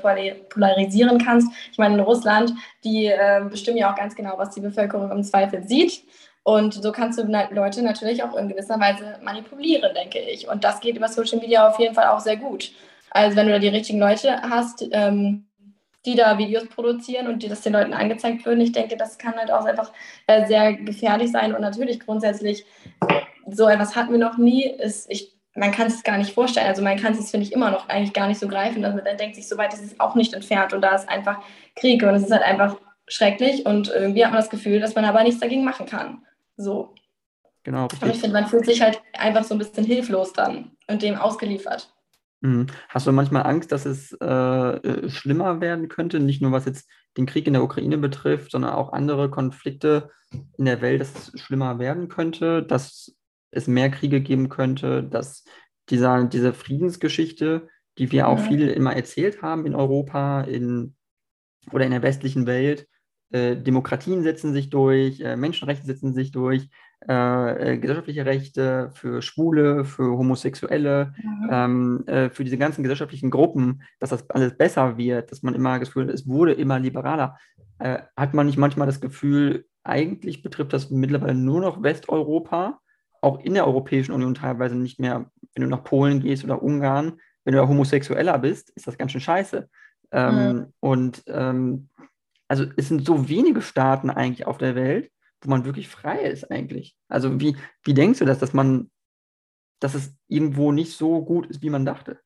polarisieren 0.49 1.17
kannst. 1.17 1.51
Ich 1.71 1.77
meine, 1.77 1.95
in 1.95 1.99
Russland, 2.01 2.53
die 2.83 3.07
äh, 3.07 3.43
bestimmen 3.49 3.77
ja 3.77 3.91
auch 3.91 3.97
ganz 3.97 4.15
genau, 4.15 4.37
was 4.37 4.51
die 4.51 4.61
Bevölkerung 4.61 5.11
im 5.11 5.23
Zweifel 5.23 5.63
sieht. 5.67 6.03
Und 6.43 6.75
so 6.75 6.91
kannst 6.91 7.17
du 7.17 7.23
Leute 7.23 7.81
natürlich 7.81 8.21
auch 8.21 8.35
in 8.35 8.49
gewisser 8.49 8.79
Weise 8.79 9.17
manipulieren, 9.23 9.95
denke 9.95 10.19
ich. 10.19 10.47
Und 10.47 10.63
das 10.63 10.79
geht 10.79 10.95
über 10.95 11.07
Social 11.07 11.39
Media 11.39 11.67
auf 11.67 11.79
jeden 11.79 11.95
Fall 11.95 12.05
auch 12.05 12.19
sehr 12.19 12.37
gut. 12.37 12.71
Also 13.09 13.35
wenn 13.35 13.47
du 13.47 13.53
da 13.53 13.59
die 13.59 13.69
richtigen 13.69 13.97
Leute 13.97 14.41
hast, 14.43 14.85
ähm, 14.91 15.47
die 16.05 16.15
da 16.15 16.37
Videos 16.37 16.67
produzieren 16.67 17.27
und 17.27 17.43
die 17.43 17.49
das 17.49 17.61
den 17.61 17.73
Leuten 17.73 17.93
angezeigt 17.93 18.45
würden. 18.45 18.61
Ich 18.61 18.71
denke, 18.71 18.97
das 18.97 19.17
kann 19.17 19.35
halt 19.35 19.51
auch 19.51 19.65
einfach 19.65 19.91
äh, 20.27 20.45
sehr 20.45 20.73
gefährlich 20.73 21.31
sein 21.31 21.53
und 21.53 21.61
natürlich 21.61 21.99
grundsätzlich 21.99 22.65
so 23.47 23.67
etwas 23.67 23.95
hatten 23.95 24.11
wir 24.11 24.19
noch 24.19 24.37
nie. 24.37 24.65
Ist, 24.65 25.09
ich, 25.09 25.35
man 25.55 25.71
kann 25.71 25.87
es 25.87 26.03
gar 26.03 26.17
nicht 26.17 26.33
vorstellen. 26.33 26.67
Also 26.67 26.81
man 26.81 26.97
kann 26.97 27.13
es, 27.13 27.31
finde 27.31 27.45
ich, 27.45 27.53
immer 27.53 27.71
noch 27.71 27.89
eigentlich 27.89 28.13
gar 28.13 28.27
nicht 28.27 28.39
so 28.39 28.47
greifen. 28.47 28.83
Also 28.83 29.01
man 29.01 29.17
denkt 29.17 29.35
sich, 29.35 29.47
so 29.47 29.57
weit 29.57 29.73
ist 29.73 29.83
es 29.83 29.99
auch 29.99 30.15
nicht 30.15 30.33
entfernt 30.33 30.73
und 30.73 30.81
da 30.81 30.95
ist 30.95 31.09
einfach 31.09 31.41
Krieg 31.75 32.03
und 32.03 32.15
es 32.15 32.23
ist 32.23 32.31
halt 32.31 32.43
einfach 32.43 32.77
schrecklich 33.07 33.65
und 33.65 33.89
irgendwie 33.89 34.25
hat 34.25 34.31
man 34.31 34.41
das 34.41 34.49
Gefühl, 34.49 34.79
dass 34.79 34.95
man 34.95 35.05
aber 35.05 35.23
nichts 35.23 35.39
dagegen 35.39 35.63
machen 35.63 35.85
kann. 35.85 36.23
So. 36.57 36.93
Genau. 37.63 37.85
Richtig. 37.85 38.03
Und 38.03 38.09
ich 38.09 38.19
finde, 38.19 38.33
man 38.33 38.47
fühlt 38.47 38.65
sich 38.65 38.81
halt 38.81 39.01
einfach 39.13 39.43
so 39.43 39.55
ein 39.55 39.59
bisschen 39.59 39.85
hilflos 39.85 40.33
dann 40.33 40.71
und 40.87 41.01
dem 41.01 41.17
ausgeliefert. 41.17 41.91
Mhm. 42.41 42.67
Hast 42.89 43.07
du 43.07 43.11
manchmal 43.11 43.43
Angst, 43.43 43.71
dass 43.71 43.85
es 43.85 44.11
äh, 44.21 44.25
äh, 44.25 45.09
schlimmer 45.09 45.61
werden 45.61 45.87
könnte? 45.87 46.19
Nicht 46.19 46.41
nur 46.41 46.51
was 46.51 46.65
jetzt 46.65 46.89
den 47.17 47.25
Krieg 47.25 47.47
in 47.47 47.53
der 47.53 47.63
Ukraine 47.63 47.97
betrifft, 47.97 48.51
sondern 48.51 48.73
auch 48.73 48.93
andere 48.93 49.29
Konflikte 49.29 50.09
in 50.57 50.65
der 50.65 50.81
Welt, 50.81 51.01
dass 51.01 51.33
es 51.33 51.39
schlimmer 51.39 51.79
werden 51.79 52.07
könnte, 52.07 52.63
dass 52.63 53.15
es 53.51 53.67
mehr 53.67 53.89
Kriege 53.89 54.21
geben 54.21 54.49
könnte, 54.49 55.03
dass 55.03 55.45
dieser, 55.89 56.25
diese 56.25 56.53
Friedensgeschichte, 56.53 57.69
die 57.97 58.11
wir 58.11 58.27
auch 58.27 58.39
viel 58.39 58.67
immer 58.67 58.95
erzählt 58.95 59.41
haben 59.41 59.65
in 59.65 59.75
Europa 59.75 60.41
in, 60.41 60.95
oder 61.71 61.85
in 61.85 61.91
der 61.91 62.01
westlichen 62.01 62.47
Welt, 62.47 62.87
äh, 63.31 63.55
Demokratien 63.55 64.23
setzen 64.23 64.53
sich 64.53 64.69
durch, 64.69 65.21
äh, 65.21 65.37
Menschenrechte 65.37 65.85
setzen 65.85 66.13
sich 66.13 66.31
durch, 66.31 66.69
äh, 67.07 67.73
äh, 67.73 67.77
gesellschaftliche 67.77 68.25
Rechte 68.25 68.89
für 68.93 69.21
Schwule, 69.21 69.85
für 69.85 70.17
Homosexuelle, 70.17 71.13
mhm. 71.21 71.49
ähm, 71.51 72.03
äh, 72.07 72.29
für 72.29 72.43
diese 72.43 72.57
ganzen 72.57 72.83
gesellschaftlichen 72.83 73.29
Gruppen, 73.29 73.83
dass 73.99 74.09
das 74.09 74.29
alles 74.29 74.57
besser 74.57 74.97
wird, 74.97 75.31
dass 75.31 75.43
man 75.43 75.53
immer 75.53 75.79
das 75.79 75.89
Gefühl 75.89 76.07
hat, 76.07 76.13
es 76.13 76.27
wurde 76.27 76.53
immer 76.53 76.79
liberaler. 76.79 77.37
Äh, 77.77 77.99
hat 78.17 78.33
man 78.33 78.47
nicht 78.47 78.57
manchmal 78.57 78.87
das 78.87 79.01
Gefühl, 79.01 79.65
eigentlich 79.83 80.41
betrifft 80.41 80.73
das 80.73 80.89
mittlerweile 80.89 81.35
nur 81.35 81.61
noch 81.61 81.83
Westeuropa, 81.83 82.79
auch 83.21 83.39
in 83.39 83.53
der 83.53 83.67
Europäischen 83.67 84.11
Union 84.11 84.33
teilweise 84.33 84.75
nicht 84.75 84.99
mehr, 84.99 85.29
wenn 85.53 85.63
du 85.63 85.69
nach 85.69 85.83
Polen 85.83 86.21
gehst 86.21 86.43
oder 86.43 86.63
Ungarn, 86.63 87.19
wenn 87.43 87.53
du 87.53 87.59
da 87.59 87.67
Homosexueller 87.67 88.37
bist, 88.39 88.71
ist 88.71 88.87
das 88.87 88.97
ganz 88.97 89.11
schön 89.11 89.21
scheiße. 89.21 89.69
Ähm, 90.11 90.35
mhm. 90.35 90.65
Und 90.79 91.23
ähm, 91.27 91.89
also 92.47 92.65
es 92.77 92.87
sind 92.87 93.05
so 93.05 93.29
wenige 93.29 93.61
Staaten 93.61 94.09
eigentlich 94.09 94.47
auf 94.47 94.57
der 94.57 94.75
Welt, 94.75 95.11
wo 95.41 95.49
man 95.49 95.65
wirklich 95.65 95.87
frei 95.87 96.19
ist 96.21 96.51
eigentlich. 96.51 96.95
Also 97.07 97.39
wie, 97.39 97.55
wie 97.83 97.93
denkst 97.93 98.19
du 98.19 98.25
das, 98.25 98.39
dass 98.39 98.53
man, 98.53 98.89
dass 99.79 99.93
es 99.93 100.15
irgendwo 100.27 100.71
nicht 100.71 100.97
so 100.97 101.23
gut 101.23 101.47
ist, 101.47 101.61
wie 101.61 101.69
man 101.69 101.85
dachte? 101.85 102.19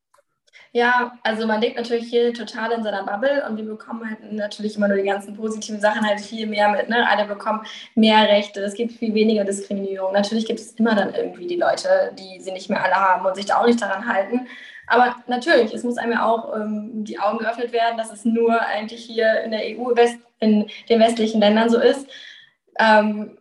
Ja, 0.72 1.14
also 1.24 1.48
man 1.48 1.62
denkt 1.62 1.78
natürlich 1.78 2.10
hier 2.10 2.34
total 2.34 2.72
in 2.72 2.84
seiner 2.84 3.04
Bubble 3.04 3.44
und 3.48 3.58
wir 3.58 3.66
bekommen 3.66 4.08
halt 4.08 4.32
natürlich 4.32 4.76
immer 4.76 4.88
nur 4.88 4.98
die 4.98 5.04
ganzen 5.04 5.36
positiven 5.36 5.82
Sachen 5.82 6.06
halt 6.06 6.20
viel 6.20 6.46
mehr 6.46 6.70
mit. 6.70 6.90
Ne? 6.90 7.08
Alle 7.10 7.26
bekommen 7.26 7.62
mehr 7.96 8.28
Rechte, 8.28 8.62
es 8.62 8.76
gibt 8.76 8.94
viel 8.94 9.14
weniger 9.14 9.44
Diskriminierung. 9.44 10.14
Natürlich 10.14 10.46
gibt 10.46 10.60
es 10.60 10.74
immer 10.74 10.96
dann 10.96 11.14
irgendwie 11.14 11.48
die 11.48 11.56
Leute, 11.56 12.14
die 12.20 12.40
sie 12.40 12.52
nicht 12.52 12.70
mehr 12.70 12.84
alle 12.84 12.96
haben 12.96 13.26
und 13.26 13.36
sich 13.36 13.48
da 13.48 13.58
auch 13.58 13.66
nicht 13.66 13.82
daran 13.82 14.08
halten. 14.08 14.48
Aber 14.86 15.16
natürlich, 15.28 15.74
es 15.74 15.84
muss 15.84 15.98
einem 15.98 16.14
ja 16.14 16.26
auch 16.26 16.56
ähm, 16.56 17.04
die 17.04 17.20
Augen 17.20 17.40
geöffnet 17.40 17.72
werden, 17.72 17.98
dass 17.98 18.12
es 18.12 18.26
nur 18.26 18.60
eigentlich 18.60 19.04
hier 19.04 19.42
in 19.42 19.52
der 19.52 19.62
EU, 19.62 19.96
West, 19.96 20.18
in 20.40 20.68
den 20.90 21.00
westlichen 21.00 21.40
Ländern 21.40 21.70
so 21.70 21.80
ist. 21.80 22.08
Ähm, 22.80 23.38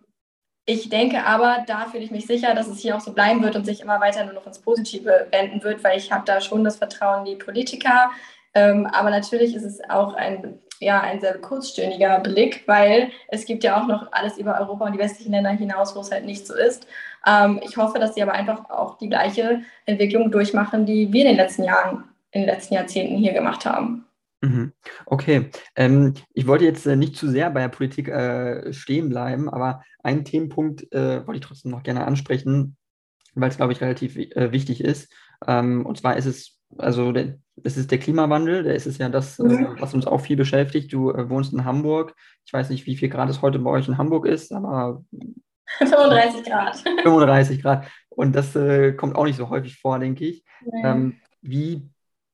ich 0.70 0.90
denke 0.90 1.24
aber, 1.24 1.64
da 1.66 1.87
fühle 1.87 2.05
ich 2.05 2.11
mich 2.11 2.27
sicher, 2.27 2.55
dass 2.55 2.68
es 2.68 2.81
hier 2.81 2.94
auch 2.94 3.01
so 3.01 3.14
bleiben 3.14 3.42
wird 3.42 3.57
und 3.57 3.64
sich 3.64 3.81
immer 3.81 4.01
weiter 4.01 4.24
nur 4.24 4.35
noch 4.35 4.46
ins 4.46 4.59
Positive 4.59 5.29
wenden 5.31 5.62
wird, 5.62 5.83
weil 5.83 5.96
ich 5.96 6.12
habe 6.12 6.27
da 6.27 6.42
schon 6.42 6.62
das 6.62 6.77
Vertrauen 6.77 7.20
in 7.20 7.38
die 7.38 7.42
Politiker. 7.42 8.11
Ähm, 8.53 8.87
aber 8.87 9.09
natürlich 9.09 9.55
ist 9.55 9.64
es 9.64 9.81
auch 9.88 10.12
ein, 10.12 10.59
ja, 10.79 11.01
ein 11.01 11.20
sehr 11.20 11.38
kurzstündiger 11.38 12.20
Blick, 12.20 12.64
weil 12.66 13.11
es 13.29 13.46
gibt 13.46 13.64
ja 13.64 13.81
auch 13.81 13.87
noch 13.87 14.12
alles 14.12 14.37
über 14.37 14.61
Europa 14.61 14.85
und 14.85 14.92
die 14.92 14.98
westlichen 14.98 15.33
Länder 15.33 15.51
hinaus, 15.51 15.96
wo 15.96 16.01
es 16.01 16.11
halt 16.11 16.27
nicht 16.27 16.46
so 16.46 16.55
ist. 16.55 16.87
Ähm, 17.27 17.61
ich 17.62 17.79
hoffe, 17.79 17.98
dass 17.98 18.14
sie 18.14 18.22
aber 18.22 18.33
einfach 18.33 18.68
auch 18.68 18.98
die 18.98 19.09
gleiche 19.09 19.62
Entwicklung 19.87 20.31
durchmachen, 20.31 20.85
die 20.85 21.12
wir 21.12 21.22
in 21.22 21.29
den 21.29 21.37
letzten 21.37 21.64
Jahren, 21.64 22.05
in 22.33 22.42
den 22.42 22.51
letzten 22.51 22.74
Jahrzehnten 22.74 23.16
hier 23.16 23.33
gemacht 23.33 23.64
haben. 23.64 24.08
Mhm. 24.40 24.72
Okay, 25.07 25.51
ähm, 25.74 26.14
ich 26.33 26.46
wollte 26.46 26.64
jetzt 26.64 26.87
äh, 26.87 26.96
nicht 26.96 27.16
zu 27.16 27.29
sehr 27.29 27.51
bei 27.51 27.61
der 27.61 27.68
Politik 27.68 28.09
äh, 28.09 28.72
stehen 28.72 29.09
bleiben, 29.09 29.48
aber 29.48 29.83
einen 30.03 30.24
Themenpunkt 30.24 30.92
äh, 30.92 31.27
wollte 31.27 31.40
ich 31.40 31.46
trotzdem 31.46 31.72
noch 31.72 31.83
gerne 31.83 32.07
ansprechen, 32.07 32.77
weil 33.35 33.51
es, 33.51 33.57
glaube 33.57 33.72
ich, 33.72 33.81
relativ 33.81 34.16
äh, 34.16 34.53
wichtig 34.53 34.83
ist. 34.83 35.12
Ähm, 35.46 35.85
und 35.85 35.98
zwar 35.98 36.16
ist 36.16 36.27
es, 36.27 36.61
also 36.77 37.11
der, 37.11 37.38
es 37.64 37.77
ist 37.77 37.90
der 37.90 37.98
Klimawandel, 37.98 38.62
der 38.62 38.77
ist 38.77 38.87
es 38.87 38.98
ja 38.98 39.09
das, 39.09 39.40
äh, 39.40 39.42
mhm. 39.42 39.77
was 39.81 39.94
uns 39.94 40.07
auch 40.07 40.20
viel 40.20 40.37
beschäftigt. 40.37 40.92
Du 40.92 41.11
äh, 41.11 41.29
wohnst 41.29 41.53
in 41.53 41.64
Hamburg. 41.64 42.14
Ich 42.44 42.53
weiß 42.53 42.70
nicht, 42.70 42.87
wie 42.87 42.96
viel 42.96 43.09
Grad 43.09 43.29
es 43.31 43.42
heute 43.42 43.59
bei 43.59 43.70
euch 43.70 43.88
in 43.88 43.98
Hamburg 43.98 44.27
ist, 44.27 44.53
aber 44.53 45.05
35 45.79 46.44
Grad. 46.44 46.77
35 46.77 47.61
Grad. 47.61 47.88
Und 48.09 48.35
das 48.35 48.53
kommt 48.96 49.14
auch 49.14 49.24
nicht 49.27 49.37
so 49.37 49.48
häufig 49.48 49.79
vor, 49.79 49.98
denke 50.01 50.24
ich. 50.24 50.42
Nee. 50.64 50.83
Ähm, 50.83 51.20
wie 51.40 51.88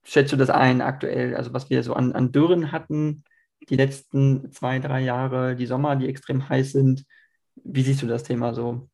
schätzt 0.05 0.33
du 0.33 0.37
das 0.37 0.51
ein 0.51 0.81
aktuell? 0.81 1.37
Also 1.37 1.53
was 1.53 1.71
wir 1.71 1.83
so 1.83 1.95
an, 1.95 2.13
an 2.13 2.33
Dürren 2.33 2.73
hatten, 2.73 3.25
die 3.69 3.77
letzten 3.77 4.53
zwei, 4.53 4.79
drei 4.79 5.01
Jahre, 5.01 5.57
die 5.57 5.67
Sommer, 5.67 5.97
die 5.97 6.09
extrem 6.09 6.49
heiß 6.49 6.73
sind. 6.73 7.05
Wie 7.57 7.83
siehst 7.83 8.03
du 8.03 8.07
das 8.07 8.23
Thema 8.23 8.55
so? 8.55 8.89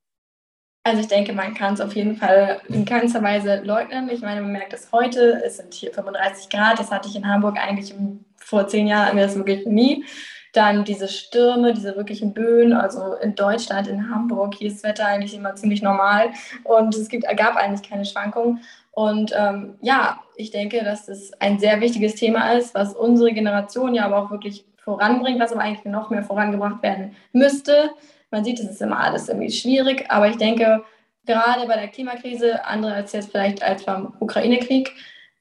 Also 0.83 1.03
ich 1.03 1.09
denke, 1.09 1.35
man 1.35 1.55
kann 1.55 1.75
es 1.75 1.81
auf 1.81 1.95
jeden 1.95 2.17
Fall 2.17 2.63
in 2.69 2.87
keinster 2.87 3.23
Weise 3.23 3.61
leugnen. 3.63 4.09
Ich 4.09 4.23
meine, 4.23 4.41
man 4.41 4.53
merkt 4.53 4.73
es 4.73 4.91
heute, 4.93 5.43
es 5.45 5.59
sind 5.59 5.75
hier 5.75 5.93
35 5.93 6.49
Grad, 6.49 6.79
das 6.79 6.91
hatte 6.91 7.09
ich 7.09 7.17
in 7.17 7.29
Hamburg 7.29 7.59
eigentlich 7.59 7.95
vor 8.39 8.67
zehn 8.67 8.87
Jahren 8.87 9.07
hatten 9.07 9.17
wir 9.19 9.27
das 9.27 9.37
wirklich 9.37 9.67
nie. 9.67 10.05
Dann 10.53 10.85
diese 10.85 11.07
Stürme, 11.07 11.75
diese 11.75 11.95
wirklichen 11.97 12.35
Böen, 12.35 12.73
also 12.73 13.15
in 13.15 13.35
Deutschland, 13.35 13.87
in 13.87 14.11
Hamburg, 14.11 14.55
hier 14.55 14.69
ist 14.69 14.83
das 14.83 14.91
Wetter 14.91 15.07
eigentlich 15.07 15.35
immer 15.35 15.55
ziemlich 15.55 15.83
normal 15.83 16.31
und 16.65 16.95
es 16.97 17.09
gibt, 17.09 17.25
gab 17.37 17.57
eigentlich 17.57 17.89
keine 17.89 18.05
Schwankungen. 18.05 18.61
Und 18.93 19.33
ähm, 19.37 19.79
ja, 19.81 20.21
ich 20.37 20.51
denke, 20.51 20.83
dass 20.85 21.07
das 21.07 21.33
ein 21.41 21.59
sehr 21.59 21.81
wichtiges 21.81 22.17
Thema 22.17 22.53
ist, 22.53 22.75
was 22.75 22.95
unsere 22.95 23.33
Generation 23.33 23.95
ja 23.95 24.05
aber 24.05 24.19
auch 24.19 24.31
wirklich 24.31 24.65
voranbringt, 24.79 25.41
was 25.41 25.53
aber 25.53 25.63
eigentlich 25.63 25.85
noch 25.85 26.11
mehr 26.11 26.23
vorangebracht 26.23 26.83
werden 26.83 27.15
müsste. 27.33 27.91
Man 28.31 28.45
sieht, 28.45 28.59
es 28.59 28.71
ist 28.71 28.83
immer 28.83 29.01
alles 29.01 29.29
irgendwie 29.29 29.51
schwierig, 29.51 30.07
aber 30.09 30.29
ich 30.29 30.37
denke, 30.37 30.83
gerade 31.27 31.67
bei 31.67 31.77
der 31.77 31.89
Klimakrise, 31.89 32.65
andere 32.65 32.95
als 32.95 33.13
jetzt 33.13 33.31
vielleicht 33.31 33.63
als 33.63 33.85
beim 33.85 34.13
Ukraine-Krieg, 34.19 34.93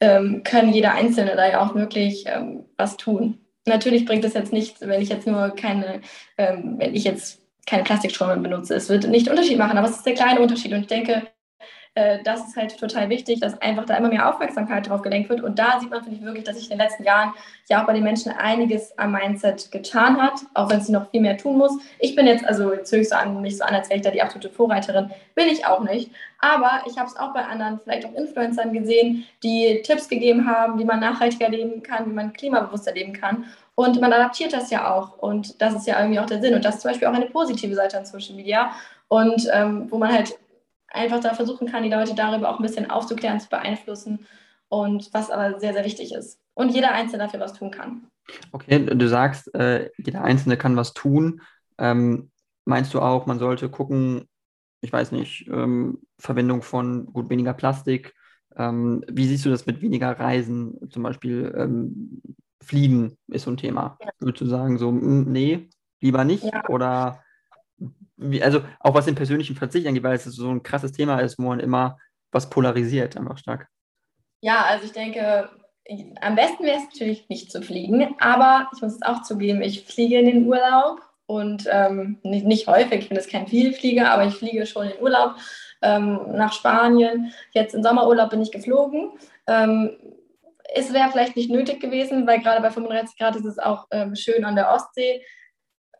ähm, 0.01 0.43
können 0.43 0.73
jeder 0.73 0.93
Einzelne 0.93 1.35
da 1.35 1.49
ja 1.49 1.62
auch 1.62 1.75
wirklich 1.75 2.25
ähm, 2.27 2.65
was 2.77 2.97
tun. 2.97 3.39
Natürlich 3.65 4.05
bringt 4.05 4.25
es 4.25 4.33
jetzt 4.33 4.53
nichts, 4.53 4.81
wenn 4.81 5.01
ich 5.01 5.09
jetzt 5.09 5.27
nur 5.27 5.49
keine, 5.49 6.01
ähm, 6.38 6.75
wenn 6.77 6.95
ich 6.95 7.03
jetzt 7.03 7.41
keine 7.65 7.83
Plastikströme 7.83 8.38
benutze. 8.38 8.75
Es 8.75 8.89
wird 8.89 9.07
nicht 9.07 9.29
Unterschied 9.29 9.57
machen, 9.57 9.77
aber 9.77 9.88
es 9.88 9.97
ist 9.97 10.05
der 10.05 10.13
kleine 10.13 10.39
Unterschied. 10.39 10.73
Und 10.73 10.81
ich 10.81 10.88
denke, 10.88 11.23
äh, 11.99 12.23
das 12.23 12.47
ist 12.47 12.55
halt 12.55 12.77
total 12.77 13.09
wichtig, 13.09 13.41
dass 13.41 13.62
einfach 13.62 13.85
da 13.85 13.97
immer 13.97 14.07
mehr 14.07 14.29
Aufmerksamkeit 14.29 14.88
drauf 14.88 15.01
gelenkt 15.01 15.29
wird. 15.29 15.41
Und 15.41 15.59
da 15.59 15.79
sieht 15.79 15.89
man, 15.89 16.01
finde 16.01 16.17
ich, 16.17 16.23
wirklich, 16.23 16.45
dass 16.45 16.55
sich 16.55 16.71
in 16.71 16.77
den 16.77 16.79
letzten 16.79 17.03
Jahren 17.03 17.33
ja 17.67 17.81
auch 17.81 17.88
bei 17.88 17.93
den 17.93 18.04
Menschen 18.04 18.31
einiges 18.31 18.97
am 18.97 19.12
Mindset 19.12 19.69
getan 19.71 20.21
hat, 20.21 20.35
auch 20.54 20.69
wenn 20.69 20.79
sie 20.79 20.93
noch 20.93 21.12
viel 21.12 21.19
mehr 21.19 21.37
tun 21.37 21.58
muss. 21.58 21.77
Ich 22.00 22.15
bin 22.15 22.25
jetzt, 22.25 22.45
also 22.45 22.73
jetzt 22.73 22.89
so 22.89 23.15
an, 23.15 23.41
nicht 23.41 23.58
so 23.58 23.65
an, 23.65 23.75
als 23.75 23.89
wäre 23.89 23.97
ich 23.97 24.06
da 24.06 24.12
die 24.12 24.21
absolute 24.21 24.50
Vorreiterin, 24.50 25.12
bin 25.35 25.50
ich 25.50 25.65
auch 25.65 25.81
nicht. 25.81 26.12
Aber 26.39 26.83
ich 26.87 26.97
habe 26.97 27.10
es 27.10 27.17
auch 27.17 27.33
bei 27.33 27.43
anderen, 27.43 27.81
vielleicht 27.83 28.06
auch 28.06 28.13
Influencern 28.13 28.71
gesehen, 28.71 29.25
die 29.43 29.81
Tipps 29.83 30.08
gegeben 30.08 30.50
haben, 30.50 30.79
wie 30.79 30.85
man 30.85 31.02
nachhaltiger 31.02 31.50
leben 31.50 31.83
kann, 31.83 32.10
wie 32.10 32.13
man 32.13 32.31
klimabewusster 32.31 32.93
leben 32.93 33.12
kann. 33.12 33.45
Und 33.75 34.00
man 34.00 34.13
adaptiert 34.13 34.54
das 34.54 34.71
ja 34.71 34.93
auch. 34.93 35.17
Und 35.17 35.62
das 35.62 35.75
ist 35.75 35.87
ja 35.87 36.00
irgendwie 36.00 36.19
auch 36.19 36.25
der 36.25 36.41
Sinn. 36.41 36.54
Und 36.54 36.63
das 36.63 36.75
ist 36.75 36.81
zum 36.81 36.91
Beispiel 36.91 37.10
auch 37.10 37.13
eine 37.13 37.25
positive 37.25 37.75
Seite 37.75 37.97
an 37.97 38.06
Social 38.06 38.35
Media. 38.35 38.71
Und 39.10 39.50
ähm, 39.54 39.87
wo 39.89 39.97
man 39.97 40.13
halt 40.13 40.37
einfach 40.92 41.19
da 41.19 41.33
versuchen 41.33 41.67
kann, 41.67 41.83
die 41.83 41.90
Leute 41.90 42.15
darüber 42.15 42.50
auch 42.50 42.60
ein 42.60 42.63
bisschen 42.63 42.90
aufzuklären, 42.90 43.40
zu 43.40 43.50
beeinflussen 43.50 44.25
und 44.67 45.10
was 45.13 45.29
aber 45.29 45.60
sehr, 45.60 45.73
sehr 45.73 45.85
wichtig 45.85 46.13
ist. 46.13 46.40
Und 46.54 46.69
jeder 46.69 46.92
Einzelne 46.92 47.23
dafür 47.23 47.40
was 47.40 47.54
tun 47.54 47.71
kann. 47.71 48.08
Okay, 48.52 48.85
du 48.85 49.08
sagst, 49.08 49.54
äh, 49.56 49.90
jeder 49.98 50.23
Einzelne 50.23 50.58
kann 50.58 50.75
was 50.75 50.94
tun. 50.94 51.42
Ähm, 51.77 52.31
meinst 52.65 52.94
du 52.94 53.00
auch, 53.00 53.25
man 53.25 53.40
sollte 53.40 53.69
gucken, 53.69 54.27
ich 54.81 54.94
weiß 54.94 55.12
nicht, 55.12 55.48
ähm, 55.48 56.00
Verwendung 56.19 56.62
von 56.62 57.06
gut 57.08 57.29
weniger 57.29 57.54
Plastik? 57.54 58.13
Ähm, 58.56 59.04
wie 59.10 59.27
siehst 59.27 59.46
du 59.46 59.50
das 59.50 59.65
mit 59.65 59.81
weniger 59.81 60.12
Reisen? 60.12 60.77
Zum 60.90 61.04
Beispiel 61.04 61.54
ähm, 61.58 62.21
Fliegen 62.62 63.17
ist 63.27 63.44
so 63.44 63.52
ein 63.52 63.58
Thema. 63.58 63.98
Ja. 64.02 64.10
Würdest 64.19 64.42
du 64.42 64.46
sagen, 64.46 64.77
so, 64.77 64.90
hm, 64.90 65.31
nee, 65.31 65.69
lieber 66.02 66.23
nicht? 66.23 66.44
Ja. 66.44 66.67
Oder 66.69 67.23
wie, 68.19 68.43
also 68.43 68.61
auch 68.79 68.93
was 68.93 69.05
den 69.05 69.15
persönlichen 69.15 69.55
Verzicht 69.55 69.87
angeht, 69.87 70.03
weil 70.03 70.15
es 70.15 70.25
so 70.25 70.49
ein 70.49 70.63
krasses 70.63 70.91
Thema 70.91 71.19
ist, 71.19 71.39
wo 71.39 71.43
man 71.43 71.59
immer 71.59 71.97
was 72.31 72.49
polarisiert, 72.49 73.17
einfach 73.17 73.37
stark. 73.37 73.67
Ja, 74.41 74.65
also 74.65 74.85
ich 74.85 74.91
denke, 74.91 75.49
am 76.21 76.35
besten 76.35 76.63
wäre 76.63 76.77
es 76.77 76.85
natürlich 76.85 77.27
nicht 77.29 77.51
zu 77.51 77.61
fliegen, 77.61 78.15
aber 78.19 78.69
ich 78.73 78.81
muss 78.81 78.93
es 78.93 79.01
auch 79.01 79.23
zugeben, 79.23 79.61
ich 79.61 79.85
fliege 79.85 80.19
in 80.19 80.25
den 80.25 80.45
Urlaub 80.45 81.01
und 81.25 81.67
ähm, 81.71 82.19
nicht, 82.23 82.45
nicht, 82.45 82.67
häufig, 82.67 82.99
ich 82.99 83.09
bin 83.09 83.17
jetzt 83.17 83.31
kein 83.31 83.47
Vielflieger, 83.47 84.11
aber 84.11 84.25
ich 84.25 84.35
fliege 84.35 84.65
schon 84.65 84.87
in 84.87 84.91
den 84.93 85.01
Urlaub 85.01 85.35
ähm, 85.81 86.19
nach 86.33 86.53
Spanien. 86.53 87.31
Jetzt 87.51 87.75
im 87.75 87.83
Sommerurlaub 87.83 88.29
bin 88.29 88.41
ich 88.41 88.51
geflogen. 88.51 89.11
Ähm, 89.47 89.95
es 90.73 90.93
wäre 90.93 91.09
vielleicht 91.11 91.35
nicht 91.35 91.49
nötig 91.49 91.79
gewesen, 91.79 92.27
weil 92.27 92.41
gerade 92.41 92.61
bei 92.61 92.71
35 92.71 93.17
Grad 93.17 93.35
ist 93.35 93.45
es 93.45 93.59
auch 93.59 93.87
ähm, 93.91 94.15
schön 94.15 94.45
an 94.45 94.55
der 94.55 94.71
Ostsee. 94.71 95.23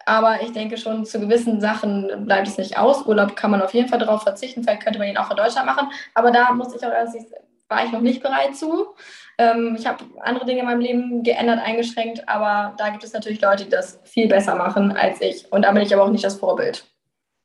Aber 0.10 0.42
ich 0.42 0.52
denke 0.54 0.76
schon, 0.76 1.06
zu 1.06 1.20
gewissen 1.20 1.62
Sachen 1.62 2.26
bleibt 2.26 2.48
es 2.48 2.58
nicht 2.58 2.80
aus. 2.80 3.06
Urlaub 3.06 3.36
kann 3.36 3.52
man 3.52 3.62
auf 3.62 3.76
jeden 3.76 3.88
Fall 3.90 4.00
darauf 4.00 4.24
verzichten. 4.24 4.64
Vielleicht 4.64 4.82
könnte 4.82 4.98
man 4.98 5.08
ihn 5.08 5.18
auch 5.18 5.30
in 5.30 5.38
Deutschland 5.38 5.68
machen. 5.68 5.88
Aber 6.16 6.32
da 6.32 6.52
muss 6.52 6.74
ich 6.76 6.84
auch 6.84 6.92
ehrlich 6.92 7.26
war 7.68 7.86
ich 7.86 7.92
noch 7.92 8.02
nicht 8.02 8.24
bereit 8.24 8.56
zu. 8.56 8.96
Ähm, 9.38 9.76
ich 9.78 9.86
habe 9.86 10.04
andere 10.22 10.48
Dinge 10.48 10.62
in 10.62 10.66
meinem 10.66 10.82
Leben 10.82 11.22
geändert, 11.22 11.60
eingeschränkt, 11.64 12.28
aber 12.28 12.74
da 12.80 12.90
gibt 12.90 13.04
es 13.04 13.14
natürlich 13.14 13.40
Leute, 13.40 13.66
die 13.66 13.70
das 13.70 14.00
viel 14.04 14.28
besser 14.28 14.56
machen 14.56 14.92
als 14.92 15.22
ich. 15.22 15.52
Und 15.52 15.62
da 15.62 15.72
bin 15.72 15.84
ich 15.84 15.94
aber 15.94 16.06
auch 16.06 16.10
nicht 16.10 16.24
das 16.24 16.40
Vorbild. 16.40 16.86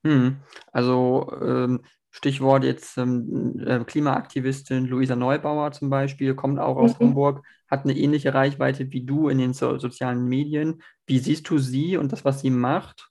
Hm. 0.02 0.38
Also 0.72 1.30
ähm, 1.42 1.82
Stichwort 2.16 2.62
jetzt 2.62 2.96
ähm, 2.96 3.60
äh, 3.66 3.80
Klimaaktivistin 3.80 4.86
Luisa 4.86 5.16
Neubauer 5.16 5.72
zum 5.72 5.90
Beispiel, 5.90 6.36
kommt 6.36 6.60
auch 6.60 6.76
aus 6.76 6.96
mhm. 7.00 7.06
Hamburg, 7.06 7.44
hat 7.68 7.82
eine 7.82 7.96
ähnliche 7.96 8.32
Reichweite 8.32 8.92
wie 8.92 9.04
du 9.04 9.28
in 9.28 9.38
den 9.38 9.52
so 9.52 9.78
sozialen 9.78 10.24
Medien. 10.28 10.80
Wie 11.06 11.18
siehst 11.18 11.50
du 11.50 11.58
sie 11.58 11.96
und 11.96 12.12
das, 12.12 12.24
was 12.24 12.40
sie 12.40 12.50
macht? 12.50 13.10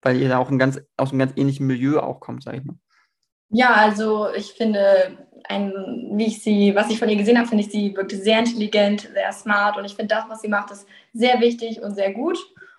Weil 0.00 0.20
ihr 0.20 0.28
da 0.28 0.38
auch 0.38 0.50
ein 0.50 0.58
ganz, 0.58 0.80
aus 0.96 1.10
einem 1.10 1.20
ganz 1.20 1.34
ähnlichen 1.36 1.68
Milieu 1.68 2.00
auch 2.00 2.18
kommt, 2.18 2.42
sag 2.42 2.56
ich 2.56 2.64
mal. 2.64 2.74
Ja, 3.50 3.74
also 3.74 4.26
ich 4.34 4.54
finde, 4.54 5.18
ein, 5.44 5.72
wie 6.14 6.26
ich 6.26 6.42
sie, 6.42 6.74
was 6.74 6.90
ich 6.90 6.98
von 6.98 7.08
ihr 7.08 7.16
gesehen 7.16 7.38
habe, 7.38 7.46
finde 7.46 7.62
ich 7.62 7.70
sie 7.70 7.94
wirklich 7.96 8.22
sehr 8.22 8.40
intelligent, 8.40 9.02
sehr 9.02 9.30
smart 9.30 9.76
und 9.76 9.84
ich 9.84 9.94
finde 9.94 10.16
das, 10.16 10.24
was 10.28 10.42
sie 10.42 10.48
macht, 10.48 10.72
ist 10.72 10.88
sehr 11.12 11.40
wichtig 11.40 11.80
und 11.80 11.94
sehr 11.94 12.12
gut. 12.12 12.38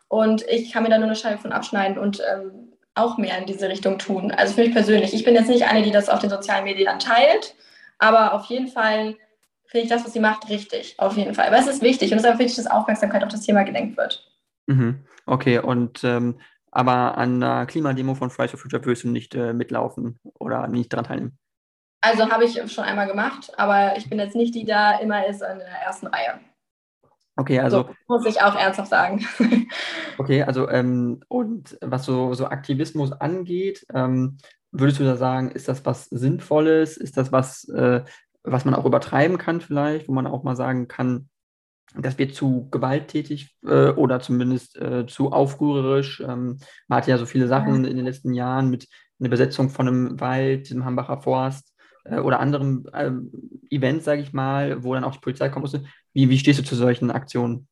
Und 0.10 0.46
ich 0.50 0.74
kann 0.74 0.84
mir 0.84 0.90
da 0.90 0.98
nur 0.98 1.08
eine 1.08 1.16
Scheibe 1.16 1.42
von 1.42 1.54
abschneiden 1.54 1.98
und 1.98 2.22
ähm, 2.30 2.73
auch 2.96 3.18
mehr 3.18 3.38
in 3.38 3.46
diese 3.46 3.70
Richtung 3.70 3.98
tun. 3.98 4.32
Also 4.32 4.54
für 4.54 4.62
mich 4.62 4.74
persönlich. 4.74 5.14
Ich 5.14 5.24
bin 5.24 5.36
jetzt 5.36 5.50
nicht 5.50 5.66
eine, 5.66 5.82
die 5.82 5.92
das 5.92 6.10
auf 6.10 6.20
den 6.20 6.30
sozialen 6.30 6.66
Medien 6.66 7.00
teilt, 7.00 7.56
aber 7.98 8.34
auf 8.34 8.46
jeden 8.46 8.68
Fall 8.68 9.16
finde 9.66 9.86
ich 9.86 9.90
das, 9.90 10.06
was 10.06 10.14
sie 10.14 10.20
macht, 10.20 10.50
richtig. 10.50 10.96
Auf 11.00 11.18
jeden 11.18 11.34
Fall. 11.34 11.48
Aber 11.48 11.58
es 11.58 11.68
ist 11.68 11.82
wichtig 11.82 12.12
und 12.12 12.20
es 12.20 12.24
ist 12.24 12.30
auch 12.30 12.40
wichtig, 12.40 12.58
dass 12.58 12.68
Aufmerksamkeit 12.68 13.24
auf 13.24 13.30
das 13.30 13.42
Thema 13.42 13.64
gelenkt 13.64 13.98
wird. 13.98 14.32
Mhm. 14.68 15.04
Okay, 15.26 15.60
und 15.60 16.04
ähm, 16.04 16.40
aber 16.72 17.18
an 17.18 17.40
der 17.40 17.66
Klimademo 17.66 18.16
von 18.16 18.30
Fridays 18.30 18.52
for 18.52 18.60
Future 18.60 18.86
wirst 18.86 19.04
du 19.04 19.10
nicht 19.10 19.36
äh, 19.36 19.54
mitlaufen 19.54 20.20
oder 20.40 20.68
nicht 20.68 20.92
daran 20.92 21.06
teilnehmen? 21.06 21.38
Also 22.02 22.30
habe 22.30 22.46
ich 22.46 22.60
schon 22.72 22.84
einmal 22.84 23.08
gemacht, 23.08 23.52
aber 23.58 23.96
ich 23.96 24.10
bin 24.10 24.20
jetzt 24.20 24.36
nicht 24.36 24.54
die, 24.56 24.62
die 24.62 24.66
da 24.66 24.98
immer 25.00 25.26
ist 25.26 25.42
in 25.42 25.60
der 25.60 25.82
ersten 25.86 26.08
Reihe. 26.08 26.40
Okay, 27.36 27.60
also. 27.60 27.84
So, 27.84 27.90
muss 28.08 28.26
ich 28.26 28.42
auch 28.42 28.56
ernsthaft 28.56 28.90
sagen. 28.90 29.26
okay, 30.18 30.44
also, 30.44 30.70
ähm, 30.70 31.22
und 31.28 31.78
was 31.82 32.06
so, 32.06 32.34
so 32.34 32.46
Aktivismus 32.48 33.12
angeht, 33.12 33.86
ähm, 33.94 34.38
würdest 34.72 35.00
du 35.00 35.04
da 35.04 35.16
sagen, 35.16 35.52
ist 35.52 35.68
das 35.68 35.86
was 35.86 36.06
Sinnvolles? 36.06 36.98
Ist 36.98 37.18
das 37.18 37.32
was, 37.32 37.68
äh, 37.70 38.04
was 38.44 38.66
man 38.66 38.76
auch 38.76 38.86
übertreiben 38.86 39.38
kann, 39.38 39.62
vielleicht, 39.62 40.08
wo 40.08 40.14
man 40.14 40.28
auch 40.28 40.44
mal 40.44 40.56
sagen 40.56 40.88
kann, 40.88 41.30
das 41.96 42.18
wird 42.18 42.34
zu 42.34 42.70
gewalttätig 42.72 43.56
äh, 43.66 43.90
oder 43.90 44.20
zumindest 44.20 44.78
äh, 44.78 45.06
zu 45.06 45.32
aufrührerisch. 45.32 46.22
Ähm, 46.22 46.60
man 46.88 46.98
hat 46.98 47.08
ja 47.08 47.18
so 47.18 47.26
viele 47.26 47.48
Sachen 47.48 47.86
in 47.86 47.96
den 47.96 48.06
letzten 48.06 48.34
Jahren 48.34 48.70
mit 48.70 48.88
einer 49.20 49.30
Besetzung 49.30 49.70
von 49.70 49.88
einem 49.88 50.20
Wald, 50.20 50.70
dem 50.70 50.86
Hambacher 50.86 51.22
Forst 51.22 51.73
äh, 52.04 52.20
oder 52.20 52.40
anderen 52.40 52.86
ähm, 52.94 53.32
Events, 53.70 54.06
sage 54.06 54.22
ich 54.22 54.34
mal, 54.34 54.84
wo 54.84 54.94
dann 54.94 55.04
auch 55.04 55.14
die 55.14 55.20
Polizei 55.20 55.50
kommen 55.50 55.64
musste. 55.64 55.84
Wie, 56.14 56.30
wie 56.30 56.38
stehst 56.38 56.60
du 56.60 56.64
zu 56.64 56.76
solchen 56.76 57.12
Aktionen? 57.12 57.68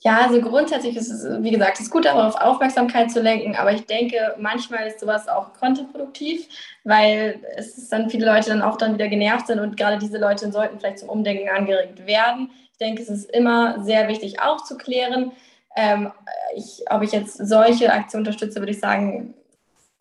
Ja, 0.00 0.20
also 0.20 0.40
grundsätzlich 0.40 0.96
ist 0.96 1.10
es, 1.10 1.42
wie 1.42 1.50
gesagt, 1.50 1.78
es 1.78 1.86
ist 1.86 1.90
gut, 1.90 2.04
darauf 2.04 2.36
Aufmerksamkeit 2.36 3.10
zu 3.10 3.20
lenken, 3.20 3.56
aber 3.56 3.72
ich 3.72 3.86
denke, 3.86 4.36
manchmal 4.38 4.86
ist 4.86 5.00
sowas 5.00 5.26
auch 5.26 5.54
kontraproduktiv, 5.54 6.46
weil 6.84 7.40
es 7.56 7.88
dann 7.88 8.10
viele 8.10 8.26
Leute 8.26 8.50
dann 8.50 8.62
auch 8.62 8.76
dann 8.76 8.94
wieder 8.94 9.08
genervt 9.08 9.46
sind 9.46 9.58
und 9.58 9.76
gerade 9.76 9.98
diese 9.98 10.18
Leute 10.18 10.52
sollten 10.52 10.78
vielleicht 10.78 10.98
zum 10.98 11.08
Umdenken 11.08 11.48
angeregt 11.48 12.06
werden. 12.06 12.50
Ich 12.72 12.78
denke, 12.78 13.02
es 13.02 13.08
ist 13.08 13.30
immer 13.30 13.82
sehr 13.84 14.06
wichtig 14.08 14.40
aufzuklären. 14.40 15.32
Ähm, 15.74 16.12
ich, 16.54 16.84
ob 16.90 17.02
ich 17.02 17.12
jetzt 17.12 17.38
solche 17.38 17.90
Aktionen 17.90 18.26
unterstütze, 18.26 18.60
würde 18.60 18.72
ich 18.72 18.80
sagen, 18.80 19.34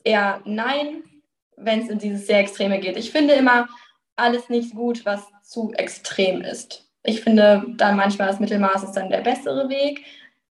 eher 0.04 0.42
nein, 0.44 1.04
wenn 1.58 1.82
es 1.82 1.90
in 1.90 2.00
dieses 2.00 2.28
sehr 2.28 2.40
Extreme 2.40 2.80
geht. 2.80 2.98
Ich 2.98 3.12
finde 3.12 3.34
immer 3.34 3.68
alles 4.16 4.50
nicht 4.50 4.76
gut, 4.76 5.06
was 5.06 5.24
zu 5.44 5.72
extrem 5.74 6.42
ist. 6.42 6.90
Ich 7.04 7.22
finde 7.22 7.66
dann 7.78 7.98
manchmal 7.98 8.28
das 8.28 8.40
Mittelmaß 8.40 8.84
ist 8.84 8.94
dann 8.94 9.10
der 9.10 9.22
bessere 9.22 9.70
Weg. 9.70 10.04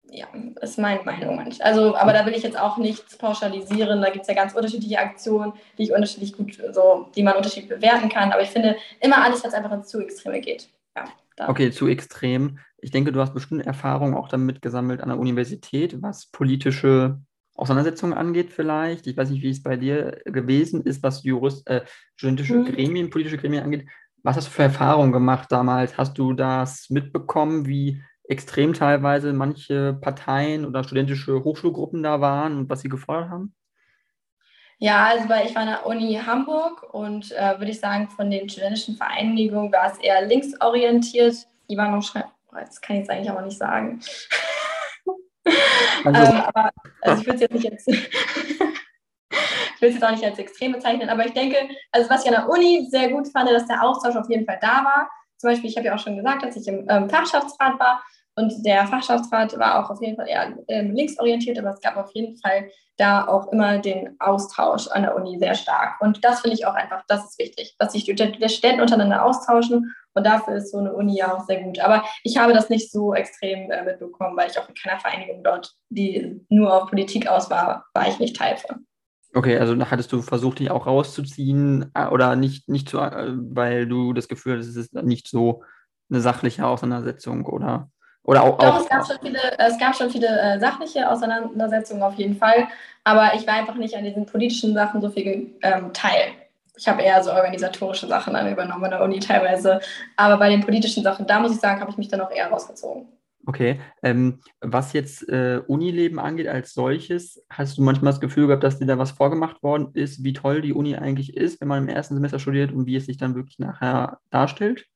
Ja, 0.09 0.27
ist 0.61 0.79
meine 0.79 1.03
Meinung. 1.03 1.43
Also, 1.61 1.97
aber 1.97 2.13
da 2.13 2.25
will 2.25 2.35
ich 2.35 2.45
jetzt 2.45 2.59
auch 2.59 2.77
nichts 2.77 3.19
pauschalisieren. 3.19 4.01
Da 4.01 4.11
gibt 4.11 4.23
es 4.23 4.29
ja 4.29 4.35
ganz 4.35 4.55
unterschiedliche 4.55 5.01
Aktionen, 5.01 5.53
die 5.77 5.85
ich 5.85 5.93
unterschiedlich 5.93 6.33
gut, 6.33 6.57
so, 6.73 7.09
die 7.17 7.25
man 7.25 7.35
unterschiedlich 7.35 7.69
bewerten 7.69 8.09
kann. 8.09 8.31
Aber 8.31 8.43
ich 8.43 8.51
finde 8.51 8.77
immer 9.01 9.25
alles, 9.25 9.43
was 9.43 9.55
einfach 9.55 9.73
ins 9.73 9.89
zu 9.89 10.01
Extreme 10.01 10.41
geht. 10.41 10.69
Ja. 10.97 11.49
Okay, 11.49 11.73
zu 11.73 11.89
extrem. 11.89 12.59
Ich 12.79 12.93
denke, 12.93 13.11
du 13.11 13.21
hast 13.21 13.35
bestimmt 13.35 13.67
Erfahrung 13.67 14.15
auch 14.15 14.29
damit 14.29 14.63
gesammelt 14.63 15.01
an 15.01 15.09
der 15.09 15.19
Universität, 15.19 16.01
was 16.03 16.27
politische 16.27 17.19
Auseinandersetzungen 17.57 18.15
angeht 18.15 18.51
vielleicht. 18.51 19.07
Ich 19.07 19.17
weiß 19.17 19.31
nicht, 19.31 19.43
wie 19.43 19.51
es 19.51 19.63
bei 19.63 19.77
dir 19.77 20.21
gewesen 20.25 20.83
ist, 20.83 21.03
was 21.03 21.25
Jurist, 21.25 21.67
äh, 21.69 21.85
studentische 22.15 22.55
mhm. 22.55 22.65
Gremien, 22.67 23.11
politische 23.11 23.39
Gremien 23.39 23.65
angeht. 23.65 23.89
Was 24.23 24.37
hast 24.37 24.49
du 24.49 24.53
für 24.53 24.65
Erfahrungen 24.65 25.13
gemacht 25.13 25.51
damals? 25.53 25.97
Hast 25.97 26.19
du 26.19 26.33
das 26.33 26.91
mitbekommen, 26.91 27.67
wie 27.67 28.03
extrem 28.29 28.75
teilweise 28.75 29.33
manche 29.33 29.95
Parteien 29.95 30.67
oder 30.67 30.85
studentische 30.85 31.45
Hochschulgruppen 31.45 32.03
da 32.03 32.21
waren 32.21 32.59
und 32.59 32.69
was 32.69 32.81
sie 32.81 32.89
gefordert 32.89 33.31
haben? 33.31 33.55
Ja, 34.79 35.07
also 35.07 35.29
weil 35.29 35.47
ich 35.47 35.55
war 35.55 35.63
an 35.63 35.69
der 35.69 35.87
Uni 35.87 36.21
Hamburg 36.27 36.93
und 36.93 37.33
äh, 37.33 37.59
würde 37.59 37.71
ich 37.71 37.81
sagen, 37.81 38.11
von 38.11 38.31
den 38.31 38.49
studentischen 38.49 38.97
Vereinigungen 38.97 39.73
war 39.73 39.91
es 39.91 39.99
eher 39.99 40.27
linksorientiert. 40.27 41.47
Die 41.71 41.77
waren 41.77 41.93
noch 41.93 42.03
schreiben, 42.03 42.29
das 42.53 42.81
kann 42.81 42.97
ich 42.97 43.01
jetzt 43.01 43.11
eigentlich 43.11 43.31
aber 43.31 43.43
nicht 43.43 43.57
sagen. 43.57 44.01
Also, 46.05 46.33
ähm, 46.33 46.41
aber 46.41 46.71
also 47.03 47.21
ich 47.21 47.27
würde 47.27 47.37
es 47.37 47.41
jetzt 47.41 47.55
nicht 47.55 47.73
als 47.73 47.87
ich 49.77 49.83
will 49.83 49.89
es 49.89 49.95
jetzt 49.95 50.05
auch 50.05 50.11
nicht 50.11 50.25
als 50.25 50.39
extrem 50.39 50.73
bezeichnen, 50.73 51.09
aber 51.09 51.27
ich 51.27 51.33
denke, 51.33 51.57
also 51.93 52.09
was 52.11 52.25
ich 52.25 52.29
an 52.35 52.43
der 52.43 52.49
Uni 52.49 52.87
sehr 52.91 53.11
gut 53.11 53.29
fand, 53.29 53.51
dass 53.51 53.67
der 53.67 53.83
Austausch 53.83 54.17
auf 54.17 54.29
jeden 54.29 54.47
Fall 54.47 54.59
da 54.61 54.85
war. 54.85 55.11
Zum 55.37 55.51
Beispiel, 55.51 55.71
ich 55.71 55.77
habe 55.77 55.87
ja 55.87 55.95
auch 55.95 55.99
schon 55.99 56.17
gesagt, 56.17 56.43
dass 56.43 56.57
ich 56.57 56.67
im 56.67 56.87
ähm, 56.89 57.11
Fachschaftsrat 57.11 57.79
war 57.79 58.03
und 58.37 58.65
der 58.65 58.87
Fachschaftsrat 58.87 59.59
war 59.59 59.85
auch 59.85 59.91
auf 59.91 60.01
jeden 60.01 60.17
Fall 60.17 60.29
eher 60.29 60.57
ähm, 60.69 60.95
linksorientiert, 60.95 61.59
aber 61.59 61.71
es 61.71 61.81
gab 61.81 61.97
auf 61.97 62.11
jeden 62.15 62.37
Fall 62.39 62.71
da 62.97 63.27
auch 63.27 63.53
immer 63.53 63.79
den 63.79 64.17
Austausch 64.21 64.89
an 64.89 65.03
der 65.03 65.17
Uni 65.17 65.39
sehr 65.39 65.55
stark. 65.55 66.01
Und 66.01 66.25
das 66.25 66.41
finde 66.41 66.57
ich 66.57 66.67
auch 66.67 66.75
einfach, 66.75 67.03
das 67.09 67.25
ist 67.25 67.39
wichtig, 67.39 67.77
dass 67.79 67.93
sich 67.93 68.05
die 68.05 68.13
Studenten 68.13 68.81
untereinander 68.81 69.25
austauschen. 69.25 69.95
Und 70.15 70.27
dafür 70.27 70.57
ist 70.57 70.71
so 70.71 70.79
eine 70.79 70.95
Uni 70.95 71.19
ja 71.19 71.35
auch 71.35 71.45
sehr 71.45 71.63
gut. 71.63 71.79
Aber 71.81 72.05
ich 72.23 72.39
habe 72.39 72.55
das 72.55 72.71
nicht 72.71 72.91
so 72.91 73.15
extrem 73.15 73.71
äh, 73.71 73.85
mitbekommen, 73.85 74.37
weil 74.37 74.51
ich 74.51 74.59
auch 74.59 74.69
in 74.69 74.75
keiner 74.75 74.99
Vereinigung 74.99 75.45
dort, 75.45 75.75
die 75.91 76.41
nur 76.49 76.73
auf 76.73 76.89
Politik 76.89 77.29
aus 77.29 77.51
war, 77.51 77.85
war 77.93 78.09
ich 78.09 78.19
nicht 78.19 78.37
Teil 78.37 78.57
von. 78.57 78.87
Okay, 79.35 79.59
also 79.59 79.79
hattest 79.91 80.13
du 80.13 80.23
versucht, 80.23 80.61
dich 80.61 80.71
auch 80.71 80.87
rauszuziehen 80.87 81.91
äh, 81.93 82.07
oder 82.07 82.37
nicht, 82.37 82.71
nicht 82.71 82.89
zu, 82.89 82.99
äh, 82.99 83.35
weil 83.37 83.87
du 83.87 84.15
das 84.15 84.29
Gefühl 84.29 84.59
hast, 84.59 84.67
es 84.67 84.77
ist 84.77 84.95
nicht 84.95 85.29
so 85.29 85.63
eine 86.09 86.23
sachliche 86.23 86.67
Auseinandersetzung 86.67 87.45
oder? 87.45 87.91
Oder 88.27 88.43
auch, 88.43 88.59
Doch, 88.59 88.74
auch, 88.74 88.81
es 88.81 88.89
gab 88.89 89.07
schon 89.07 89.18
viele, 89.22 89.39
es 89.59 89.79
gab 89.79 89.95
schon 89.95 90.11
viele 90.11 90.27
äh, 90.27 90.59
sachliche 90.59 91.09
Auseinandersetzungen 91.09 92.03
auf 92.03 92.14
jeden 92.14 92.37
Fall, 92.37 92.66
aber 93.05 93.33
ich 93.35 93.47
war 93.47 93.55
einfach 93.55 93.77
nicht 93.77 93.97
an 93.97 94.05
diesen 94.05 94.27
politischen 94.27 94.74
Sachen 94.74 95.01
so 95.01 95.09
viel 95.11 95.55
ähm, 95.62 95.93
teil. 95.93 96.33
Ich 96.77 96.87
habe 96.89 97.03
eher 97.03 97.22
so 97.22 97.33
organisatorische 97.33 98.07
Sachen 98.07 98.35
dann 98.35 98.51
übernommen 98.51 98.85
an 98.85 98.91
der 98.91 99.03
Uni 99.03 99.20
teilweise, 99.20 99.81
aber 100.16 100.37
bei 100.39 100.51
den 100.51 100.61
politischen 100.61 101.05
Sachen, 101.05 101.27
da 101.27 101.39
muss 101.39 101.53
ich 101.53 101.61
sagen, 101.61 101.81
habe 101.81 101.91
ich 101.91 101.97
mich 101.97 102.09
dann 102.09 102.20
auch 102.20 102.31
eher 102.31 102.49
rausgezogen. 102.49 103.07
Okay. 103.47 103.81
Ähm, 104.03 104.41
was 104.61 104.93
jetzt 104.93 105.29
äh, 105.29 105.62
Unileben 105.64 106.18
angeht 106.18 106.49
als 106.49 106.74
solches, 106.74 107.47
hast 107.49 107.79
du 107.79 107.83
manchmal 107.83 108.11
das 108.11 108.20
Gefühl 108.20 108.49
gehabt, 108.49 108.64
dass 108.64 108.81
dir 108.81 108.87
da 108.87 108.99
was 108.99 109.12
vorgemacht 109.12 109.62
worden 109.62 109.91
ist, 109.95 110.24
wie 110.24 110.33
toll 110.33 110.62
die 110.62 110.72
Uni 110.72 110.97
eigentlich 110.97 111.37
ist, 111.37 111.61
wenn 111.61 111.68
man 111.68 111.85
im 111.85 111.89
ersten 111.89 112.16
Semester 112.16 112.41
studiert 112.41 112.72
und 112.72 112.87
wie 112.87 112.97
es 112.97 113.07
sich 113.07 113.18
dann 113.18 113.37
wirklich 113.37 113.61
nachher 113.61 114.18
darstellt? 114.31 114.87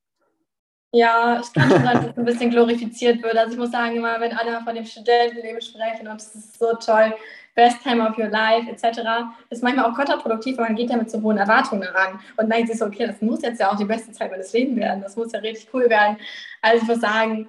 Ja, 0.93 1.39
es 1.39 1.53
kann 1.53 1.69
schon 1.69 1.83
sein, 1.83 1.93
dass 1.93 2.05
es 2.07 2.17
ein 2.17 2.25
bisschen 2.25 2.49
glorifiziert 2.49 3.23
wird. 3.23 3.37
Also 3.37 3.53
ich 3.53 3.57
muss 3.57 3.71
sagen, 3.71 3.95
immer 3.95 4.19
wenn 4.19 4.35
alle 4.37 4.59
von 4.61 4.75
dem 4.75 4.85
Studentenleben 4.85 5.61
sprechen 5.61 6.07
und 6.07 6.19
es 6.19 6.35
ist 6.35 6.59
so 6.59 6.73
toll, 6.73 7.13
Best 7.55 7.81
Time 7.81 8.05
of 8.05 8.17
Your 8.17 8.27
Life 8.27 8.69
etc., 8.69 8.99
ist 9.49 9.63
manchmal 9.63 9.85
auch 9.85 9.95
kontraproduktiv, 9.95 10.57
weil 10.57 10.67
man 10.67 10.75
geht 10.75 10.89
ja 10.89 10.97
mit 10.97 11.09
so 11.09 11.21
hohen 11.21 11.37
Erwartungen 11.37 11.87
ran 11.87 12.19
und 12.37 12.51
denkt 12.51 12.69
sich 12.69 12.77
so, 12.77 12.85
okay, 12.85 13.07
das 13.07 13.21
muss 13.21 13.41
jetzt 13.41 13.59
ja 13.59 13.71
auch 13.71 13.77
die 13.77 13.85
beste 13.85 14.11
Zeit 14.11 14.31
meines 14.31 14.51
Lebens 14.51 14.79
werden, 14.79 15.01
das 15.01 15.15
muss 15.15 15.31
ja 15.31 15.39
richtig 15.39 15.69
cool 15.73 15.89
werden. 15.89 16.17
Also 16.61 16.81
ich 16.81 16.87
muss 16.87 16.99
sagen, 16.99 17.47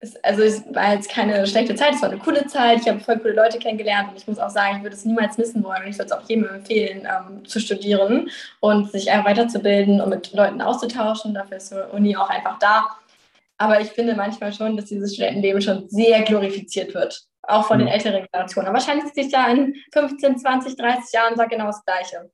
es, 0.00 0.16
also 0.24 0.42
es 0.42 0.62
war 0.74 0.94
jetzt 0.94 1.10
keine 1.10 1.46
schlechte 1.46 1.74
Zeit, 1.74 1.94
es 1.94 2.02
war 2.02 2.10
eine 2.10 2.20
coole 2.20 2.46
Zeit, 2.46 2.80
ich 2.80 2.88
habe 2.88 3.00
voll 3.00 3.18
coole 3.18 3.34
Leute 3.34 3.58
kennengelernt 3.58 4.10
und 4.10 4.16
ich 4.16 4.28
muss 4.28 4.38
auch 4.38 4.50
sagen, 4.50 4.76
ich 4.76 4.82
würde 4.82 4.94
es 4.94 5.04
niemals 5.04 5.38
missen 5.38 5.64
wollen 5.64 5.82
und 5.82 5.88
ich 5.88 5.98
würde 5.98 6.06
es 6.06 6.12
auch 6.12 6.28
jedem 6.28 6.46
empfehlen, 6.46 7.06
ähm, 7.06 7.44
zu 7.44 7.58
studieren 7.58 8.30
und 8.60 8.90
sich 8.92 9.10
einfach 9.10 9.30
weiterzubilden 9.30 10.00
und 10.00 10.10
mit 10.10 10.32
Leuten 10.32 10.60
auszutauschen. 10.60 11.34
Dafür 11.34 11.56
ist 11.56 11.72
die 11.72 11.96
Uni 11.96 12.16
auch 12.16 12.30
einfach 12.30 12.58
da. 12.58 12.86
Aber 13.56 13.80
ich 13.80 13.88
finde 13.88 14.14
manchmal 14.14 14.52
schon, 14.52 14.76
dass 14.76 14.86
dieses 14.86 15.14
Studentenleben 15.14 15.60
schon 15.60 15.88
sehr 15.88 16.22
glorifiziert 16.22 16.94
wird, 16.94 17.24
auch 17.42 17.66
von 17.66 17.78
mhm. 17.78 17.86
den 17.86 17.88
älteren 17.88 18.24
Generationen. 18.30 18.68
Aber 18.68 18.78
wahrscheinlich 18.78 19.06
sitze 19.06 19.22
ich 19.22 19.32
da 19.32 19.48
in 19.48 19.74
15, 19.92 20.38
20, 20.38 20.76
30 20.76 21.12
Jahren 21.12 21.32
und 21.32 21.38
sage 21.38 21.50
genau 21.50 21.66
das 21.66 21.84
Gleiche. 21.84 22.30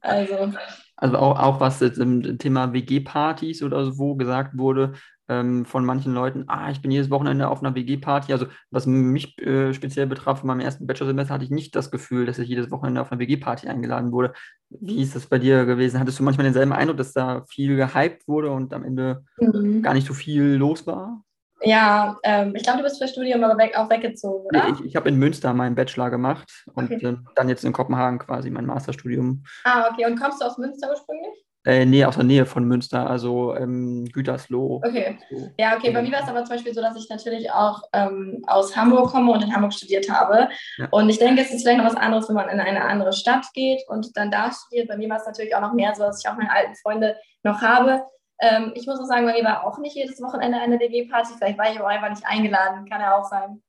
Also, 0.00 0.52
also 0.96 1.16
auch, 1.16 1.38
auch 1.38 1.60
was 1.60 1.80
jetzt 1.80 1.98
im 1.98 2.38
Thema 2.38 2.72
WG-Partys 2.72 3.62
oder 3.62 3.90
so 3.90 4.14
gesagt 4.14 4.56
wurde, 4.56 4.94
ähm, 5.30 5.64
von 5.64 5.84
manchen 5.84 6.12
Leuten, 6.12 6.44
ah, 6.48 6.70
ich 6.70 6.82
bin 6.82 6.90
jedes 6.90 7.08
Wochenende 7.08 7.48
auf 7.48 7.62
einer 7.62 7.76
WG-Party. 7.76 8.32
Also 8.32 8.46
was 8.70 8.84
mich 8.86 9.38
äh, 9.38 9.72
speziell 9.72 10.08
betraf, 10.08 10.42
in 10.42 10.48
meinem 10.48 10.60
ersten 10.60 10.88
Bachelorsemester 10.88 11.32
hatte 11.32 11.44
ich 11.44 11.50
nicht 11.50 11.76
das 11.76 11.92
Gefühl, 11.92 12.26
dass 12.26 12.40
ich 12.40 12.48
jedes 12.48 12.72
Wochenende 12.72 13.00
auf 13.00 13.12
einer 13.12 13.20
WG-Party 13.20 13.68
eingeladen 13.68 14.10
wurde. 14.10 14.32
Wie 14.68 15.00
ist 15.00 15.14
das 15.14 15.26
bei 15.26 15.38
dir 15.38 15.66
gewesen? 15.66 16.00
Hattest 16.00 16.18
du 16.18 16.24
manchmal 16.24 16.44
denselben 16.44 16.72
Eindruck, 16.72 16.96
dass 16.96 17.12
da 17.12 17.44
viel 17.48 17.76
gehypt 17.76 18.26
wurde 18.26 18.50
und 18.50 18.74
am 18.74 18.84
Ende 18.84 19.24
mhm. 19.38 19.82
gar 19.82 19.94
nicht 19.94 20.06
so 20.06 20.14
viel 20.14 20.42
los 20.42 20.84
war? 20.86 21.22
Ja, 21.62 22.18
ähm, 22.24 22.54
ich 22.56 22.62
glaube, 22.64 22.78
du 22.78 22.84
bist 22.84 23.00
für 23.00 23.06
Studium 23.06 23.44
aber 23.44 23.56
weg, 23.58 23.76
auch 23.76 23.88
weggezogen, 23.88 24.46
oder? 24.46 24.64
Nee, 24.64 24.72
ich, 24.72 24.84
ich 24.86 24.96
habe 24.96 25.10
in 25.10 25.16
Münster 25.16 25.52
meinen 25.52 25.74
Bachelor 25.76 26.10
gemacht 26.10 26.64
und 26.74 26.90
okay. 26.90 27.06
äh, 27.06 27.16
dann 27.36 27.48
jetzt 27.48 27.64
in 27.64 27.72
Kopenhagen 27.72 28.18
quasi 28.18 28.50
mein 28.50 28.66
Masterstudium. 28.66 29.44
Ah, 29.64 29.86
okay. 29.90 30.06
Und 30.06 30.18
kommst 30.18 30.40
du 30.40 30.46
aus 30.46 30.58
Münster 30.58 30.88
ursprünglich? 30.90 31.44
Äh, 31.66 31.84
nee, 31.84 32.04
aus 32.06 32.14
der 32.14 32.24
Nähe 32.24 32.46
von 32.46 32.64
Münster, 32.64 33.08
also 33.08 33.54
ähm, 33.54 34.06
Gütersloh. 34.06 34.80
Okay. 34.82 35.18
So. 35.30 35.50
Ja, 35.58 35.76
okay. 35.76 35.90
Bei 35.92 36.00
mir 36.00 36.10
war 36.10 36.22
es 36.22 36.28
aber 36.28 36.42
zum 36.44 36.56
Beispiel 36.56 36.72
so, 36.72 36.80
dass 36.80 36.96
ich 36.96 37.10
natürlich 37.10 37.50
auch 37.50 37.82
ähm, 37.92 38.42
aus 38.46 38.74
Hamburg 38.74 39.10
komme 39.10 39.30
und 39.32 39.44
in 39.44 39.54
Hamburg 39.54 39.74
studiert 39.74 40.08
habe. 40.08 40.48
Ja. 40.78 40.88
Und 40.90 41.10
ich 41.10 41.18
denke, 41.18 41.42
es 41.42 41.52
ist 41.52 41.62
vielleicht 41.62 41.78
noch 41.78 41.84
was 41.84 41.96
anderes, 41.96 42.28
wenn 42.28 42.36
man 42.36 42.48
in 42.48 42.60
eine 42.60 42.82
andere 42.82 43.12
Stadt 43.12 43.44
geht 43.52 43.82
und 43.88 44.16
dann 44.16 44.30
da 44.30 44.50
studiert. 44.50 44.88
Bei 44.88 44.96
mir 44.96 45.10
war 45.10 45.18
es 45.18 45.26
natürlich 45.26 45.54
auch 45.54 45.60
noch 45.60 45.74
mehr 45.74 45.94
so, 45.94 46.02
dass 46.04 46.24
ich 46.24 46.30
auch 46.30 46.36
meine 46.36 46.50
alten 46.50 46.74
Freunde 46.76 47.16
noch 47.42 47.60
habe. 47.60 48.04
Ähm, 48.40 48.72
ich 48.74 48.86
muss 48.86 48.98
auch 48.98 49.04
sagen, 49.04 49.26
bei 49.26 49.34
mir 49.34 49.44
war 49.44 49.66
auch 49.66 49.78
nicht 49.78 49.94
jedes 49.94 50.22
Wochenende 50.22 50.58
eine 50.58 50.80
WG-Party. 50.80 51.34
Vielleicht 51.36 51.58
war 51.58 51.70
ich 51.70 51.78
aber 51.78 51.88
einfach 51.88 52.08
nicht 52.08 52.24
eingeladen. 52.24 52.88
Kann 52.88 53.02
ja 53.02 53.18
auch 53.18 53.28
sein. 53.28 53.62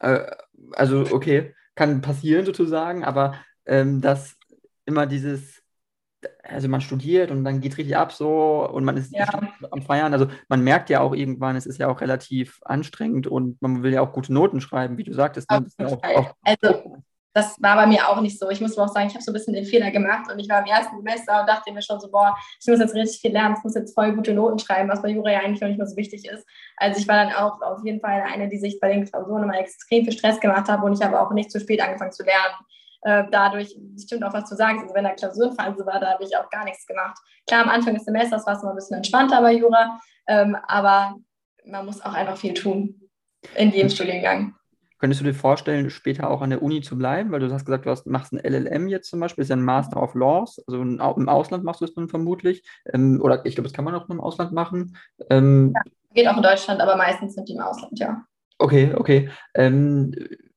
Äh, 0.00 0.28
also, 0.72 1.04
okay, 1.12 1.54
kann 1.76 2.00
passieren 2.00 2.44
sozusagen, 2.44 3.04
aber 3.04 3.36
ähm, 3.64 4.00
dass 4.00 4.36
immer 4.86 5.06
dieses 5.06 5.62
also 6.42 6.68
man 6.68 6.80
studiert 6.80 7.30
und 7.30 7.44
dann 7.44 7.60
geht 7.60 7.72
es 7.72 7.78
richtig 7.78 7.96
ab 7.96 8.12
so 8.12 8.68
und 8.68 8.84
man 8.84 8.96
ist 8.96 9.12
ja. 9.12 9.26
am 9.70 9.82
Feiern. 9.82 10.12
Also 10.12 10.28
man 10.48 10.62
merkt 10.62 10.90
ja 10.90 11.00
auch 11.00 11.14
irgendwann, 11.14 11.56
es 11.56 11.66
ist 11.66 11.78
ja 11.78 11.88
auch 11.88 12.00
relativ 12.00 12.60
anstrengend 12.64 13.26
und 13.26 13.60
man 13.60 13.82
will 13.82 13.92
ja 13.92 14.00
auch 14.00 14.12
gute 14.12 14.32
Noten 14.32 14.60
schreiben, 14.60 14.98
wie 14.98 15.04
du 15.04 15.12
sagtest. 15.12 15.50
Ne? 15.50 15.66
Das 15.78 15.92
auch, 15.92 16.02
auch 16.02 16.34
also 16.42 17.02
das 17.36 17.60
war 17.60 17.76
bei 17.76 17.86
mir 17.86 18.08
auch 18.08 18.22
nicht 18.22 18.38
so. 18.38 18.48
Ich 18.48 18.62
muss 18.62 18.78
aber 18.78 18.88
auch 18.88 18.94
sagen, 18.94 19.08
ich 19.08 19.14
habe 19.14 19.22
so 19.22 19.30
ein 19.30 19.34
bisschen 19.34 19.52
den 19.52 19.66
Fehler 19.66 19.90
gemacht 19.90 20.32
und 20.32 20.38
ich 20.38 20.48
war 20.48 20.60
im 20.60 20.66
ersten 20.66 20.96
Semester 20.96 21.40
und 21.40 21.46
dachte 21.46 21.70
mir 21.70 21.82
schon 21.82 22.00
so, 22.00 22.10
boah, 22.10 22.34
ich 22.58 22.66
muss 22.66 22.80
jetzt 22.80 22.94
richtig 22.94 23.20
viel 23.20 23.32
lernen, 23.32 23.56
ich 23.58 23.62
muss 23.62 23.74
jetzt 23.74 23.94
voll 23.94 24.14
gute 24.14 24.32
Noten 24.32 24.58
schreiben, 24.58 24.88
was 24.88 25.02
bei 25.02 25.10
Jura 25.10 25.32
ja 25.32 25.40
eigentlich 25.40 25.60
noch 25.60 25.68
nicht 25.68 25.76
mehr 25.76 25.86
so 25.86 25.96
wichtig 25.96 26.26
ist. 26.26 26.46
Also 26.78 26.98
ich 26.98 27.06
war 27.06 27.16
dann 27.16 27.34
auch 27.34 27.60
auf 27.60 27.84
jeden 27.84 28.00
Fall 28.00 28.22
eine, 28.22 28.48
die 28.48 28.56
sich 28.56 28.80
bei 28.80 28.88
den 28.88 29.04
Klausuren 29.04 29.42
immer 29.42 29.58
extrem 29.58 30.04
viel 30.04 30.14
Stress 30.14 30.40
gemacht 30.40 30.66
hat 30.68 30.82
und 30.82 30.94
ich 30.94 31.02
habe 31.02 31.20
auch 31.20 31.30
nicht 31.32 31.50
zu 31.50 31.60
spät 31.60 31.82
angefangen 31.82 32.12
zu 32.12 32.24
lernen 32.24 32.54
äh, 33.06 33.24
dadurch 33.30 33.78
stimmt 34.02 34.24
auch 34.24 34.32
was 34.32 34.48
zu 34.48 34.56
sagen. 34.56 34.80
Also 34.80 34.92
wenn 34.94 35.04
da 35.04 35.10
Klausurenphase 35.10 35.86
war, 35.86 36.00
da 36.00 36.14
habe 36.14 36.24
ich 36.24 36.36
auch 36.36 36.50
gar 36.50 36.64
nichts 36.64 36.86
gemacht. 36.86 37.16
Klar, 37.46 37.62
am 37.62 37.68
Anfang 37.68 37.94
des 37.94 38.04
Semesters 38.04 38.44
war 38.46 38.56
es 38.56 38.62
immer 38.62 38.72
ein 38.72 38.76
bisschen 38.76 38.96
entspannter 38.96 39.40
bei 39.40 39.52
Jura, 39.52 40.00
ähm, 40.26 40.56
aber 40.66 41.14
man 41.64 41.86
muss 41.86 42.04
auch 42.04 42.14
einfach 42.14 42.36
viel 42.36 42.52
tun 42.52 43.00
in 43.54 43.70
jedem 43.70 43.90
Studiengang. 43.90 44.56
Könntest 44.98 45.20
du 45.20 45.24
dir 45.24 45.34
vorstellen, 45.34 45.88
später 45.90 46.30
auch 46.30 46.42
an 46.42 46.50
der 46.50 46.62
Uni 46.62 46.80
zu 46.80 46.98
bleiben? 46.98 47.30
Weil 47.30 47.38
du 47.38 47.52
hast 47.52 47.64
gesagt, 47.66 47.86
du 47.86 47.90
hast, 47.90 48.06
machst 48.06 48.32
ein 48.32 48.40
LLM 48.42 48.88
jetzt 48.88 49.08
zum 49.08 49.20
Beispiel, 49.20 49.42
ist 49.42 49.50
ja 49.50 49.56
ein 49.56 49.62
Master 49.62 50.02
of 50.02 50.14
Laws, 50.14 50.60
also 50.66 50.82
im 50.82 51.28
Ausland 51.28 51.62
machst 51.62 51.82
du 51.82 51.84
es 51.84 51.94
dann 51.94 52.08
vermutlich. 52.08 52.64
Ähm, 52.92 53.20
oder 53.22 53.46
ich 53.46 53.54
glaube, 53.54 53.68
das 53.68 53.72
kann 53.72 53.84
man 53.84 53.94
auch 53.94 54.08
im 54.08 54.20
Ausland 54.20 54.50
machen. 54.50 54.96
Ähm, 55.30 55.74
ja, 55.74 55.82
geht 56.14 56.26
auch 56.26 56.36
in 56.38 56.42
Deutschland, 56.42 56.80
aber 56.80 56.96
meistens 56.96 57.34
sind 57.34 57.48
die 57.48 57.52
im 57.52 57.60
Ausland, 57.60 57.96
ja. 58.00 58.24
Okay, 58.58 58.94
okay. 58.96 59.30
Ähm, 59.54 60.12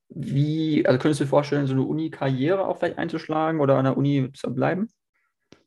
wie, 0.10 0.86
also 0.86 0.99
könntest 0.99 1.20
du 1.20 1.24
dir 1.26 1.30
vorstellen, 1.30 1.68
so 1.68 1.74
eine 1.74 1.84
Uni-Karriere 1.84 2.68
auch 2.68 2.78
vielleicht 2.78 2.97
einzuschlagen 2.97 3.62
oder 3.62 3.78
an 3.78 3.86
der 3.86 3.97
Uni 3.97 4.32
zu 4.34 4.53
bleiben? 4.53 4.89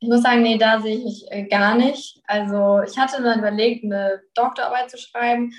Ich 0.00 0.08
muss 0.08 0.22
sagen, 0.22 0.42
nee, 0.42 0.58
da 0.58 0.80
sehe 0.80 0.96
ich 0.96 1.04
mich 1.04 1.26
äh, 1.30 1.44
gar 1.44 1.76
nicht. 1.76 2.20
Also 2.26 2.82
ich 2.82 2.98
hatte 2.98 3.22
dann 3.22 3.38
überlegt, 3.38 3.84
eine 3.84 4.20
Doktorarbeit 4.34 4.90
zu 4.90 4.98
schreiben, 4.98 5.52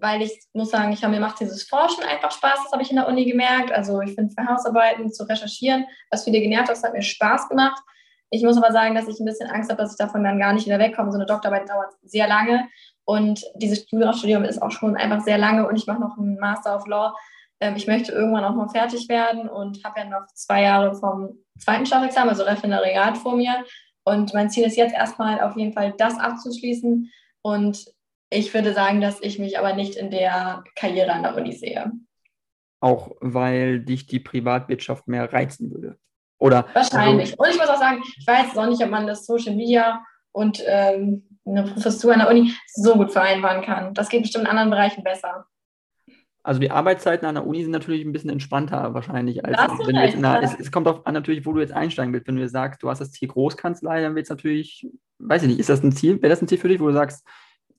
weil 0.00 0.22
ich 0.22 0.32
muss 0.52 0.70
sagen, 0.70 0.92
ich 0.92 1.02
habe 1.02 1.14
mir 1.14 1.20
macht 1.20 1.40
dieses 1.40 1.64
Forschen 1.64 2.04
einfach 2.04 2.30
Spaß, 2.30 2.60
das 2.62 2.72
habe 2.72 2.82
ich 2.82 2.90
in 2.90 2.96
der 2.96 3.08
Uni 3.08 3.24
gemerkt. 3.24 3.72
Also 3.72 4.00
ich 4.00 4.14
finde 4.14 4.32
für 4.32 4.46
Hausarbeiten 4.46 5.12
zu 5.12 5.24
recherchieren, 5.24 5.86
was 6.10 6.22
viele 6.22 6.40
genervt 6.40 6.68
hat, 6.68 6.82
hat 6.82 6.92
mir 6.92 7.02
Spaß 7.02 7.48
gemacht. 7.48 7.82
Ich 8.30 8.44
muss 8.44 8.56
aber 8.56 8.72
sagen, 8.72 8.94
dass 8.94 9.08
ich 9.08 9.18
ein 9.18 9.24
bisschen 9.24 9.50
Angst 9.50 9.70
habe, 9.70 9.82
dass 9.82 9.92
ich 9.92 9.98
davon 9.98 10.22
dann 10.22 10.38
gar 10.38 10.52
nicht 10.52 10.66
wieder 10.66 10.78
wegkomme. 10.78 11.10
So 11.10 11.18
eine 11.18 11.26
Doktorarbeit 11.26 11.68
dauert 11.68 11.94
sehr 12.02 12.28
lange 12.28 12.68
und 13.04 13.42
dieses 13.56 13.90
Jurastudium 13.90 14.44
ist 14.44 14.62
auch 14.62 14.70
schon 14.70 14.96
einfach 14.96 15.22
sehr 15.22 15.38
lange 15.38 15.66
und 15.66 15.76
ich 15.76 15.86
mache 15.86 16.00
noch 16.00 16.16
einen 16.16 16.38
Master 16.38 16.76
of 16.76 16.86
Law 16.86 17.14
ähm, 17.60 17.76
ich 17.76 17.86
möchte 17.86 18.12
irgendwann 18.12 18.44
auch 18.44 18.54
mal 18.54 18.68
fertig 18.68 19.08
werden 19.08 19.48
und 19.48 19.84
habe 19.84 20.00
ja 20.00 20.06
noch 20.06 20.26
zwei 20.34 20.62
Jahre 20.62 20.94
vom 20.94 21.38
zweiten 21.58 21.86
Staatsexamen, 21.86 22.30
also 22.30 22.44
Referendariat 22.44 23.18
vor 23.18 23.36
mir. 23.36 23.64
Und 24.04 24.32
mein 24.32 24.50
Ziel 24.50 24.66
ist 24.66 24.76
jetzt 24.76 24.94
erstmal 24.94 25.40
auf 25.40 25.56
jeden 25.56 25.72
Fall 25.72 25.94
das 25.98 26.18
abzuschließen. 26.18 27.10
Und 27.42 27.84
ich 28.30 28.52
würde 28.54 28.72
sagen, 28.72 29.00
dass 29.00 29.20
ich 29.20 29.38
mich 29.38 29.58
aber 29.58 29.74
nicht 29.74 29.96
in 29.96 30.10
der 30.10 30.64
Karriere 30.76 31.12
an 31.12 31.22
der 31.22 31.36
Uni 31.36 31.52
sehe. 31.52 31.92
Auch 32.80 33.10
weil 33.20 33.80
dich 33.80 34.06
die 34.06 34.20
Privatwirtschaft 34.20 35.08
mehr 35.08 35.32
reizen 35.32 35.70
würde. 35.70 35.98
Oder 36.38 36.66
Wahrscheinlich. 36.72 37.32
Also, 37.32 37.42
und 37.42 37.50
ich 37.50 37.58
muss 37.58 37.68
auch 37.68 37.80
sagen, 37.80 38.02
ich 38.16 38.26
weiß 38.26 38.56
auch 38.56 38.66
nicht, 38.66 38.82
ob 38.82 38.90
man 38.90 39.06
das 39.06 39.26
Social 39.26 39.56
Media 39.56 40.04
und 40.32 40.62
ähm, 40.66 41.38
eine 41.44 41.64
Professur 41.64 42.12
an 42.12 42.20
der 42.20 42.28
Uni 42.28 42.52
so 42.66 42.94
gut 42.94 43.12
vereinbaren 43.12 43.62
kann. 43.62 43.94
Das 43.94 44.08
geht 44.08 44.22
bestimmt 44.22 44.44
in 44.44 44.50
anderen 44.50 44.70
Bereichen 44.70 45.02
besser. 45.02 45.46
Also 46.48 46.60
die 46.60 46.70
Arbeitszeiten 46.70 47.26
an 47.26 47.34
der 47.34 47.46
Uni 47.46 47.62
sind 47.62 47.72
natürlich 47.72 48.06
ein 48.06 48.12
bisschen 48.12 48.30
entspannter 48.30 48.94
wahrscheinlich, 48.94 49.44
als 49.44 49.58
wenn 49.84 49.94
du 49.94 50.00
jetzt 50.00 50.14
in 50.14 50.22
der, 50.22 50.42
es, 50.42 50.58
es, 50.58 50.72
kommt 50.72 50.86
darauf 50.86 51.06
an 51.06 51.12
natürlich, 51.12 51.44
wo 51.44 51.52
du 51.52 51.60
jetzt 51.60 51.74
einsteigen 51.74 52.14
willst. 52.14 52.26
Wenn 52.26 52.36
du 52.36 52.40
jetzt 52.40 52.52
sagst, 52.52 52.82
du 52.82 52.88
hast 52.88 53.02
das 53.02 53.12
Ziel 53.12 53.28
Großkanzlei, 53.28 54.00
dann 54.00 54.14
wird 54.14 54.24
es 54.24 54.30
natürlich, 54.30 54.88
weiß 55.18 55.42
ich 55.42 55.48
nicht, 55.48 55.58
ist 55.58 55.68
das 55.68 55.82
ein 55.82 55.92
Ziel, 55.92 56.22
wäre 56.22 56.30
das 56.30 56.40
ein 56.40 56.48
Ziel 56.48 56.56
für 56.56 56.68
dich, 56.68 56.80
wo 56.80 56.86
du 56.86 56.94
sagst, 56.94 57.22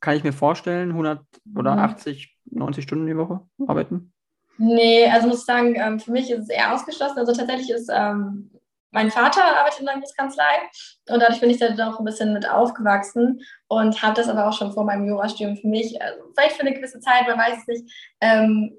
kann 0.02 0.16
ich 0.16 0.24
mir 0.24 0.34
vorstellen, 0.34 0.92
100 0.92 1.20
oder 1.56 1.74
mhm. 1.74 1.80
80, 1.80 2.38
90 2.52 2.84
Stunden 2.84 3.08
die 3.08 3.18
Woche 3.18 3.40
arbeiten? 3.68 4.14
Nee, 4.60 5.08
also 5.08 5.30
muss 5.30 5.40
ich 5.40 5.46
sagen, 5.46 5.74
ähm, 5.76 6.00
für 6.00 6.12
mich 6.12 6.30
ist 6.30 6.42
es 6.42 6.50
eher 6.50 6.72
ausgeschlossen. 6.72 7.18
Also 7.18 7.34
tatsächlich 7.34 7.72
ist 7.72 7.90
ähm, 7.92 8.52
mein 8.92 9.12
Vater 9.12 9.44
arbeitet 9.44 9.82
in 9.82 9.86
der 9.86 9.94
Bundeskanzlei 9.94 10.62
und 11.10 11.22
dadurch 11.22 11.40
bin 11.40 11.50
ich 11.50 11.60
da 11.60 11.90
auch 11.90 12.00
ein 12.00 12.06
bisschen 12.06 12.34
mit 12.34 12.50
aufgewachsen 12.50 13.42
und 13.68 14.02
habe 14.02 14.16
das 14.16 14.30
aber 14.30 14.48
auch 14.48 14.54
schon 14.54 14.74
vor 14.74 14.84
meinem 14.84 15.08
Jurastudium 15.08 15.58
für 15.58 15.68
mich, 15.68 16.02
also 16.02 16.24
vielleicht 16.36 16.56
für 16.56 16.62
eine 16.62 16.74
gewisse 16.74 17.00
Zeit, 17.00 17.28
man 17.28 17.38
weiß 17.38 17.60
es 17.60 17.68
nicht. 17.68 17.94
Ähm, 18.22 18.78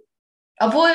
obwohl, 0.59 0.91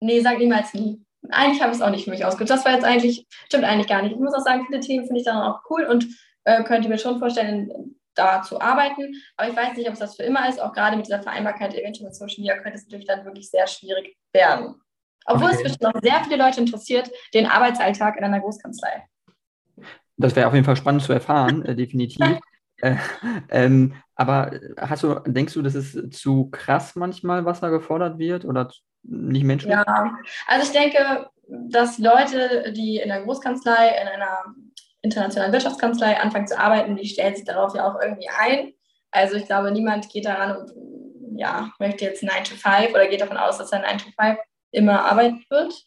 nee, 0.00 0.20
sag 0.20 0.38
niemals 0.38 0.72
nie. 0.74 1.04
Eigentlich 1.28 1.60
habe 1.60 1.72
ich 1.72 1.78
es 1.78 1.82
auch 1.82 1.90
nicht 1.90 2.04
für 2.04 2.10
mich 2.10 2.24
ausgesucht. 2.24 2.50
Das 2.50 2.64
war 2.64 2.72
jetzt 2.72 2.84
eigentlich, 2.84 3.26
stimmt 3.46 3.64
eigentlich 3.64 3.88
gar 3.88 4.02
nicht. 4.02 4.12
Ich 4.12 4.18
muss 4.18 4.34
auch 4.34 4.44
sagen, 4.44 4.64
viele 4.66 4.80
Themen 4.80 5.04
finde 5.04 5.20
ich 5.20 5.26
dann 5.26 5.36
auch 5.36 5.60
cool 5.68 5.84
und 5.84 6.06
äh, 6.44 6.64
könnte 6.64 6.88
mir 6.88 6.98
schon 6.98 7.18
vorstellen, 7.18 7.94
da 8.14 8.42
zu 8.42 8.60
arbeiten. 8.60 9.14
Aber 9.36 9.48
ich 9.48 9.56
weiß 9.56 9.76
nicht, 9.76 9.86
ob 9.86 9.94
es 9.94 10.00
das 10.00 10.16
für 10.16 10.22
immer 10.22 10.48
ist. 10.48 10.60
Auch 10.60 10.72
gerade 10.72 10.96
mit 10.96 11.06
dieser 11.06 11.22
Vereinbarkeit 11.22 11.74
eventuell 11.74 12.08
mit 12.08 12.16
Social 12.16 12.36
Media 12.38 12.56
könnte 12.58 12.78
es 12.78 12.84
natürlich 12.84 13.06
dann 13.06 13.24
wirklich 13.24 13.50
sehr 13.50 13.66
schwierig 13.66 14.16
werden. 14.32 14.80
Obwohl 15.26 15.46
okay. 15.46 15.56
es 15.56 15.62
bestimmt 15.62 15.94
noch 15.94 16.02
sehr 16.02 16.24
viele 16.24 16.36
Leute 16.36 16.60
interessiert, 16.60 17.10
den 17.34 17.46
Arbeitsalltag 17.46 18.16
in 18.16 18.24
einer 18.24 18.40
Großkanzlei. 18.40 19.06
Das 20.16 20.36
wäre 20.36 20.48
auf 20.48 20.54
jeden 20.54 20.66
Fall 20.66 20.76
spannend 20.76 21.02
zu 21.02 21.12
erfahren, 21.12 21.64
äh, 21.64 21.74
definitiv. 21.74 22.24
äh, 22.82 22.96
ähm, 23.48 23.94
aber 24.14 24.52
hast 24.76 25.02
du, 25.02 25.14
denkst 25.26 25.54
du, 25.54 25.62
dass 25.62 25.74
es 25.74 26.10
zu 26.10 26.50
krass 26.50 26.94
manchmal, 26.94 27.44
was 27.44 27.60
da 27.60 27.68
gefordert 27.68 28.18
wird 28.18 28.44
oder 28.44 28.70
nicht 29.02 29.44
menschlich? 29.44 29.72
Ja, 29.72 30.18
also 30.46 30.66
ich 30.66 30.72
denke, 30.72 31.30
dass 31.48 31.98
Leute, 31.98 32.72
die 32.72 32.98
in 32.98 33.10
einer 33.10 33.24
Großkanzlei, 33.24 33.88
in 34.02 34.08
einer 34.08 34.44
internationalen 35.02 35.52
Wirtschaftskanzlei 35.52 36.20
anfangen 36.20 36.46
zu 36.46 36.58
arbeiten, 36.58 36.96
die 36.96 37.08
stellen 37.08 37.34
sich 37.34 37.44
darauf 37.44 37.74
ja 37.74 37.90
auch 37.90 38.00
irgendwie 38.00 38.28
ein. 38.38 38.74
Also 39.10 39.36
ich 39.36 39.46
glaube, 39.46 39.72
niemand 39.72 40.08
geht 40.10 40.26
daran 40.26 40.56
und 40.56 40.72
ja, 41.36 41.72
möchte 41.78 42.04
jetzt 42.04 42.22
9 42.22 42.44
to 42.44 42.54
5 42.54 42.90
oder 42.90 43.06
geht 43.06 43.20
davon 43.20 43.38
aus, 43.38 43.58
dass 43.58 43.72
er 43.72 43.80
9 43.80 43.98
to 43.98 44.10
5 44.20 44.38
immer 44.72 45.04
arbeiten 45.04 45.44
wird. 45.48 45.84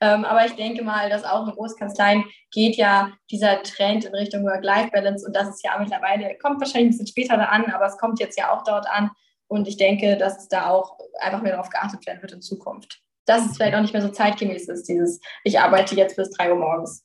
Ähm, 0.00 0.24
aber 0.24 0.44
ich 0.46 0.52
denke 0.52 0.84
mal, 0.84 1.08
dass 1.08 1.24
auch 1.24 1.46
in 1.46 1.54
Großkanzleien 1.54 2.24
geht 2.50 2.76
ja 2.76 3.12
dieser 3.30 3.62
Trend 3.62 4.04
in 4.04 4.14
Richtung 4.14 4.44
Work-Life-Balance 4.44 5.26
und 5.26 5.34
das 5.34 5.48
ist 5.48 5.64
ja 5.64 5.76
mittlerweile, 5.78 6.36
kommt 6.38 6.60
wahrscheinlich 6.60 6.88
ein 6.88 6.90
bisschen 6.90 7.06
später 7.06 7.36
da 7.36 7.44
an, 7.44 7.64
aber 7.72 7.86
es 7.86 7.98
kommt 7.98 8.20
jetzt 8.20 8.38
ja 8.38 8.52
auch 8.52 8.64
dort 8.64 8.86
an 8.88 9.10
und 9.48 9.68
ich 9.68 9.76
denke, 9.76 10.16
dass 10.16 10.38
es 10.38 10.48
da 10.48 10.68
auch 10.68 10.98
einfach 11.20 11.42
mehr 11.42 11.52
darauf 11.52 11.70
geachtet 11.70 12.06
werden 12.06 12.20
wird 12.22 12.32
in 12.32 12.42
Zukunft. 12.42 13.00
Dass 13.24 13.46
es 13.46 13.56
vielleicht 13.56 13.74
auch 13.74 13.80
nicht 13.80 13.92
mehr 13.92 14.02
so 14.02 14.08
zeitgemäß 14.08 14.68
ist, 14.68 14.88
dieses, 14.88 15.20
ich 15.42 15.58
arbeite 15.58 15.96
jetzt 15.96 16.16
bis 16.16 16.30
3 16.30 16.52
Uhr 16.52 16.58
morgens. 16.58 17.04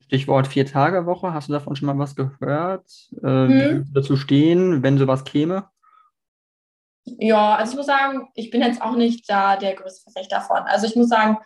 Stichwort 0.00 0.46
Vier-Tage-Woche, 0.46 1.32
hast 1.32 1.48
du 1.48 1.52
davon 1.52 1.74
schon 1.74 1.86
mal 1.86 1.98
was 1.98 2.14
gehört? 2.14 2.86
Äh, 3.22 3.26
hm. 3.26 3.90
Dazu 3.94 4.16
stehen, 4.16 4.82
wenn 4.82 4.98
sowas 4.98 5.24
käme? 5.24 5.70
Ja, 7.04 7.56
also 7.56 7.72
ich 7.72 7.76
muss 7.76 7.86
sagen, 7.86 8.28
ich 8.34 8.50
bin 8.50 8.62
jetzt 8.62 8.80
auch 8.80 8.94
nicht 8.94 9.28
da 9.28 9.56
der 9.56 9.74
größte 9.74 10.02
Verfechter 10.02 10.36
davon. 10.36 10.62
Also 10.66 10.86
ich 10.86 10.96
muss 10.96 11.08
sagen, 11.08 11.38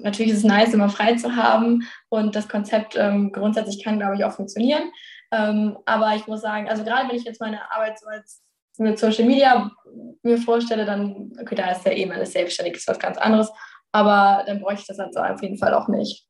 natürlich 0.00 0.32
ist 0.32 0.38
es 0.38 0.44
nice, 0.44 0.74
immer 0.74 0.88
frei 0.88 1.14
zu 1.14 1.36
haben 1.36 1.86
und 2.08 2.34
das 2.34 2.48
Konzept 2.48 2.96
ähm, 2.96 3.32
grundsätzlich 3.32 3.82
kann, 3.82 3.98
glaube 3.98 4.16
ich, 4.16 4.24
auch 4.24 4.32
funktionieren. 4.32 4.90
Ähm, 5.30 5.78
aber 5.86 6.14
ich 6.14 6.26
muss 6.26 6.40
sagen, 6.40 6.68
also 6.68 6.84
gerade 6.84 7.08
wenn 7.08 7.16
ich 7.16 7.24
jetzt 7.24 7.40
meine 7.40 7.70
Arbeit 7.70 7.98
so 7.98 8.06
als 8.06 8.42
mit 8.78 8.98
Social 8.98 9.24
Media 9.24 9.70
mir 10.22 10.38
vorstelle, 10.38 10.84
dann, 10.84 11.32
okay, 11.40 11.54
da 11.54 11.70
ist 11.70 11.84
ja 11.84 11.92
eh 11.92 12.06
meine 12.06 12.26
Selbstständig, 12.26 12.76
ist 12.76 12.88
was 12.88 12.98
ganz 12.98 13.18
anderes, 13.18 13.50
aber 13.92 14.44
dann 14.46 14.60
bräuchte 14.60 14.82
ich 14.82 14.86
das 14.86 14.98
halt 14.98 15.14
so 15.14 15.20
auf 15.20 15.42
jeden 15.42 15.58
Fall 15.58 15.74
auch 15.74 15.88
nicht. 15.88 16.26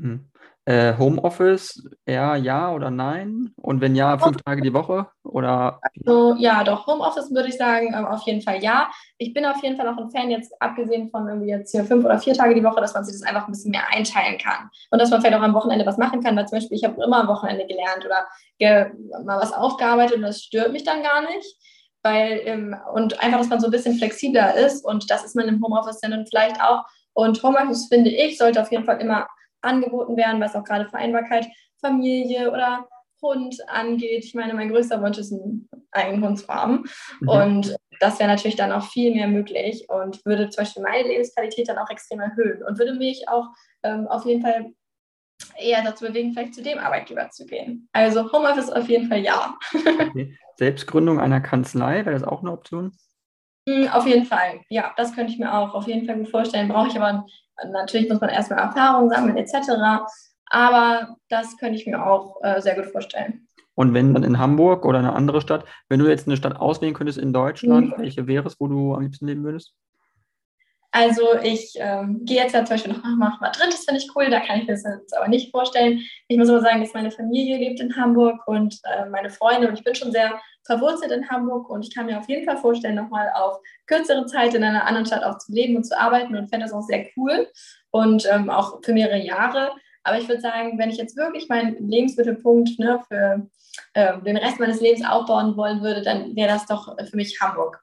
Hm. 0.00 0.30
Äh, 0.66 0.96
Homeoffice 0.96 1.86
eher 2.06 2.36
ja 2.36 2.72
oder 2.72 2.90
nein? 2.90 3.52
Und 3.60 3.82
wenn 3.82 3.94
ja, 3.94 4.16
fünf 4.16 4.38
Tage 4.42 4.62
die 4.62 4.72
Woche? 4.72 5.08
Oder? 5.22 5.78
Also, 5.82 6.36
ja, 6.38 6.64
doch, 6.64 6.86
Homeoffice 6.86 7.30
würde 7.34 7.50
ich 7.50 7.58
sagen, 7.58 7.92
ähm, 7.94 8.06
auf 8.06 8.22
jeden 8.22 8.40
Fall 8.40 8.62
ja. 8.62 8.90
Ich 9.18 9.34
bin 9.34 9.44
auf 9.44 9.62
jeden 9.62 9.76
Fall 9.76 9.86
auch 9.86 9.98
ein 9.98 10.10
Fan, 10.10 10.30
jetzt 10.30 10.54
abgesehen 10.60 11.10
von 11.10 11.28
irgendwie 11.28 11.50
jetzt 11.50 11.72
hier 11.72 11.84
fünf 11.84 12.06
oder 12.06 12.18
vier 12.18 12.32
Tage 12.32 12.54
die 12.54 12.64
Woche, 12.64 12.80
dass 12.80 12.94
man 12.94 13.04
sich 13.04 13.14
das 13.14 13.28
einfach 13.28 13.46
ein 13.46 13.52
bisschen 13.52 13.72
mehr 13.72 13.86
einteilen 13.92 14.38
kann. 14.38 14.70
Und 14.90 15.02
dass 15.02 15.10
man 15.10 15.20
vielleicht 15.20 15.36
auch 15.36 15.42
am 15.42 15.52
Wochenende 15.52 15.84
was 15.84 15.98
machen 15.98 16.22
kann, 16.22 16.34
weil 16.34 16.48
zum 16.48 16.56
Beispiel 16.56 16.78
ich 16.78 16.84
habe 16.84 17.02
immer 17.02 17.20
am 17.20 17.28
Wochenende 17.28 17.66
gelernt 17.66 18.06
oder 18.06 18.26
ge 18.58 18.86
mal 19.22 19.38
was 19.38 19.52
aufgearbeitet 19.52 20.16
und 20.16 20.22
das 20.22 20.40
stört 20.40 20.72
mich 20.72 20.84
dann 20.84 21.02
gar 21.02 21.20
nicht. 21.20 21.56
Weil, 22.02 22.40
ähm, 22.44 22.76
und 22.94 23.22
einfach, 23.22 23.38
dass 23.38 23.48
man 23.48 23.60
so 23.60 23.66
ein 23.66 23.70
bisschen 23.70 23.98
flexibler 23.98 24.54
ist 24.54 24.82
und 24.82 25.10
das 25.10 25.24
ist 25.24 25.36
man 25.36 25.46
im 25.46 25.62
Homeoffice 25.62 26.00
dann 26.00 26.26
vielleicht 26.26 26.58
auch. 26.62 26.84
Und 27.12 27.42
Homeoffice, 27.42 27.88
finde 27.88 28.10
ich, 28.10 28.38
sollte 28.38 28.62
auf 28.62 28.70
jeden 28.70 28.84
Fall 28.84 29.00
immer 29.00 29.26
angeboten 29.64 30.16
werden, 30.16 30.40
was 30.40 30.54
auch 30.54 30.64
gerade 30.64 30.88
Vereinbarkeit, 30.88 31.46
Familie 31.80 32.50
oder 32.50 32.88
Hund 33.22 33.56
angeht. 33.68 34.24
Ich 34.24 34.34
meine, 34.34 34.54
mein 34.54 34.70
größter 34.70 35.02
Wunsch 35.02 35.18
ist, 35.18 35.32
einen 35.32 35.68
eigenen 35.92 36.24
Hund 36.24 36.38
zu 36.38 36.48
haben. 36.48 36.84
Mhm. 37.20 37.28
Und 37.28 37.76
das 38.00 38.18
wäre 38.18 38.28
natürlich 38.28 38.56
dann 38.56 38.72
auch 38.72 38.84
viel 38.84 39.14
mehr 39.14 39.28
möglich 39.28 39.86
und 39.88 40.24
würde 40.26 40.48
zum 40.50 40.62
Beispiel 40.62 40.82
meine 40.82 41.08
Lebensqualität 41.08 41.68
dann 41.68 41.78
auch 41.78 41.90
extrem 41.90 42.20
erhöhen 42.20 42.62
und 42.62 42.78
würde 42.78 42.94
mich 42.94 43.28
auch 43.28 43.46
ähm, 43.82 44.06
auf 44.08 44.24
jeden 44.26 44.42
Fall 44.42 44.72
eher 45.58 45.82
dazu 45.82 46.04
bewegen, 46.04 46.32
vielleicht 46.32 46.54
zu 46.54 46.62
dem 46.62 46.78
Arbeitgeber 46.78 47.30
zu 47.30 47.46
gehen. 47.46 47.88
Also 47.92 48.30
Homeoffice 48.32 48.70
auf 48.70 48.88
jeden 48.88 49.08
Fall 49.08 49.20
ja. 49.20 49.56
Okay. 49.74 50.36
Selbstgründung 50.56 51.18
einer 51.18 51.40
Kanzlei, 51.40 52.04
wäre 52.04 52.12
das 52.12 52.24
auch 52.24 52.40
eine 52.40 52.52
Option? 52.52 52.92
Hm, 53.68 53.88
auf 53.88 54.06
jeden 54.06 54.26
Fall, 54.26 54.60
ja, 54.68 54.92
das 54.96 55.14
könnte 55.14 55.32
ich 55.32 55.38
mir 55.38 55.52
auch 55.52 55.74
auf 55.74 55.86
jeden 55.86 56.06
Fall 56.06 56.16
gut 56.16 56.28
vorstellen. 56.28 56.68
Brauche 56.68 56.88
ich 56.88 56.96
aber 56.96 57.24
Natürlich 57.70 58.08
muss 58.08 58.20
man 58.20 58.30
erstmal 58.30 58.60
Erfahrung 58.60 59.10
sammeln 59.10 59.36
etc. 59.36 59.54
Aber 60.46 61.16
das 61.28 61.56
könnte 61.56 61.76
ich 61.76 61.86
mir 61.86 62.04
auch 62.04 62.42
äh, 62.42 62.60
sehr 62.60 62.74
gut 62.74 62.86
vorstellen. 62.86 63.46
Und 63.76 63.92
wenn 63.92 64.14
dann 64.14 64.22
in 64.22 64.38
Hamburg 64.38 64.84
oder 64.84 65.00
eine 65.00 65.14
andere 65.14 65.40
Stadt, 65.40 65.64
wenn 65.88 65.98
du 65.98 66.08
jetzt 66.08 66.28
eine 66.28 66.36
Stadt 66.36 66.56
auswählen 66.56 66.94
könntest 66.94 67.18
in 67.18 67.32
Deutschland, 67.32 67.96
mhm. 67.96 68.02
welche 68.02 68.26
wäre 68.26 68.46
es, 68.46 68.60
wo 68.60 68.68
du 68.68 68.94
am 68.94 69.02
liebsten 69.02 69.26
leben 69.26 69.42
würdest? 69.42 69.74
Also 70.94 71.34
ich 71.42 71.74
ähm, 71.74 72.24
gehe 72.24 72.40
jetzt 72.40 72.54
ja 72.54 72.64
zum 72.64 72.76
Beispiel 72.76 72.92
noch 72.92 73.02
nach 73.02 73.40
Madrid, 73.40 73.66
das 73.66 73.84
finde 73.84 74.00
ich 74.00 74.08
cool, 74.14 74.30
da 74.30 74.38
kann 74.38 74.60
ich 74.60 74.68
mir 74.68 74.74
das 74.74 74.84
jetzt 74.84 75.16
aber 75.16 75.26
nicht 75.26 75.50
vorstellen. 75.50 76.02
Ich 76.28 76.38
muss 76.38 76.48
aber 76.48 76.60
sagen, 76.60 76.80
dass 76.80 76.94
meine 76.94 77.10
Familie 77.10 77.58
lebt 77.58 77.80
in 77.80 77.96
Hamburg 77.96 78.46
und 78.46 78.78
äh, 78.84 79.04
meine 79.06 79.28
Freunde 79.28 79.66
und 79.66 79.74
ich 79.74 79.82
bin 79.82 79.96
schon 79.96 80.12
sehr 80.12 80.40
verwurzelt 80.62 81.10
in 81.10 81.28
Hamburg 81.28 81.68
und 81.68 81.84
ich 81.84 81.92
kann 81.92 82.06
mir 82.06 82.16
auf 82.16 82.28
jeden 82.28 82.44
Fall 82.44 82.58
vorstellen, 82.58 82.94
nochmal 82.94 83.28
auf 83.34 83.58
kürzere 83.88 84.24
Zeit 84.26 84.54
in 84.54 84.62
einer 84.62 84.86
anderen 84.86 85.04
Stadt 85.04 85.24
auch 85.24 85.36
zu 85.38 85.50
leben 85.50 85.74
und 85.74 85.82
zu 85.82 85.98
arbeiten 85.98 86.36
und 86.36 86.46
fände 86.46 86.64
das 86.64 86.72
auch 86.72 86.82
sehr 86.82 87.04
cool 87.16 87.48
und 87.90 88.24
ähm, 88.30 88.48
auch 88.48 88.78
für 88.84 88.92
mehrere 88.92 89.18
Jahre. 89.18 89.72
Aber 90.04 90.18
ich 90.18 90.28
würde 90.28 90.42
sagen, 90.42 90.78
wenn 90.78 90.90
ich 90.90 90.96
jetzt 90.96 91.16
wirklich 91.16 91.48
meinen 91.48 91.88
Lebensmittelpunkt 91.88 92.78
ne, 92.78 93.00
für 93.08 93.48
äh, 93.94 94.20
den 94.20 94.36
Rest 94.36 94.60
meines 94.60 94.80
Lebens 94.80 95.04
aufbauen 95.04 95.56
wollen 95.56 95.82
würde, 95.82 96.02
dann 96.02 96.36
wäre 96.36 96.50
das 96.50 96.66
doch 96.66 96.96
für 97.04 97.16
mich 97.16 97.40
Hamburg. 97.40 97.82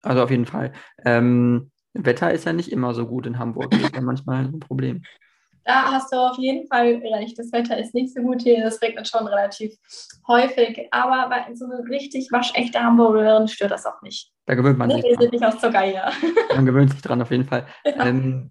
Also 0.00 0.22
auf 0.22 0.30
jeden 0.30 0.46
Fall. 0.46 0.72
Ähm, 1.04 1.70
Wetter 2.04 2.32
ist 2.32 2.44
ja 2.44 2.52
nicht 2.52 2.70
immer 2.70 2.94
so 2.94 3.06
gut 3.06 3.26
in 3.26 3.38
Hamburg. 3.38 3.70
Das 3.70 3.80
ist 3.80 3.94
ja 3.94 4.00
manchmal 4.00 4.44
ein 4.44 4.60
Problem. 4.60 5.02
Da 5.64 5.92
hast 5.92 6.12
du 6.12 6.16
auf 6.16 6.38
jeden 6.38 6.66
Fall 6.66 7.02
recht. 7.14 7.38
Das 7.38 7.52
Wetter 7.52 7.76
ist 7.78 7.94
nicht 7.94 8.14
so 8.14 8.22
gut 8.22 8.40
hier. 8.40 8.64
Es 8.64 8.80
regnet 8.80 9.06
schon 9.06 9.26
relativ 9.26 9.74
häufig. 10.26 10.88
Aber 10.90 11.28
bei 11.28 11.54
so 11.54 11.66
eine 11.66 11.86
richtig 11.90 12.32
waschechte 12.32 12.82
Hamburgerin 12.82 13.48
stört 13.48 13.72
das 13.72 13.84
auch 13.84 14.00
nicht. 14.00 14.32
Da 14.46 14.54
gewöhnt 14.54 14.78
man 14.78 14.90
sich. 14.90 15.02
Wir 15.02 15.16
sind 15.18 15.32
nicht 15.32 15.44
aus 15.44 15.60
Zucker 15.60 15.82
hier. 15.82 16.10
Man 16.54 16.64
gewöhnt 16.64 16.90
sich 16.90 17.02
dran 17.02 17.20
auf 17.20 17.30
jeden 17.30 17.44
Fall. 17.44 17.66
Ja, 17.84 18.06
ähm, 18.06 18.50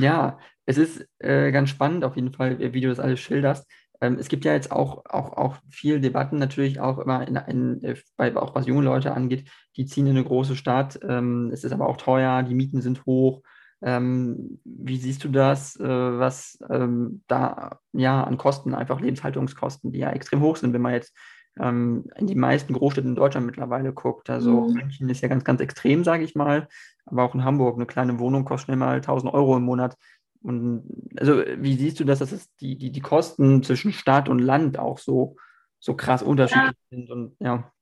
ja 0.00 0.38
es 0.66 0.76
ist 0.76 1.06
äh, 1.20 1.52
ganz 1.52 1.70
spannend 1.70 2.04
auf 2.04 2.16
jeden 2.16 2.32
Fall, 2.32 2.58
wie 2.58 2.80
du 2.80 2.88
das 2.88 2.98
alles 2.98 3.20
schilderst. 3.20 3.64
Ähm, 4.00 4.16
es 4.18 4.28
gibt 4.28 4.44
ja 4.44 4.52
jetzt 4.52 4.72
auch, 4.72 5.04
auch, 5.06 5.32
auch 5.36 5.56
viel 5.70 6.00
Debatten 6.00 6.38
natürlich 6.38 6.80
auch 6.80 6.98
immer 6.98 7.26
in, 7.26 7.36
in, 7.36 7.82
äh, 7.82 7.96
bei, 8.16 8.34
auch 8.36 8.54
was 8.54 8.66
junge 8.66 8.82
Leute 8.82 9.14
angeht, 9.14 9.48
die 9.76 9.86
ziehen 9.86 10.06
in 10.06 10.16
eine 10.16 10.24
große 10.24 10.56
Stadt. 10.56 10.98
Ähm, 11.02 11.50
es 11.52 11.64
ist 11.64 11.72
aber 11.72 11.88
auch 11.88 11.96
teuer, 11.96 12.42
die 12.42 12.54
Mieten 12.54 12.80
sind 12.82 13.06
hoch. 13.06 13.42
Ähm, 13.82 14.60
wie 14.64 14.96
siehst 14.96 15.22
du 15.24 15.28
das, 15.28 15.78
äh, 15.78 15.84
was 15.84 16.58
ähm, 16.70 17.22
da 17.26 17.80
ja 17.92 18.24
an 18.24 18.38
Kosten, 18.38 18.74
einfach 18.74 19.00
Lebenshaltungskosten, 19.00 19.92
die 19.92 19.98
ja 19.98 20.10
extrem 20.10 20.40
hoch 20.40 20.56
sind, 20.56 20.72
wenn 20.72 20.80
man 20.80 20.94
jetzt 20.94 21.14
ähm, 21.58 22.04
in 22.16 22.26
die 22.26 22.34
meisten 22.34 22.72
Großstädte 22.72 23.08
in 23.08 23.14
Deutschland 23.14 23.46
mittlerweile 23.46 23.92
guckt. 23.92 24.30
Also 24.30 24.62
mhm. 24.62 24.74
München 24.74 25.08
ist 25.08 25.22
ja 25.22 25.28
ganz, 25.28 25.44
ganz 25.44 25.60
extrem, 25.60 26.04
sage 26.04 26.24
ich 26.24 26.34
mal, 26.34 26.68
aber 27.04 27.24
auch 27.24 27.34
in 27.34 27.44
Hamburg 27.44 27.76
eine 27.76 27.86
kleine 27.86 28.18
Wohnung 28.18 28.44
kostet 28.44 28.66
schnell 28.66 28.76
mal 28.76 28.96
1000 28.96 29.32
Euro 29.32 29.56
im 29.56 29.62
Monat. 29.62 29.96
Und 30.42 30.84
also 31.18 31.42
wie 31.58 31.76
siehst 31.76 32.00
du 32.00 32.04
das, 32.04 32.18
dass 32.18 32.32
es 32.32 32.54
die, 32.56 32.76
die, 32.76 32.90
die 32.90 33.00
Kosten 33.00 33.62
zwischen 33.62 33.92
Stadt 33.92 34.28
und 34.28 34.38
Land 34.38 34.78
auch 34.78 34.98
so, 34.98 35.36
so 35.78 35.94
krass 35.94 36.22
unterschiedlich 36.22 36.76
ja. 36.90 36.96
sind 36.96 37.10
und 37.10 37.36
ja. 37.40 37.72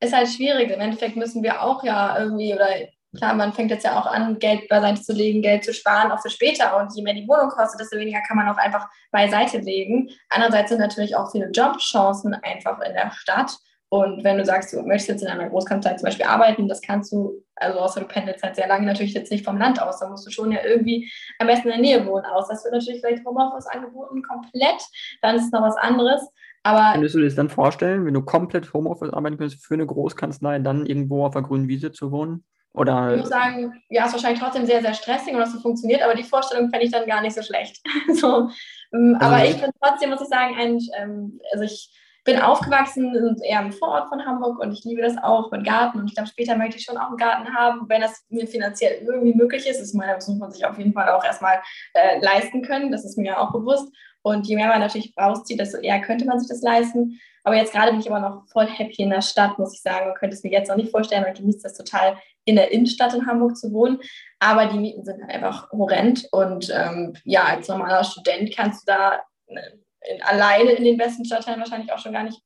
Ist 0.00 0.14
halt 0.14 0.28
schwierig. 0.28 0.70
Im 0.70 0.80
Endeffekt 0.80 1.16
müssen 1.16 1.42
wir 1.42 1.62
auch 1.62 1.82
ja 1.82 2.18
irgendwie, 2.18 2.54
oder 2.54 2.68
klar, 3.16 3.34
man 3.34 3.52
fängt 3.52 3.70
jetzt 3.70 3.84
ja 3.84 3.98
auch 3.98 4.06
an, 4.06 4.38
Geld 4.38 4.68
beiseite 4.68 5.02
zu 5.02 5.12
legen, 5.12 5.42
Geld 5.42 5.64
zu 5.64 5.72
sparen, 5.72 6.12
auch 6.12 6.20
für 6.20 6.30
später. 6.30 6.76
Und 6.78 6.94
je 6.94 7.02
mehr 7.02 7.14
die 7.14 7.26
Wohnung 7.26 7.48
kostet, 7.48 7.80
desto 7.80 7.96
weniger 7.96 8.20
kann 8.22 8.36
man 8.36 8.48
auch 8.48 8.58
einfach 8.58 8.88
beiseite 9.10 9.58
legen. 9.58 10.10
Andererseits 10.28 10.70
sind 10.70 10.80
natürlich 10.80 11.16
auch 11.16 11.30
viele 11.30 11.50
Jobchancen 11.50 12.34
einfach 12.34 12.80
in 12.80 12.94
der 12.94 13.10
Stadt. 13.12 13.56
Und 13.90 14.22
wenn 14.22 14.36
du 14.36 14.44
sagst, 14.44 14.72
du 14.72 14.82
möchtest 14.82 15.08
jetzt 15.08 15.22
in 15.22 15.28
einer 15.28 15.48
Großkanzlei 15.48 15.94
zum 15.94 16.04
Beispiel 16.04 16.26
arbeiten, 16.26 16.68
das 16.68 16.82
kannst 16.82 17.10
du, 17.10 17.42
also 17.56 17.78
außer 17.78 18.00
du 18.00 18.06
pendelst 18.06 18.42
halt 18.42 18.56
sehr 18.56 18.68
lange, 18.68 18.86
natürlich 18.86 19.14
jetzt 19.14 19.32
nicht 19.32 19.44
vom 19.44 19.56
Land 19.56 19.80
aus. 19.80 19.98
Da 19.98 20.08
musst 20.10 20.26
du 20.26 20.30
schon 20.30 20.52
ja 20.52 20.58
irgendwie 20.62 21.10
am 21.38 21.46
besten 21.46 21.68
in 21.68 21.72
der 21.72 21.80
Nähe 21.80 22.06
wohnen 22.06 22.26
aus. 22.26 22.48
Das 22.48 22.64
wird 22.64 22.74
natürlich 22.74 23.00
vielleicht 23.00 23.24
Homeoffice 23.24 23.66
angeboten, 23.66 24.22
komplett. 24.22 24.82
Dann 25.22 25.36
ist 25.36 25.46
es 25.46 25.52
noch 25.52 25.62
was 25.62 25.76
anderes. 25.76 26.20
Aber 26.64 26.92
Könntest 26.92 27.14
du 27.14 27.20
dir 27.20 27.24
das 27.24 27.34
dann 27.34 27.48
vorstellen, 27.48 28.04
wenn 28.04 28.12
du 28.12 28.22
komplett 28.22 28.74
Homeoffice 28.74 29.12
arbeiten 29.12 29.38
könntest 29.38 29.64
für 29.64 29.74
eine 29.74 29.86
Großkanzlei, 29.86 30.58
dann 30.58 30.84
irgendwo 30.84 31.24
auf 31.24 31.32
der 31.32 31.42
grünen 31.42 31.68
Wiese 31.68 31.90
zu 31.90 32.10
wohnen? 32.12 32.44
Oder 32.74 33.14
ich 33.14 33.20
muss 33.20 33.30
sagen, 33.30 33.72
ja, 33.88 34.04
ist 34.04 34.12
wahrscheinlich 34.12 34.40
trotzdem 34.40 34.66
sehr, 34.66 34.82
sehr 34.82 34.92
stressig 34.92 35.32
und 35.32 35.40
dass 35.40 35.52
so 35.52 35.60
funktioniert, 35.60 36.02
aber 36.02 36.14
die 36.14 36.22
Vorstellung 36.22 36.68
fände 36.68 36.84
ich 36.84 36.92
dann 36.92 37.06
gar 37.06 37.22
nicht 37.22 37.34
so 37.34 37.42
schlecht. 37.42 37.80
so, 38.14 38.50
ähm, 38.92 39.16
also 39.18 39.34
aber 39.34 39.44
ich 39.46 39.60
bin 39.60 39.70
trotzdem, 39.82 40.10
muss 40.10 40.20
ich 40.20 40.28
sagen, 40.28 40.54
ein, 40.56 40.78
ähm, 40.98 41.40
also 41.52 41.64
ich 41.64 41.90
bin 42.28 42.40
aufgewachsen 42.42 43.40
eher 43.42 43.62
im 43.62 43.72
Vorort 43.72 44.10
von 44.10 44.26
Hamburg 44.26 44.58
und 44.58 44.70
ich 44.70 44.84
liebe 44.84 45.00
das 45.00 45.16
auch 45.16 45.50
mit 45.50 45.64
Garten 45.64 45.98
und 45.98 46.08
ich 46.08 46.14
glaube, 46.14 46.28
später 46.28 46.56
möchte 46.56 46.76
ich 46.76 46.84
schon 46.84 46.98
auch 46.98 47.08
einen 47.08 47.16
Garten 47.16 47.54
haben, 47.54 47.88
wenn 47.88 48.02
das 48.02 48.22
mir 48.28 48.46
finanziell 48.46 49.00
irgendwie 49.00 49.32
möglich 49.32 49.66
ist. 49.66 49.80
Ich 49.80 49.94
meine, 49.94 50.12
das 50.12 50.28
muss 50.28 50.38
man 50.38 50.52
sich 50.52 50.66
auf 50.66 50.76
jeden 50.76 50.92
Fall 50.92 51.08
auch 51.08 51.24
erstmal 51.24 51.58
äh, 51.94 52.20
leisten 52.20 52.60
können, 52.60 52.92
das 52.92 53.06
ist 53.06 53.16
mir 53.16 53.40
auch 53.40 53.50
bewusst. 53.50 53.90
Und 54.20 54.46
je 54.46 54.56
mehr 54.56 54.68
man 54.68 54.80
natürlich 54.80 55.14
rauszieht, 55.18 55.58
desto 55.58 55.78
eher 55.78 56.02
könnte 56.02 56.26
man 56.26 56.38
sich 56.38 56.50
das 56.50 56.60
leisten. 56.60 57.18
Aber 57.44 57.56
jetzt 57.56 57.72
gerade 57.72 57.92
bin 57.92 58.00
ich 58.00 58.10
aber 58.10 58.20
noch 58.20 58.46
voll 58.48 58.66
happy 58.66 59.04
in 59.04 59.10
der 59.10 59.22
Stadt, 59.22 59.58
muss 59.58 59.72
ich 59.72 59.80
sagen. 59.80 60.08
Man 60.08 60.16
könnte 60.16 60.36
es 60.36 60.42
mir 60.42 60.52
jetzt 60.52 60.68
noch 60.68 60.76
nicht 60.76 60.90
vorstellen 60.90 61.24
und 61.24 61.34
genießt 61.34 61.64
das 61.64 61.78
total, 61.78 62.18
in 62.44 62.56
der 62.56 62.72
Innenstadt 62.72 63.14
in 63.14 63.26
Hamburg 63.26 63.56
zu 63.56 63.72
wohnen. 63.72 64.00
Aber 64.38 64.66
die 64.66 64.78
Mieten 64.78 65.02
sind 65.02 65.22
halt 65.22 65.32
einfach 65.32 65.70
horrend. 65.72 66.28
Und 66.30 66.68
ähm, 66.74 67.14
ja, 67.24 67.44
als 67.44 67.68
normaler 67.68 68.04
Student 68.04 68.54
kannst 68.54 68.86
du 68.86 68.92
da 68.92 69.20
äh, 69.46 69.78
in, 70.00 70.22
alleine 70.22 70.72
in 70.72 70.84
den 70.84 70.96
besten 70.96 71.24
Stadtteilen 71.24 71.60
wahrscheinlich 71.60 71.92
auch 71.92 71.98
schon 71.98 72.12
gar 72.12 72.24
nicht 72.24 72.40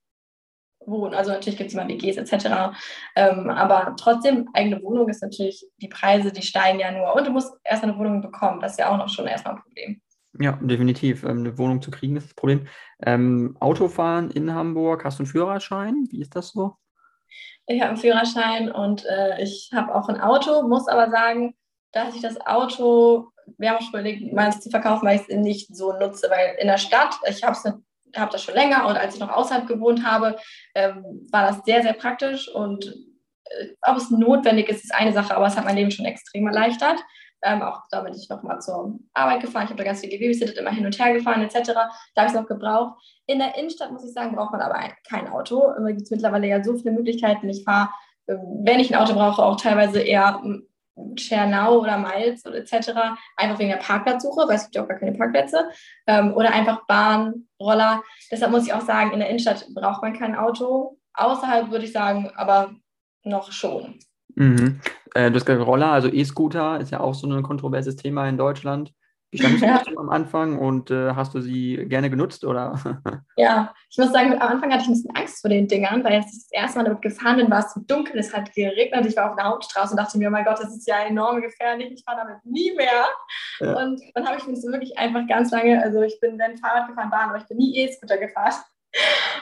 wohnen. 0.87 1.15
Also 1.15 1.31
natürlich 1.31 1.59
gibt 1.59 1.69
es 1.69 1.75
immer 1.75 1.89
WGs 1.89 2.17
etc. 2.17 2.75
Ähm, 3.15 3.51
aber 3.51 3.95
trotzdem, 3.99 4.49
eigene 4.53 4.83
Wohnung 4.83 5.09
ist 5.09 5.23
natürlich, 5.23 5.65
die 5.77 5.89
Preise, 5.89 6.33
die 6.33 6.43
steigen 6.43 6.81
ja 6.81 6.91
nur. 6.91 7.15
Und 7.15 7.27
du 7.27 7.31
musst 7.31 7.53
erst 7.65 7.83
eine 7.83 7.97
Wohnung 7.97 8.21
bekommen. 8.21 8.61
Das 8.61 8.73
ist 8.73 8.79
ja 8.79 8.91
auch 8.91 8.97
noch 8.97 9.09
schon 9.09 9.27
erstmal 9.27 9.55
ein 9.55 9.63
Problem. 9.63 10.01
Ja, 10.39 10.53
definitiv. 10.61 11.25
Ähm, 11.25 11.39
eine 11.39 11.59
Wohnung 11.59 11.83
zu 11.83 11.91
kriegen 11.91 12.17
ist 12.17 12.29
das 12.29 12.35
Problem. 12.35 12.67
Ähm, 13.05 13.57
Autofahren 13.61 14.31
in 14.31 14.55
Hamburg, 14.55 15.05
hast 15.05 15.19
du 15.19 15.23
einen 15.23 15.31
Führerschein? 15.31 16.07
Wie 16.11 16.21
ist 16.21 16.35
das 16.35 16.51
so? 16.51 16.77
Ich 17.67 17.81
habe 17.81 17.91
einen 17.91 17.99
Führerschein 17.99 18.71
und 18.71 19.05
äh, 19.07 19.43
ich 19.43 19.71
habe 19.75 19.95
auch 19.95 20.09
ein 20.09 20.21
Auto, 20.21 20.67
muss 20.67 20.89
aber 20.89 21.11
sagen, 21.11 21.55
dass 21.93 22.15
ich 22.15 22.23
das 22.23 22.41
Auto, 22.47 23.29
wir 23.59 23.71
haben 23.71 23.81
schon 23.81 23.91
überlegt, 23.91 24.33
meins 24.33 24.61
zu 24.61 24.71
verkaufen, 24.71 25.07
weil 25.07 25.17
ich 25.17 25.29
es 25.29 25.37
nicht 25.37 25.75
so 25.75 25.93
nutze, 25.93 26.29
weil 26.31 26.57
in 26.59 26.69
der 26.69 26.79
Stadt, 26.79 27.15
ich 27.29 27.43
habe 27.43 27.53
es 27.53 27.65
habe 28.21 28.33
das 28.33 28.43
schon 28.43 28.55
länger 28.55 28.87
und 28.87 28.97
als 28.97 29.15
ich 29.15 29.21
noch 29.21 29.31
außerhalb 29.31 29.67
gewohnt 29.67 30.05
habe, 30.05 30.37
ähm, 30.75 31.27
war 31.31 31.47
das 31.47 31.65
sehr, 31.65 31.83
sehr 31.83 31.95
praktisch 31.95 32.49
und 32.49 32.87
äh, 32.87 33.69
ob 33.83 33.97
es 33.97 34.11
notwendig 34.11 34.69
ist, 34.69 34.85
ist 34.85 34.95
eine 34.95 35.13
Sache, 35.13 35.35
aber 35.35 35.47
es 35.47 35.57
hat 35.57 35.65
mein 35.65 35.77
Leben 35.77 35.91
schon 35.91 36.05
extrem 36.05 36.47
erleichtert. 36.47 36.99
Ähm, 37.45 37.61
auch 37.61 37.81
da 37.91 38.03
bin 38.03 38.15
ich 38.15 38.29
nochmal 38.29 38.61
zur 38.61 38.99
Arbeit 39.15 39.41
gefahren. 39.41 39.65
Ich 39.65 39.71
habe 39.71 39.79
da 39.79 39.85
ganz 39.85 40.01
viel 40.01 40.11
gebabysittet, 40.11 40.59
immer 40.59 40.71
hin 40.71 40.87
und 40.87 40.97
her 40.99 41.13
gefahren 41.13 41.43
etc. 41.43 41.73
Da 42.15 42.23
habe 42.23 42.27
ich 42.27 42.27
es 42.27 42.35
noch 42.35 42.47
gebraucht. 42.47 43.03
In 43.27 43.41
der 43.41 43.57
Innenstadt, 43.57 43.91
muss 43.91 44.05
ich 44.05 44.13
sagen, 44.13 44.37
braucht 44.37 44.53
man 44.53 44.61
aber 44.61 44.79
kein 45.09 45.29
Auto. 45.29 45.73
Da 45.77 45.89
gibt 45.89 46.03
es 46.03 46.11
mittlerweile 46.11 46.47
ja 46.47 46.63
so 46.63 46.77
viele 46.77 46.93
Möglichkeiten. 46.93 47.49
Ich 47.49 47.65
fahre, 47.65 47.89
ähm, 48.29 48.39
wenn 48.63 48.79
ich 48.79 48.95
ein 48.95 49.01
Auto 49.01 49.15
brauche, 49.15 49.43
auch 49.43 49.57
teilweise 49.57 50.01
eher 50.01 50.41
Now 50.97 51.79
oder 51.79 51.99
Miles 51.99 52.45
oder 52.47 52.59
etc. 52.59 52.91
Einfach 53.37 53.59
wegen 53.59 53.71
der 53.71 53.77
Parkplatzsuche, 53.77 54.47
weil 54.47 54.57
es 54.57 54.65
gibt 54.65 54.75
ja 54.75 54.83
auch 54.83 54.89
gar 54.89 54.99
keine 54.99 55.17
Parkplätze. 55.17 55.69
Ähm, 56.07 56.35
oder 56.35 56.53
einfach 56.53 56.87
Bahn, 56.87 57.47
Roller. 57.61 58.03
Deshalb 58.31 58.53
muss 58.53 58.67
ich 58.67 58.73
auch 58.73 58.83
sagen, 58.83 59.13
in 59.13 59.19
der 59.19 59.29
Innenstadt 59.29 59.67
braucht 59.75 60.03
man 60.03 60.19
kein 60.19 60.35
Auto. 60.35 60.99
Außerhalb 61.15 61.71
würde 61.71 61.85
ich 61.85 61.93
sagen, 61.93 62.31
aber 62.37 62.75
noch 63.25 63.53
schon. 63.53 63.99
Mhm. 64.35 64.81
Äh, 65.15 65.31
du 65.31 65.37
hast 65.37 65.45
gesagt 65.45 65.67
Roller, 65.67 65.93
also 65.93 66.09
E-Scooter 66.09 66.81
ist 66.81 66.91
ja 66.91 67.01
auch 67.01 67.15
so 67.15 67.27
ein 67.27 67.43
kontroverses 67.43 67.97
Thema 67.97 68.29
in 68.29 68.39
Deutschland. 68.39 68.93
Wie 69.33 69.39
standest 69.39 69.63
ja. 69.87 69.97
am 69.97 70.11
Anfang 70.11 70.59
und 70.59 70.91
äh, 70.91 71.15
hast 71.15 71.35
du 71.35 71.41
sie 71.41 71.87
gerne 71.89 72.11
genutzt 72.11 72.45
oder? 72.45 72.79
ja, 73.37 73.75
ich 73.91 73.97
muss 73.97 74.13
sagen, 74.13 74.35
am 74.35 74.49
Anfang 74.49 74.71
hatte 74.71 74.83
ich 74.83 74.89
ein 74.89 74.93
bisschen 74.93 75.17
Angst 75.17 75.41
vor 75.41 75.49
den 75.49 75.67
Dingern, 75.67 76.05
weil 76.05 76.17
als 76.17 76.27
ich 76.27 76.43
das 76.43 76.53
erste 76.53 76.79
Mal 76.79 76.85
damit 76.85 77.03
gefahren 77.03 77.37
bin, 77.37 77.51
war 77.51 77.61
es 77.61 77.73
so 77.73 77.81
dunkel, 77.81 78.19
es 78.19 78.35
hat 78.35 78.53
geregnet, 78.55 79.07
ich 79.07 79.17
war 79.17 79.31
auf 79.31 79.37
der 79.37 79.47
Hauptstraße 79.47 79.93
und 79.93 79.97
dachte 79.97 80.19
mir, 80.19 80.29
oh 80.29 80.31
mein 80.31 80.45
Gott, 80.45 80.61
das 80.61 80.77
ist 80.77 80.87
ja 80.87 81.01
enorm 81.01 81.41
gefährlich, 81.41 81.93
ich 81.93 82.05
fahre 82.05 82.19
damit 82.19 82.45
nie 82.45 82.73
mehr. 82.77 83.07
Ja. 83.61 83.83
Und 83.83 84.03
dann 84.15 84.27
habe 84.27 84.37
ich 84.37 84.47
mich 84.47 84.61
so 84.61 84.71
wirklich 84.71 84.99
einfach 84.99 85.27
ganz 85.27 85.51
lange, 85.51 85.83
also 85.83 86.03
ich 86.03 86.21
bin 86.21 86.37
dann 86.39 86.59
Fahrrad 86.59 86.89
gefahren, 86.89 87.11
Bahn, 87.11 87.31
aber 87.31 87.39
ich 87.39 87.47
bin 87.47 87.57
nie 87.57 87.79
E-Scooter 87.79 88.19
gefahren. 88.19 88.53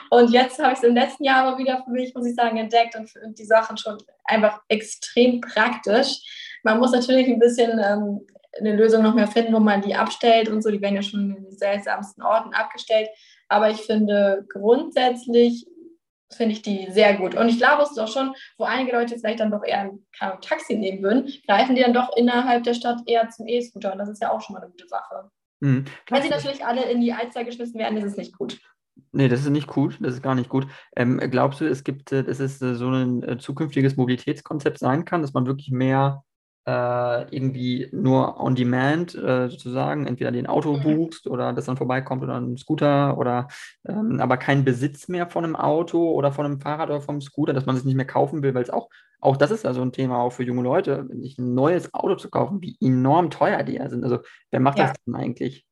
Und 0.09 0.31
jetzt 0.31 0.59
habe 0.59 0.71
ich 0.71 0.79
es 0.79 0.83
im 0.83 0.95
letzten 0.95 1.25
Jahr 1.25 1.45
aber 1.45 1.57
wieder 1.57 1.83
für 1.83 1.91
mich, 1.91 2.15
muss 2.15 2.25
ich 2.25 2.35
sagen, 2.35 2.57
entdeckt 2.57 2.95
und 2.95 3.37
die 3.37 3.45
Sachen 3.45 3.77
schon 3.77 3.97
einfach 4.23 4.61
extrem 4.69 5.41
praktisch. 5.41 6.59
Man 6.63 6.79
muss 6.79 6.91
natürlich 6.91 7.27
ein 7.27 7.39
bisschen 7.39 7.79
ähm, 7.83 8.25
eine 8.59 8.75
Lösung 8.75 9.03
noch 9.03 9.13
mehr 9.13 9.27
finden, 9.27 9.53
wo 9.53 9.59
man 9.59 9.81
die 9.81 9.95
abstellt 9.95 10.49
und 10.49 10.61
so. 10.61 10.71
Die 10.71 10.81
werden 10.81 10.95
ja 10.95 11.01
schon 11.01 11.21
in 11.21 11.43
den 11.43 11.57
seltsamsten 11.57 12.23
Orten 12.23 12.53
abgestellt. 12.53 13.09
Aber 13.47 13.69
ich 13.69 13.81
finde 13.81 14.45
grundsätzlich 14.49 15.65
finde 16.33 16.53
ich 16.53 16.61
die 16.61 16.87
sehr 16.91 17.17
gut. 17.17 17.35
Und 17.35 17.49
ich 17.49 17.57
glaube, 17.57 17.83
es 17.83 17.91
ist 17.91 17.99
auch 17.99 18.07
schon, 18.07 18.33
wo 18.57 18.63
einige 18.63 18.93
Leute 18.93 19.17
vielleicht 19.17 19.39
dann 19.39 19.51
doch 19.51 19.63
eher 19.63 19.91
ein 20.19 20.41
Taxi 20.41 20.75
nehmen 20.75 21.03
würden, 21.03 21.31
greifen 21.45 21.75
die 21.75 21.81
dann 21.81 21.93
doch 21.93 22.15
innerhalb 22.15 22.63
der 22.63 22.73
Stadt 22.73 23.01
eher 23.05 23.29
zum 23.29 23.47
E-Scooter. 23.47 23.91
Und 23.91 23.99
das 23.99 24.09
ist 24.09 24.21
ja 24.21 24.31
auch 24.31 24.41
schon 24.41 24.53
mal 24.53 24.61
eine 24.61 24.71
gute 24.71 24.87
Sache. 24.87 25.29
Mhm. 25.59 25.85
Wenn 26.09 26.21
sie 26.21 26.29
natürlich 26.29 26.65
alle 26.65 26.89
in 26.89 27.01
die 27.01 27.13
Alster 27.13 27.43
geschmissen 27.43 27.79
werden, 27.79 27.97
ist 27.97 28.05
es 28.05 28.17
nicht 28.17 28.37
gut. 28.37 28.59
Nee, 29.13 29.27
das 29.27 29.41
ist 29.41 29.49
nicht 29.49 29.67
gut, 29.67 29.97
das 30.01 30.15
ist 30.15 30.23
gar 30.23 30.35
nicht 30.35 30.49
gut. 30.49 30.67
Ähm, 30.95 31.17
glaubst 31.31 31.61
du, 31.61 31.65
es 31.65 31.83
gibt, 31.83 32.11
äh, 32.11 32.23
dass 32.23 32.39
es 32.39 32.59
so 32.59 32.89
ein 32.89 33.23
äh, 33.23 33.37
zukünftiges 33.37 33.97
Mobilitätskonzept 33.97 34.79
sein 34.79 35.05
kann, 35.05 35.21
dass 35.21 35.33
man 35.33 35.47
wirklich 35.47 35.71
mehr 35.71 36.23
äh, 36.65 37.35
irgendwie 37.35 37.89
nur 37.91 38.39
on 38.39 38.55
demand 38.55 39.15
äh, 39.15 39.49
sozusagen, 39.49 40.05
entweder 40.05 40.31
den 40.31 40.47
Auto 40.47 40.77
mhm. 40.77 40.83
buchst 40.83 41.27
oder 41.27 41.53
das 41.53 41.65
dann 41.65 41.77
vorbeikommt 41.77 42.21
oder 42.21 42.39
ein 42.39 42.57
Scooter 42.57 43.17
oder 43.17 43.47
ähm, 43.87 44.19
aber 44.19 44.37
kein 44.37 44.63
Besitz 44.63 45.07
mehr 45.07 45.27
von 45.27 45.43
einem 45.43 45.55
Auto 45.55 46.11
oder 46.11 46.31
von 46.31 46.45
einem 46.45 46.61
Fahrrad 46.61 46.89
oder 46.89 47.01
vom 47.01 47.19
Scooter, 47.19 47.53
dass 47.53 47.65
man 47.65 47.75
es 47.75 47.83
nicht 47.83 47.95
mehr 47.95 48.05
kaufen 48.05 48.43
will, 48.43 48.53
weil 48.53 48.63
es 48.63 48.69
auch, 48.69 48.89
auch 49.19 49.37
das 49.37 49.51
ist 49.51 49.63
ja 49.63 49.73
so 49.73 49.81
ein 49.81 49.91
Thema 49.91 50.17
auch 50.17 50.33
für 50.33 50.43
junge 50.43 50.61
Leute, 50.61 51.07
sich 51.19 51.37
ein 51.39 51.53
neues 51.55 51.93
Auto 51.93 52.15
zu 52.15 52.29
kaufen, 52.29 52.61
wie 52.61 52.77
enorm 52.79 53.31
teuer 53.31 53.63
die 53.63 53.75
ja 53.75 53.89
sind. 53.89 54.03
Also 54.03 54.19
wer 54.51 54.59
macht 54.59 54.77
ja. 54.77 54.87
das 54.87 54.97
denn 55.05 55.15
eigentlich? 55.15 55.65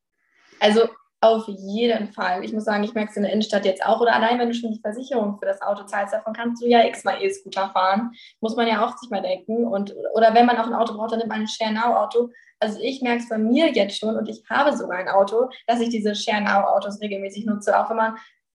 Also 0.60 0.90
auf 1.22 1.48
jeden 1.48 2.14
Fall. 2.14 2.46
Ich 2.46 2.54
muss 2.54 2.64
sagen, 2.64 2.84
ich 2.84 2.94
merke 2.94 3.12
es 3.12 3.18
in 3.18 3.24
der 3.24 3.34
Innenstadt 3.34 3.66
jetzt 3.66 3.86
auch. 3.86 4.00
Oder 4.00 4.16
allein, 4.16 4.40
wenn 4.40 4.48
du 4.48 4.54
schon 4.54 4.72
die 4.72 4.80
Versicherung 4.80 5.38
für 5.38 5.46
das 5.46 5.62
Auto 5.62 5.84
zahlst, 5.84 6.14
davon 6.14 6.34
kannst 6.34 6.62
du 6.62 6.68
ja 6.68 6.86
x-mal 6.86 7.22
E-Scooter 7.22 7.70
fahren. 7.72 8.12
Muss 8.40 8.56
man 8.56 8.68
ja 8.68 8.86
auch 8.86 8.98
sich 8.98 9.10
mal 9.10 9.22
denken. 9.22 9.68
Und, 9.68 9.94
oder 10.14 10.34
wenn 10.34 10.46
man 10.46 10.58
auch 10.58 10.68
ein 10.68 10.74
Auto 10.74 10.94
braucht, 10.94 11.12
dann 11.12 11.20
nimmt 11.20 11.30
man 11.30 11.42
ein 11.42 11.48
Share-Now-Auto. 11.48 12.30
Also 12.62 12.80
ich 12.82 13.02
merke 13.02 13.22
es 13.24 13.30
bei 13.30 13.38
mir 13.38 13.72
jetzt 13.72 13.98
schon 13.98 14.16
und 14.16 14.30
ich 14.30 14.44
habe 14.50 14.76
sogar 14.76 14.98
ein 14.98 15.10
Auto, 15.10 15.50
dass 15.68 15.82
ich 15.82 15.90
diese 15.90 16.16
Share-Now-Autos 16.16 17.02
regelmäßig 17.02 17.46
nutze. 17.46 17.78
Auch 17.78 17.90
wenn 17.90 17.98
man 17.98 18.18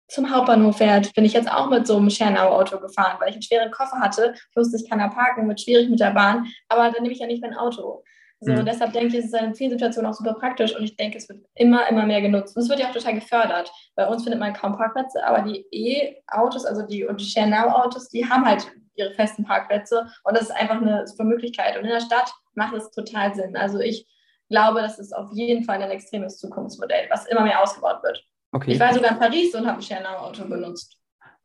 zum 0.10 0.34
Hauptbahnhof 0.34 0.78
fährt, 0.78 1.14
bin 1.14 1.24
ich 1.24 1.34
jetzt 1.34 1.52
auch 1.52 1.70
mit 1.70 1.88
so 1.88 1.98
einem 1.98 2.10
Share-Now-Auto 2.10 2.80
gefahren, 2.80 3.18
weil 3.20 3.30
ich 3.30 3.36
einen 3.36 3.44
schweren 3.44 3.72
Koffer 3.72 4.00
hatte. 4.00 4.34
Ich 4.36 4.56
wusste, 4.56 4.78
ich 4.78 4.90
kann 4.90 5.00
da 5.00 5.08
parken, 5.08 5.48
wird 5.48 5.62
schwierig 5.62 5.90
mit 5.90 6.00
der 6.00 6.12
Bahn. 6.12 6.48
Aber 6.68 6.92
dann 6.92 7.04
nehme 7.04 7.14
ich 7.14 7.20
ja 7.20 7.28
nicht 7.28 7.42
mein 7.42 7.56
Auto. 7.56 8.04
So, 8.42 8.54
mhm. 8.54 8.66
deshalb 8.66 8.94
denke 8.94 9.18
ich, 9.18 9.26
es 9.26 9.34
ist 9.34 9.42
in 9.42 9.54
vielen 9.54 9.72
Situationen 9.72 10.10
auch 10.10 10.16
super 10.16 10.34
praktisch 10.34 10.76
und 10.76 10.84
ich 10.84 10.96
denke, 10.96 11.18
es 11.18 11.28
wird 11.28 11.44
immer, 11.56 11.88
immer 11.90 12.06
mehr 12.06 12.22
genutzt. 12.22 12.56
Und 12.56 12.64
es 12.64 12.70
wird 12.70 12.80
ja 12.80 12.88
auch 12.88 12.94
total 12.94 13.16
gefördert. 13.16 13.70
Bei 13.96 14.08
uns 14.08 14.24
findet 14.24 14.40
man 14.40 14.54
kaum 14.54 14.78
Parkplätze, 14.78 15.24
aber 15.26 15.42
die 15.42 15.66
E-Autos, 15.72 16.66
also 16.66 16.84
die 16.84 17.06
und 17.06 17.20
die 17.20 17.26
Share 17.26 17.50
Now-Autos, 17.50 18.08
die 18.10 18.30
haben 18.30 18.46
halt 18.46 18.72
ihre 18.96 19.14
festen 19.14 19.44
Parkplätze 19.44 20.08
und 20.24 20.36
das 20.38 20.44
ist 20.44 20.52
einfach 20.52 20.82
eine 20.82 21.06
super 21.08 21.26
Möglichkeit. 21.26 21.78
Und 21.78 21.84
in 21.84 21.90
der 21.90 22.02
Stadt 22.02 22.32
macht 22.54 22.76
es 22.76 22.92
total 22.92 23.34
Sinn. 23.36 23.58
Also 23.58 23.80
ich 23.80 24.08
glaube, 24.50 24.82
das 24.82 25.00
ist 25.00 25.14
auf 25.14 25.30
jeden 25.34 25.64
Fall 25.64 25.82
ein 25.82 25.92
extremes 25.92 26.38
Zukunftsmodell, 26.38 27.08
was 27.10 27.26
immer 27.26 27.42
mehr 27.42 27.62
ausgebaut 27.62 28.04
wird. 28.04 28.24
Okay. 28.52 28.74
Ich 28.74 28.80
war 28.80 28.94
sogar 28.94 29.12
in 29.12 29.20
Paris 29.20 29.54
und 29.54 29.68
habe 29.68 29.80
ein 29.80 29.82
Share 29.82 30.04
Now-Auto 30.04 30.46
benutzt. 30.46 30.99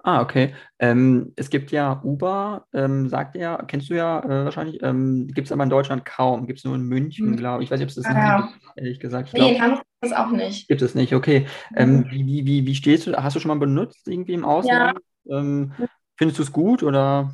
Ah, 0.07 0.21
okay. 0.21 0.55
Ähm, 0.79 1.33
es 1.35 1.49
gibt 1.49 1.73
ja 1.73 2.03
Uber, 2.05 2.67
ähm, 2.75 3.09
sagt 3.09 3.37
er, 3.37 3.65
kennst 3.67 3.89
du 3.89 3.95
ja 3.95 4.21
äh, 4.21 4.45
wahrscheinlich, 4.45 4.83
ähm, 4.83 5.29
gibt 5.29 5.49
es 5.49 5.53
aber 5.53 5.63
in 5.63 5.71
Deutschland 5.71 6.05
kaum, 6.05 6.47
gibt 6.47 6.59
es 6.59 6.65
nur 6.67 6.75
in 6.75 6.83
München, 6.83 7.29
hm. 7.29 7.37
glaube 7.39 7.63
ich. 7.63 7.69
Ich 7.69 7.71
weiß 7.71 7.79
nicht, 7.79 7.87
ob 7.87 7.89
es 7.89 7.95
das 7.95 8.15
ah, 8.15 8.43
gibt, 8.43 8.77
ehrlich 8.77 9.01
gesagt. 9.01 9.29
Ich 9.29 9.33
nee, 9.33 9.55
in 9.55 9.63
Hamburg 9.63 9.79
gibt 10.03 10.13
es 10.13 10.13
auch 10.13 10.31
nicht. 10.31 10.69
Gibt 10.69 10.83
es 10.83 10.95
nicht, 10.95 11.15
okay. 11.15 11.47
Ähm, 11.75 12.01
mhm. 12.01 12.11
wie, 12.11 12.45
wie, 12.45 12.67
wie 12.67 12.75
stehst 12.75 13.07
du, 13.07 13.15
hast 13.15 13.35
du 13.35 13.41
schon 13.41 13.49
mal 13.49 13.59
benutzt 13.59 14.07
irgendwie 14.07 14.35
im 14.35 14.45
Ausland? 14.45 14.99
Ja. 15.25 15.39
Ähm, 15.39 15.73
findest 16.19 16.39
du 16.39 16.43
es 16.43 16.53
gut 16.53 16.83
oder? 16.83 17.33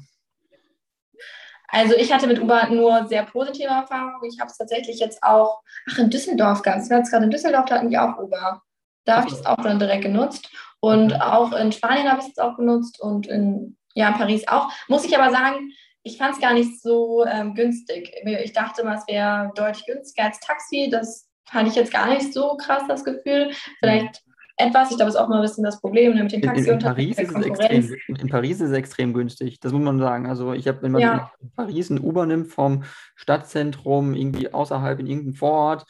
Also 1.67 1.97
ich 1.97 2.13
hatte 2.13 2.29
mit 2.29 2.41
Uber 2.41 2.69
nur 2.71 3.09
sehr 3.09 3.25
positive 3.25 3.69
Erfahrungen. 3.69 4.31
Ich 4.33 4.39
habe 4.39 4.49
es 4.49 4.59
tatsächlich 4.59 5.01
jetzt 5.01 5.21
auch, 5.25 5.61
ach 5.91 5.99
in 5.99 6.11
Düsseldorf 6.11 6.63
ganz, 6.63 6.85
ich 6.85 6.91
war 6.93 6.99
jetzt 6.99 7.11
gerade 7.11 7.25
in 7.25 7.33
Düsseldorf, 7.33 7.65
da 7.65 7.77
hatten 7.77 7.91
die 7.91 7.99
auch 7.99 8.17
Uber. 8.17 8.63
Da 9.05 9.17
habe 9.17 9.29
ich 9.29 9.35
es 9.35 9.47
auch 9.47 9.57
dann 9.57 9.79
direkt 9.79 10.05
genutzt. 10.05 10.51
Und 10.81 11.21
auch 11.21 11.53
in 11.53 11.73
Spanien 11.73 12.11
habe 12.11 12.23
ich 12.23 12.29
es 12.29 12.39
auch 12.39 12.57
genutzt 12.57 13.01
und 13.01 13.27
in 13.27 13.77
ja, 13.95 14.13
Paris 14.13 14.47
auch. 14.49 14.71
Muss 14.89 15.05
ich 15.05 15.17
aber 15.19 15.31
sagen, 15.31 15.73
ich 16.03 16.17
fand 16.17 16.35
es 16.35 16.41
gar 16.41 16.55
nicht 16.55 16.81
so 16.81 17.25
ähm, 17.27 17.55
günstig. 17.55 18.13
Ich 18.25 18.53
dachte 18.53 18.85
mal, 18.85 18.97
es 18.97 19.07
wäre 19.07 19.53
deutlich 19.55 19.85
günstiger 19.87 20.27
als 20.27 20.41
Taxi. 20.41 20.89
Das 20.91 21.29
fand 21.47 21.69
ich 21.69 21.75
jetzt 21.75 21.93
gar 21.93 22.09
nicht 22.09 22.33
so 22.33 22.57
krass, 22.57 22.83
das 22.89 23.05
Gefühl. 23.05 23.51
Vielleicht 23.81 24.23
etwas, 24.57 24.91
ich 24.91 24.97
glaube, 24.97 25.11
das 25.11 25.15
ist 25.15 25.21
auch 25.21 25.29
mal 25.29 25.37
ein 25.37 25.43
bisschen 25.43 25.65
das 25.65 25.81
Problem 25.81 26.15
mit 26.15 26.33
den 26.33 26.43
Taxi 26.43 26.69
in, 26.69 26.75
in, 26.75 26.79
Paris 26.79 27.19
ist 27.19 27.35
es 27.35 27.47
extrem, 27.47 27.97
in 28.09 28.29
Paris 28.29 28.61
ist 28.61 28.71
es 28.71 28.77
extrem 28.77 29.15
günstig, 29.15 29.59
das 29.61 29.73
muss 29.73 29.83
man 29.83 29.99
sagen. 29.99 30.27
Also 30.27 30.53
ich 30.53 30.69
habe, 30.69 30.83
wenn 30.83 30.93
man 30.93 31.03
ja. 31.03 31.33
in 31.41 31.51
Paris 31.53 31.91
ein 31.91 31.99
Uber 31.99 32.27
nimmt 32.27 32.49
vom 32.49 32.85
Stadtzentrum 33.17 34.15
irgendwie 34.15 34.53
außerhalb 34.53 35.01
in 35.01 35.07
irgendeinen 35.07 35.35
Vorort, 35.35 35.87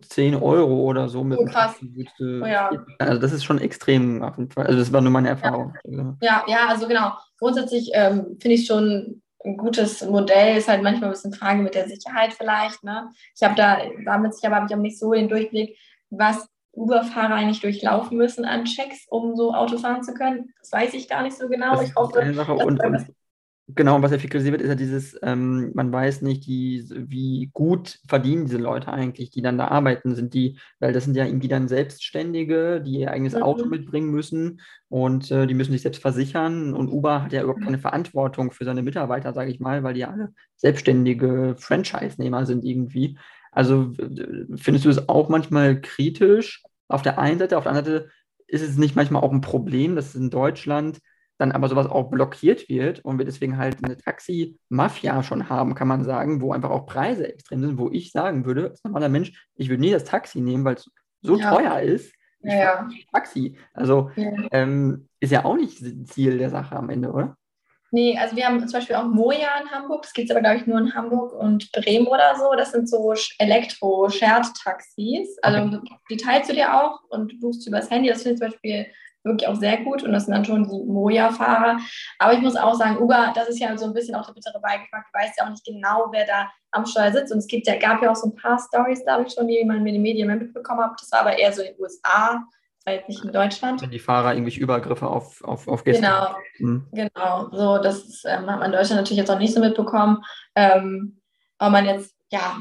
10 0.00 0.34
Euro 0.36 0.82
oder 0.82 1.08
so 1.08 1.24
mit. 1.24 1.38
Oh, 1.38 1.44
krass. 1.44 1.76
oh, 2.20 2.46
ja. 2.46 2.70
Also 2.98 3.20
das 3.20 3.32
ist 3.32 3.44
schon 3.44 3.58
extrem 3.58 4.22
auf 4.22 4.36
jeden 4.38 4.50
Fall. 4.50 4.66
Also 4.66 4.78
das 4.78 4.92
war 4.92 5.00
nur 5.00 5.12
meine 5.12 5.28
Erfahrung. 5.28 5.74
Ja, 5.84 6.16
ja, 6.20 6.44
ja 6.46 6.68
also 6.68 6.88
genau. 6.88 7.12
Grundsätzlich 7.38 7.90
ähm, 7.94 8.36
finde 8.40 8.54
ich 8.54 8.66
schon 8.66 9.22
ein 9.44 9.56
gutes 9.56 10.04
Modell, 10.04 10.56
ist 10.56 10.68
halt 10.68 10.82
manchmal 10.82 11.10
ein 11.10 11.12
bisschen 11.12 11.32
Frage 11.32 11.62
mit 11.62 11.74
der 11.74 11.88
Sicherheit 11.88 12.32
vielleicht. 12.32 12.82
Ne? 12.82 13.10
Ich 13.36 13.42
habe 13.42 13.54
da, 13.54 13.78
damit 14.04 14.34
sicher 14.34 14.54
habe 14.54 14.66
ich 14.68 14.74
auch 14.74 14.80
nicht 14.80 14.98
so 14.98 15.12
den 15.12 15.28
Durchblick, 15.28 15.76
was 16.10 16.48
Uber-Fahrer 16.72 17.34
eigentlich 17.34 17.60
durchlaufen 17.60 18.16
müssen 18.16 18.44
an 18.44 18.64
Checks, 18.64 19.06
um 19.08 19.36
so 19.36 19.52
Auto 19.54 19.78
fahren 19.78 20.02
zu 20.02 20.14
können. 20.14 20.52
Das 20.60 20.72
weiß 20.72 20.94
ich 20.94 21.08
gar 21.08 21.22
nicht 21.22 21.36
so 21.36 21.48
genau. 21.48 21.76
Das 21.76 21.88
ich 21.88 21.94
hoffe, 21.94 22.20
eine 22.20 22.34
Sache. 22.34 22.54
Und, 22.54 22.82
und, 22.82 23.06
Genau, 23.74 24.00
was 24.00 24.12
ja 24.12 24.18
viel 24.18 24.30
kritisiert 24.30 24.52
wird, 24.52 24.62
ist 24.62 24.70
ja 24.70 24.74
dieses, 24.74 25.18
ähm, 25.22 25.72
man 25.74 25.92
weiß 25.92 26.22
nicht, 26.22 26.46
die, 26.46 26.86
wie 26.90 27.50
gut 27.52 27.98
verdienen 28.08 28.46
diese 28.46 28.56
Leute 28.56 28.90
eigentlich, 28.90 29.28
die 29.28 29.42
dann 29.42 29.58
da 29.58 29.68
arbeiten, 29.68 30.14
sind 30.14 30.32
die, 30.32 30.58
weil 30.80 30.94
das 30.94 31.04
sind 31.04 31.14
ja 31.14 31.26
irgendwie 31.26 31.48
dann 31.48 31.68
Selbstständige, 31.68 32.80
die 32.80 33.00
ihr 33.00 33.10
eigenes 33.10 33.34
mhm. 33.34 33.42
Auto 33.42 33.66
mitbringen 33.66 34.10
müssen 34.10 34.62
und 34.88 35.30
äh, 35.30 35.46
die 35.46 35.52
müssen 35.52 35.72
sich 35.72 35.82
selbst 35.82 36.00
versichern 36.00 36.72
und 36.72 36.88
Uber 36.88 37.22
hat 37.22 37.34
ja 37.34 37.42
überhaupt 37.42 37.62
keine 37.62 37.78
Verantwortung 37.78 38.52
für 38.52 38.64
seine 38.64 38.82
Mitarbeiter, 38.82 39.34
sage 39.34 39.50
ich 39.50 39.60
mal, 39.60 39.82
weil 39.82 39.92
die 39.92 40.06
alle 40.06 40.32
selbstständige 40.56 41.54
Franchise-Nehmer 41.58 42.46
sind 42.46 42.64
irgendwie. 42.64 43.18
Also 43.52 43.92
findest 44.56 44.86
du 44.86 44.88
es 44.88 45.10
auch 45.10 45.28
manchmal 45.28 45.78
kritisch 45.82 46.62
auf 46.88 47.02
der 47.02 47.18
einen 47.18 47.38
Seite, 47.38 47.58
auf 47.58 47.64
der 47.64 47.72
anderen 47.72 47.94
Seite 47.94 48.10
ist 48.46 48.62
es 48.62 48.78
nicht 48.78 48.96
manchmal 48.96 49.22
auch 49.22 49.32
ein 49.32 49.42
Problem, 49.42 49.94
dass 49.94 50.08
es 50.08 50.14
in 50.14 50.30
Deutschland 50.30 51.00
dann 51.38 51.52
aber 51.52 51.68
sowas 51.68 51.86
auch 51.86 52.10
blockiert 52.10 52.68
wird 52.68 53.04
und 53.04 53.18
wir 53.18 53.24
deswegen 53.24 53.56
halt 53.56 53.82
eine 53.82 53.96
Taxi-Mafia 53.96 55.22
schon 55.22 55.48
haben, 55.48 55.74
kann 55.74 55.88
man 55.88 56.04
sagen, 56.04 56.42
wo 56.42 56.52
einfach 56.52 56.70
auch 56.70 56.86
Preise 56.86 57.32
extrem 57.32 57.60
sind, 57.60 57.78
wo 57.78 57.90
ich 57.90 58.12
sagen 58.12 58.44
würde, 58.44 58.70
als 58.70 58.84
normaler 58.84 59.08
Mensch, 59.08 59.48
ich 59.54 59.68
würde 59.68 59.80
nie 59.80 59.92
das 59.92 60.04
Taxi 60.04 60.40
nehmen, 60.40 60.64
weil 60.64 60.74
es 60.74 60.90
so 61.22 61.38
ja. 61.38 61.54
teuer 61.54 61.80
ist. 61.80 62.12
Ich 62.40 62.52
ja. 62.52 62.88
Taxi. 63.12 63.56
Also 63.72 64.10
ja. 64.16 64.30
Ähm, 64.52 65.08
ist 65.20 65.32
ja 65.32 65.44
auch 65.44 65.56
nicht 65.56 65.78
Ziel 66.08 66.38
der 66.38 66.50
Sache 66.50 66.76
am 66.76 66.90
Ende, 66.90 67.10
oder? 67.10 67.36
Nee, 67.90 68.18
also 68.18 68.36
wir 68.36 68.46
haben 68.46 68.60
zum 68.60 68.78
Beispiel 68.78 68.96
auch 68.96 69.06
Moja 69.06 69.48
in 69.62 69.70
Hamburg. 69.70 70.02
Das 70.02 70.12
gibt 70.12 70.28
es 70.28 70.30
aber, 70.30 70.42
glaube 70.42 70.58
ich, 70.58 70.66
nur 70.66 70.78
in 70.78 70.94
Hamburg 70.94 71.32
und 71.32 71.72
Bremen 71.72 72.06
oder 72.06 72.36
so. 72.36 72.52
Das 72.54 72.72
sind 72.72 72.86
so 72.88 73.14
Elektro-Shared-Taxis. 73.38 75.38
Also 75.40 75.78
okay. 75.78 75.96
die 76.10 76.18
teilst 76.18 76.50
du 76.50 76.54
dir 76.54 76.74
auch 76.74 77.00
und 77.08 77.40
buchst 77.40 77.66
übers 77.66 77.90
Handy. 77.90 78.10
Das 78.10 78.22
finde 78.22 78.34
ich 78.34 78.40
zum 78.40 78.50
Beispiel 78.50 78.86
wirklich 79.28 79.48
auch 79.48 79.54
sehr 79.54 79.78
gut 79.78 80.02
und 80.02 80.12
das 80.12 80.24
sind 80.24 80.34
dann 80.34 80.44
schon 80.44 80.68
die 80.68 80.84
Moja-Fahrer. 80.84 81.78
Aber 82.18 82.32
ich 82.32 82.40
muss 82.40 82.56
auch 82.56 82.74
sagen, 82.74 82.98
Uber, 82.98 83.32
das 83.34 83.48
ist 83.48 83.60
ja 83.60 83.76
so 83.78 83.86
ein 83.86 83.94
bisschen 83.94 84.16
auch 84.16 84.26
der 84.26 84.32
bittere 84.32 84.60
Beigeschmack. 84.60 85.06
Du 85.12 85.18
weißt 85.18 85.38
ja 85.38 85.44
auch 85.44 85.50
nicht 85.50 85.64
genau, 85.64 86.08
wer 86.10 86.26
da 86.26 86.50
am 86.72 86.86
Steuer 86.86 87.12
sitzt. 87.12 87.32
Und 87.32 87.38
es 87.38 87.46
gibt 87.46 87.66
ja, 87.66 87.78
gab 87.78 88.02
ja 88.02 88.10
auch 88.10 88.16
so 88.16 88.28
ein 88.28 88.34
paar 88.34 88.58
Stories, 88.58 89.04
glaube 89.04 89.24
ich, 89.26 89.32
schon, 89.32 89.46
die 89.46 89.64
man 89.64 89.78
in 89.78 89.84
den 89.84 90.02
Medien 90.02 90.26
mitbekommen 90.26 90.80
hat. 90.80 91.00
Das 91.00 91.12
war 91.12 91.20
aber 91.20 91.38
eher 91.38 91.52
so 91.52 91.62
in 91.62 91.68
den 91.68 91.80
USA 91.80 92.44
war 92.88 92.94
jetzt 92.94 93.08
nicht 93.08 93.24
in 93.24 93.32
Deutschland. 93.32 93.82
Wenn 93.82 93.90
die 93.90 93.98
Fahrer 93.98 94.34
irgendwie 94.34 94.58
Übergriffe 94.58 95.06
auf, 95.06 95.44
auf, 95.44 95.68
auf 95.68 95.84
Gäste 95.84 96.02
Genau, 96.02 96.36
mhm. 96.58 96.86
genau. 96.92 97.50
So, 97.52 97.78
das 97.78 98.04
ist, 98.04 98.24
ähm, 98.24 98.50
hat 98.50 98.58
man 98.58 98.66
in 98.66 98.72
Deutschland 98.72 99.00
natürlich 99.00 99.18
jetzt 99.18 99.30
auch 99.30 99.38
nicht 99.38 99.54
so 99.54 99.60
mitbekommen. 99.60 100.24
Ähm, 100.54 101.20
aber 101.58 101.70
man 101.70 101.86
jetzt, 101.86 102.14
ja, 102.30 102.56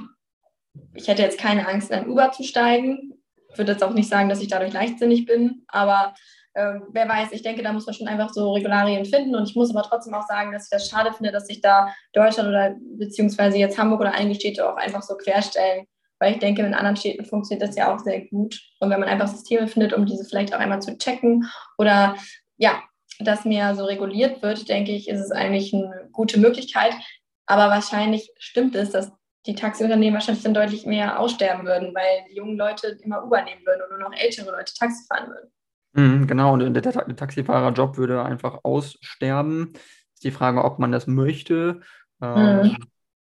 ich 0.93 1.07
hätte 1.07 1.22
jetzt 1.22 1.39
keine 1.39 1.68
Angst, 1.68 1.91
in 1.91 1.99
ein 1.99 2.09
Uber 2.09 2.32
zu 2.32 2.43
steigen. 2.43 3.13
Ich 3.51 3.57
würde 3.57 3.72
jetzt 3.72 3.84
auch 3.84 3.93
nicht 3.93 4.09
sagen, 4.09 4.30
dass 4.30 4.41
ich 4.41 4.49
dadurch 4.49 4.74
leichtsinnig 4.74 5.26
bin, 5.26 5.63
aber 5.68 6.13
ähm, 6.58 6.84
wer 6.91 7.08
weiß, 7.08 7.32
ich 7.32 7.43
denke, 7.43 7.64
da 7.64 7.72
muss 7.72 7.86
man 7.86 7.95
schon 7.95 8.08
einfach 8.08 8.34
so 8.34 8.51
Regularien 8.51 9.05
finden. 9.05 9.36
Und 9.36 9.47
ich 9.49 9.55
muss 9.55 9.74
aber 9.74 9.88
trotzdem 9.88 10.14
auch 10.14 10.28
sagen, 10.28 10.51
dass 10.51 10.66
ich 10.66 10.70
das 10.70 10.89
schade 10.89 11.14
finde, 11.14 11.32
dass 11.32 11.47
sich 11.47 11.62
da 11.62 11.93
Deutschland 12.14 12.49
oder 12.49 12.76
beziehungsweise 12.97 13.58
jetzt 13.58 13.78
Hamburg 13.78 14.01
oder 14.01 14.14
einige 14.14 14.39
Städte 14.39 14.68
auch 14.68 14.76
einfach 14.76 15.03
so 15.03 15.16
querstellen 15.16 15.86
weil 16.20 16.34
ich 16.34 16.39
denke, 16.39 16.64
in 16.64 16.74
anderen 16.74 16.95
Städten 16.95 17.26
funktioniert 17.26 17.68
das 17.68 17.76
ja 17.76 17.93
auch 17.93 17.99
sehr 17.99 18.22
gut. 18.26 18.60
Und 18.80 18.89
wenn 18.89 18.99
man 18.99 19.10
einfach 19.10 19.28
Systeme 19.28 19.68
findet, 19.68 19.93
um 19.93 20.05
diese 20.05 20.26
vielleicht 20.26 20.53
auch 20.53 20.60
einmal 20.60 20.82
zu 20.82 20.97
checken 20.97 21.49
oder 21.78 22.16
ja, 22.58 22.82
das 23.20 23.45
mehr 23.45 23.76
so 23.76 23.86
reguliert 23.86 24.41
wird, 24.41 24.68
denke 24.70 24.91
ich, 24.91 25.08
ist 25.10 25.20
es 25.20 25.32
eigentlich 25.32 25.74
eine 25.74 26.10
gute 26.12 26.39
Möglichkeit. 26.39 26.93
Aber 27.45 27.70
wahrscheinlich 27.70 28.32
stimmt 28.38 28.76
es, 28.76 28.91
dass 28.91 29.12
die 29.45 29.55
Taxiunternehmen 29.55 30.16
wahrscheinlich 30.16 30.43
dann 30.43 30.53
deutlich 30.53 30.86
mehr 30.86 31.20
aussterben 31.20 31.66
würden, 31.66 31.95
weil 31.95 32.26
die 32.30 32.36
jungen 32.36 32.58
Leute 32.58 32.97
immer 33.01 33.24
Uber 33.24 33.41
nehmen 33.43 33.66
würden 33.66 33.84
und 33.84 33.89
nur 33.97 34.10
noch 34.10 34.18
ältere 34.18 34.51
Leute 34.51 34.74
Taxi 34.74 35.05
fahren 35.08 35.30
würden. 35.30 35.51
Mhm, 35.98 36.28
genau, 36.28 36.54
und 36.54 36.60
der, 36.60 36.82
der 36.82 37.16
Taxifahrerjob 37.16 37.98
würde 37.98 38.24
einfach 38.24 38.60
aussterben. 38.64 39.74
Ist 40.14 40.24
die 40.24 40.32
Frage, 40.32 40.64
ob 40.64 40.78
man 40.80 40.91
das 40.91 41.08
möchte. 41.08 41.82
Ähm, 42.22 42.62
mhm. 42.62 42.78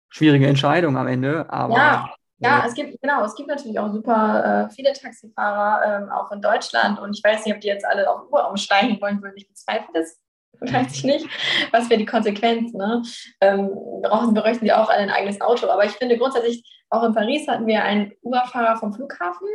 Schwierige 0.10 0.48
Entscheidung 0.48 0.98
am 0.98 1.08
Ende, 1.08 1.50
aber 1.50 1.76
ja. 1.76 2.14
Ja, 2.42 2.64
es 2.66 2.74
gibt, 2.74 3.02
genau, 3.02 3.24
es 3.26 3.36
gibt 3.36 3.50
natürlich 3.50 3.78
auch 3.80 3.92
super 3.92 4.70
äh, 4.70 4.74
viele 4.74 4.94
Taxifahrer, 4.94 6.04
ähm, 6.04 6.10
auch 6.10 6.32
in 6.32 6.42
Deutschland. 6.42 6.98
Und 6.98 7.14
ich 7.14 7.22
weiß 7.22 7.46
nicht, 7.46 7.54
ob 7.54 7.60
die 7.60 7.68
jetzt 7.68 7.86
alle 7.86 8.10
auf 8.10 8.28
Uber 8.28 8.50
umsteigen 8.50 9.00
wollen 9.02 9.22
würden. 9.22 9.36
Ich 9.36 9.50
bezweifle 9.50 9.90
das, 9.94 10.18
weiß 10.62 10.96
ich 10.96 11.04
nicht. 11.04 11.28
Was 11.72 11.90
wäre 11.90 12.00
die 12.00 12.06
Konsequenz? 12.06 12.72
Ne? 12.74 13.04
Ähm, 13.42 13.70
brauchen, 14.02 14.34
bräuchten 14.34 14.64
die 14.64 14.72
auch 14.72 14.88
ein 14.88 15.10
eigenes 15.10 15.42
Auto. 15.42 15.68
Aber 15.68 15.84
ich 15.84 15.92
finde 15.92 16.18
grundsätzlich, 16.18 16.64
auch 16.90 17.04
in 17.04 17.14
Paris 17.14 17.48
hatten 17.48 17.68
wir 17.68 17.84
einen 17.84 18.14
Uber-Fahrer 18.24 18.78
vom 18.78 18.94
Flughafen 18.94 19.48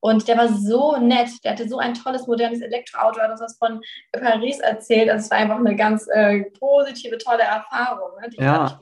und 0.00 0.28
der 0.28 0.36
war 0.36 0.48
so 0.48 0.96
nett. 0.98 1.30
Der 1.42 1.52
hatte 1.52 1.68
so 1.68 1.78
ein 1.78 1.94
tolles, 1.94 2.26
modernes 2.26 2.60
Elektroauto, 2.60 3.20
hat 3.20 3.30
uns 3.30 3.40
was 3.40 3.56
von 3.56 3.80
Paris 4.12 4.60
erzählt. 4.60 5.08
Also 5.08 5.24
es 5.24 5.30
war 5.30 5.38
einfach 5.38 5.58
eine 5.58 5.74
ganz 5.74 6.06
äh, 6.12 6.44
positive, 6.58 7.18
tolle 7.18 7.42
Erfahrung. 7.42 8.10
Ne, 8.20 8.44
ja. 8.44 8.80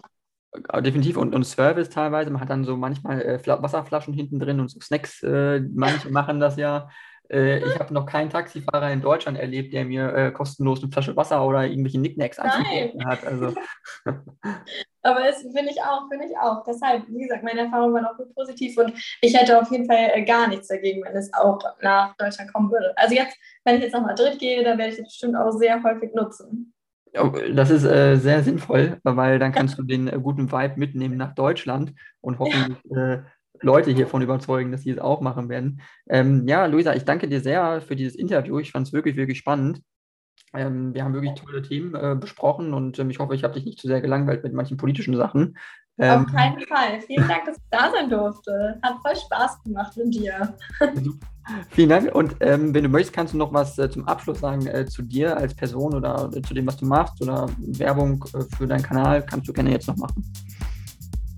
Definitiv 0.80 1.16
und, 1.16 1.34
und 1.34 1.44
Service 1.44 1.90
teilweise. 1.90 2.30
Man 2.30 2.40
hat 2.40 2.50
dann 2.50 2.64
so 2.64 2.76
manchmal 2.76 3.22
äh, 3.22 3.40
Wasserflaschen 3.46 4.14
hinten 4.14 4.38
drin 4.38 4.60
und 4.60 4.68
so 4.68 4.80
Snacks. 4.80 5.22
Äh, 5.22 5.60
manche 5.72 6.10
machen 6.10 6.40
das 6.40 6.56
ja. 6.56 6.88
Äh, 7.30 7.58
ich 7.58 7.78
habe 7.78 7.94
noch 7.94 8.06
keinen 8.06 8.30
Taxifahrer 8.30 8.92
in 8.92 9.00
Deutschland 9.00 9.38
erlebt, 9.38 9.72
der 9.72 9.84
mir 9.84 10.14
äh, 10.14 10.30
kostenlos 10.30 10.82
eine 10.82 10.92
Flasche 10.92 11.16
Wasser 11.16 11.44
oder 11.44 11.64
irgendwelche 11.64 12.00
Nicknacks 12.00 12.38
angeboten 12.38 13.04
hat. 13.06 13.26
Also. 13.26 13.54
Aber 15.02 15.20
das 15.20 15.42
finde 15.42 15.70
ich 15.70 15.80
auch, 15.82 16.08
finde 16.10 16.26
ich 16.26 16.36
auch. 16.38 16.64
Deshalb, 16.64 17.04
wie 17.08 17.22
gesagt, 17.22 17.44
meine 17.44 17.60
Erfahrung 17.60 17.92
war 17.94 18.10
auch 18.10 18.16
gut 18.16 18.34
positiv 18.34 18.76
und 18.78 18.92
ich 19.20 19.38
hätte 19.38 19.60
auf 19.60 19.70
jeden 19.70 19.86
Fall 19.86 20.10
äh, 20.14 20.24
gar 20.24 20.48
nichts 20.48 20.68
dagegen, 20.68 21.02
wenn 21.04 21.16
es 21.16 21.32
auch 21.34 21.58
nach 21.82 22.14
Deutschland 22.16 22.52
kommen 22.52 22.70
würde. 22.70 22.92
Also 22.96 23.14
jetzt, 23.14 23.36
wenn 23.64 23.76
ich 23.76 23.82
jetzt 23.82 23.92
nach 23.92 24.02
Madrid 24.02 24.38
gehe, 24.38 24.62
dann 24.62 24.78
werde 24.78 24.92
ich 24.92 24.98
das 24.98 25.08
bestimmt 25.08 25.36
auch 25.36 25.50
sehr 25.52 25.82
häufig 25.82 26.12
nutzen. 26.14 26.74
Das 27.54 27.70
ist 27.70 27.84
äh, 27.84 28.16
sehr 28.16 28.42
sinnvoll, 28.42 28.98
weil 29.04 29.38
dann 29.38 29.52
kannst 29.52 29.78
du 29.78 29.84
den 29.84 30.08
äh, 30.08 30.18
guten 30.20 30.50
Vibe 30.50 30.74
mitnehmen 30.76 31.16
nach 31.16 31.34
Deutschland 31.34 31.94
und 32.20 32.40
hoffentlich 32.40 32.78
äh, 32.90 33.22
Leute 33.64 33.90
hiervon 33.90 34.22
überzeugen, 34.22 34.70
dass 34.70 34.82
sie 34.82 34.90
es 34.90 34.98
auch 34.98 35.20
machen 35.20 35.48
werden. 35.48 35.80
Ähm, 36.08 36.46
ja, 36.46 36.66
Luisa, 36.66 36.94
ich 36.94 37.04
danke 37.04 37.28
dir 37.28 37.40
sehr 37.40 37.80
für 37.80 37.96
dieses 37.96 38.14
Interview. 38.14 38.58
Ich 38.58 38.70
fand 38.70 38.86
es 38.86 38.92
wirklich, 38.92 39.16
wirklich 39.16 39.38
spannend. 39.38 39.80
Ähm, 40.52 40.94
wir 40.94 41.02
haben 41.02 41.14
wirklich 41.14 41.34
tolle 41.34 41.62
Themen 41.62 41.94
äh, 41.94 42.14
besprochen 42.14 42.74
und 42.74 42.98
ähm, 42.98 43.10
ich 43.10 43.18
hoffe, 43.18 43.34
ich 43.34 43.42
habe 43.42 43.54
dich 43.54 43.64
nicht 43.64 43.80
zu 43.80 43.88
sehr 43.88 44.00
gelangweilt 44.00 44.44
mit 44.44 44.52
manchen 44.52 44.76
politischen 44.76 45.16
Sachen. 45.16 45.56
Ähm, 45.98 46.24
Auf 46.24 46.32
keinen 46.32 46.60
Fall. 46.60 47.00
Vielen 47.06 47.28
Dank, 47.28 47.44
dass 47.44 47.56
ich 47.56 47.62
da 47.70 47.90
sein 47.90 48.10
durfte. 48.10 48.78
Hat 48.82 48.96
voll 49.02 49.16
Spaß 49.16 49.62
gemacht 49.62 49.96
mit 49.96 50.14
dir. 50.14 50.56
Vielen 51.70 51.88
Dank. 51.88 52.14
Und 52.14 52.36
ähm, 52.40 52.74
wenn 52.74 52.82
du 52.82 52.88
möchtest, 52.88 53.14
kannst 53.14 53.34
du 53.34 53.38
noch 53.38 53.52
was 53.52 53.78
äh, 53.78 53.88
zum 53.90 54.06
Abschluss 54.08 54.40
sagen 54.40 54.66
äh, 54.66 54.86
zu 54.86 55.02
dir 55.02 55.36
als 55.36 55.54
Person 55.54 55.94
oder 55.94 56.30
äh, 56.34 56.42
zu 56.42 56.54
dem, 56.54 56.66
was 56.66 56.76
du 56.76 56.86
machst 56.86 57.20
oder 57.22 57.48
Werbung 57.58 58.24
äh, 58.34 58.42
für 58.56 58.66
deinen 58.66 58.82
Kanal. 58.82 59.24
Kannst 59.24 59.48
du 59.48 59.52
gerne 59.52 59.70
jetzt 59.70 59.86
noch 59.86 59.96
machen. 59.96 60.24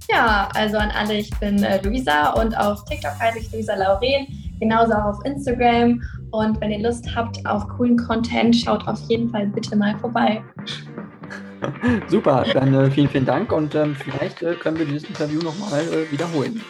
Ja, 0.09 0.49
also 0.55 0.77
an 0.79 0.91
alle, 0.91 1.15
ich 1.15 1.31
bin 1.41 1.63
äh, 1.63 1.83
Luisa 1.83 2.31
und 2.35 2.57
auf 2.57 2.85
TikTok 2.85 3.19
heiße 3.19 3.41
ich 3.41 3.53
Luisa 3.53 3.75
Lauren, 3.75 4.27
genauso 4.61 4.93
auch 4.93 5.17
auf 5.17 5.25
Instagram. 5.25 6.01
Und 6.31 6.61
wenn 6.61 6.71
ihr 6.71 6.81
Lust 6.81 7.09
habt 7.15 7.45
auf 7.47 7.67
coolen 7.69 7.97
Content, 7.97 8.55
schaut 8.55 8.87
auf 8.87 9.01
jeden 9.09 9.31
Fall 9.31 9.47
bitte 9.49 9.75
mal 9.75 9.99
vorbei. 9.99 10.43
Super, 12.09 12.45
dann 12.53 12.75
äh, 12.75 12.91
vielen, 12.91 13.09
vielen 13.09 13.27
Dank 13.27 13.51
und 13.53 13.75
ähm, 13.75 13.97
vielleicht 13.97 14.43
äh, 14.43 14.55
können 14.55 14.79
wir 14.79 14.87
dieses 14.87 15.09
Interview 15.09 15.41
nochmal 15.41 15.81
äh, 15.81 16.11
wiederholen. 16.13 16.61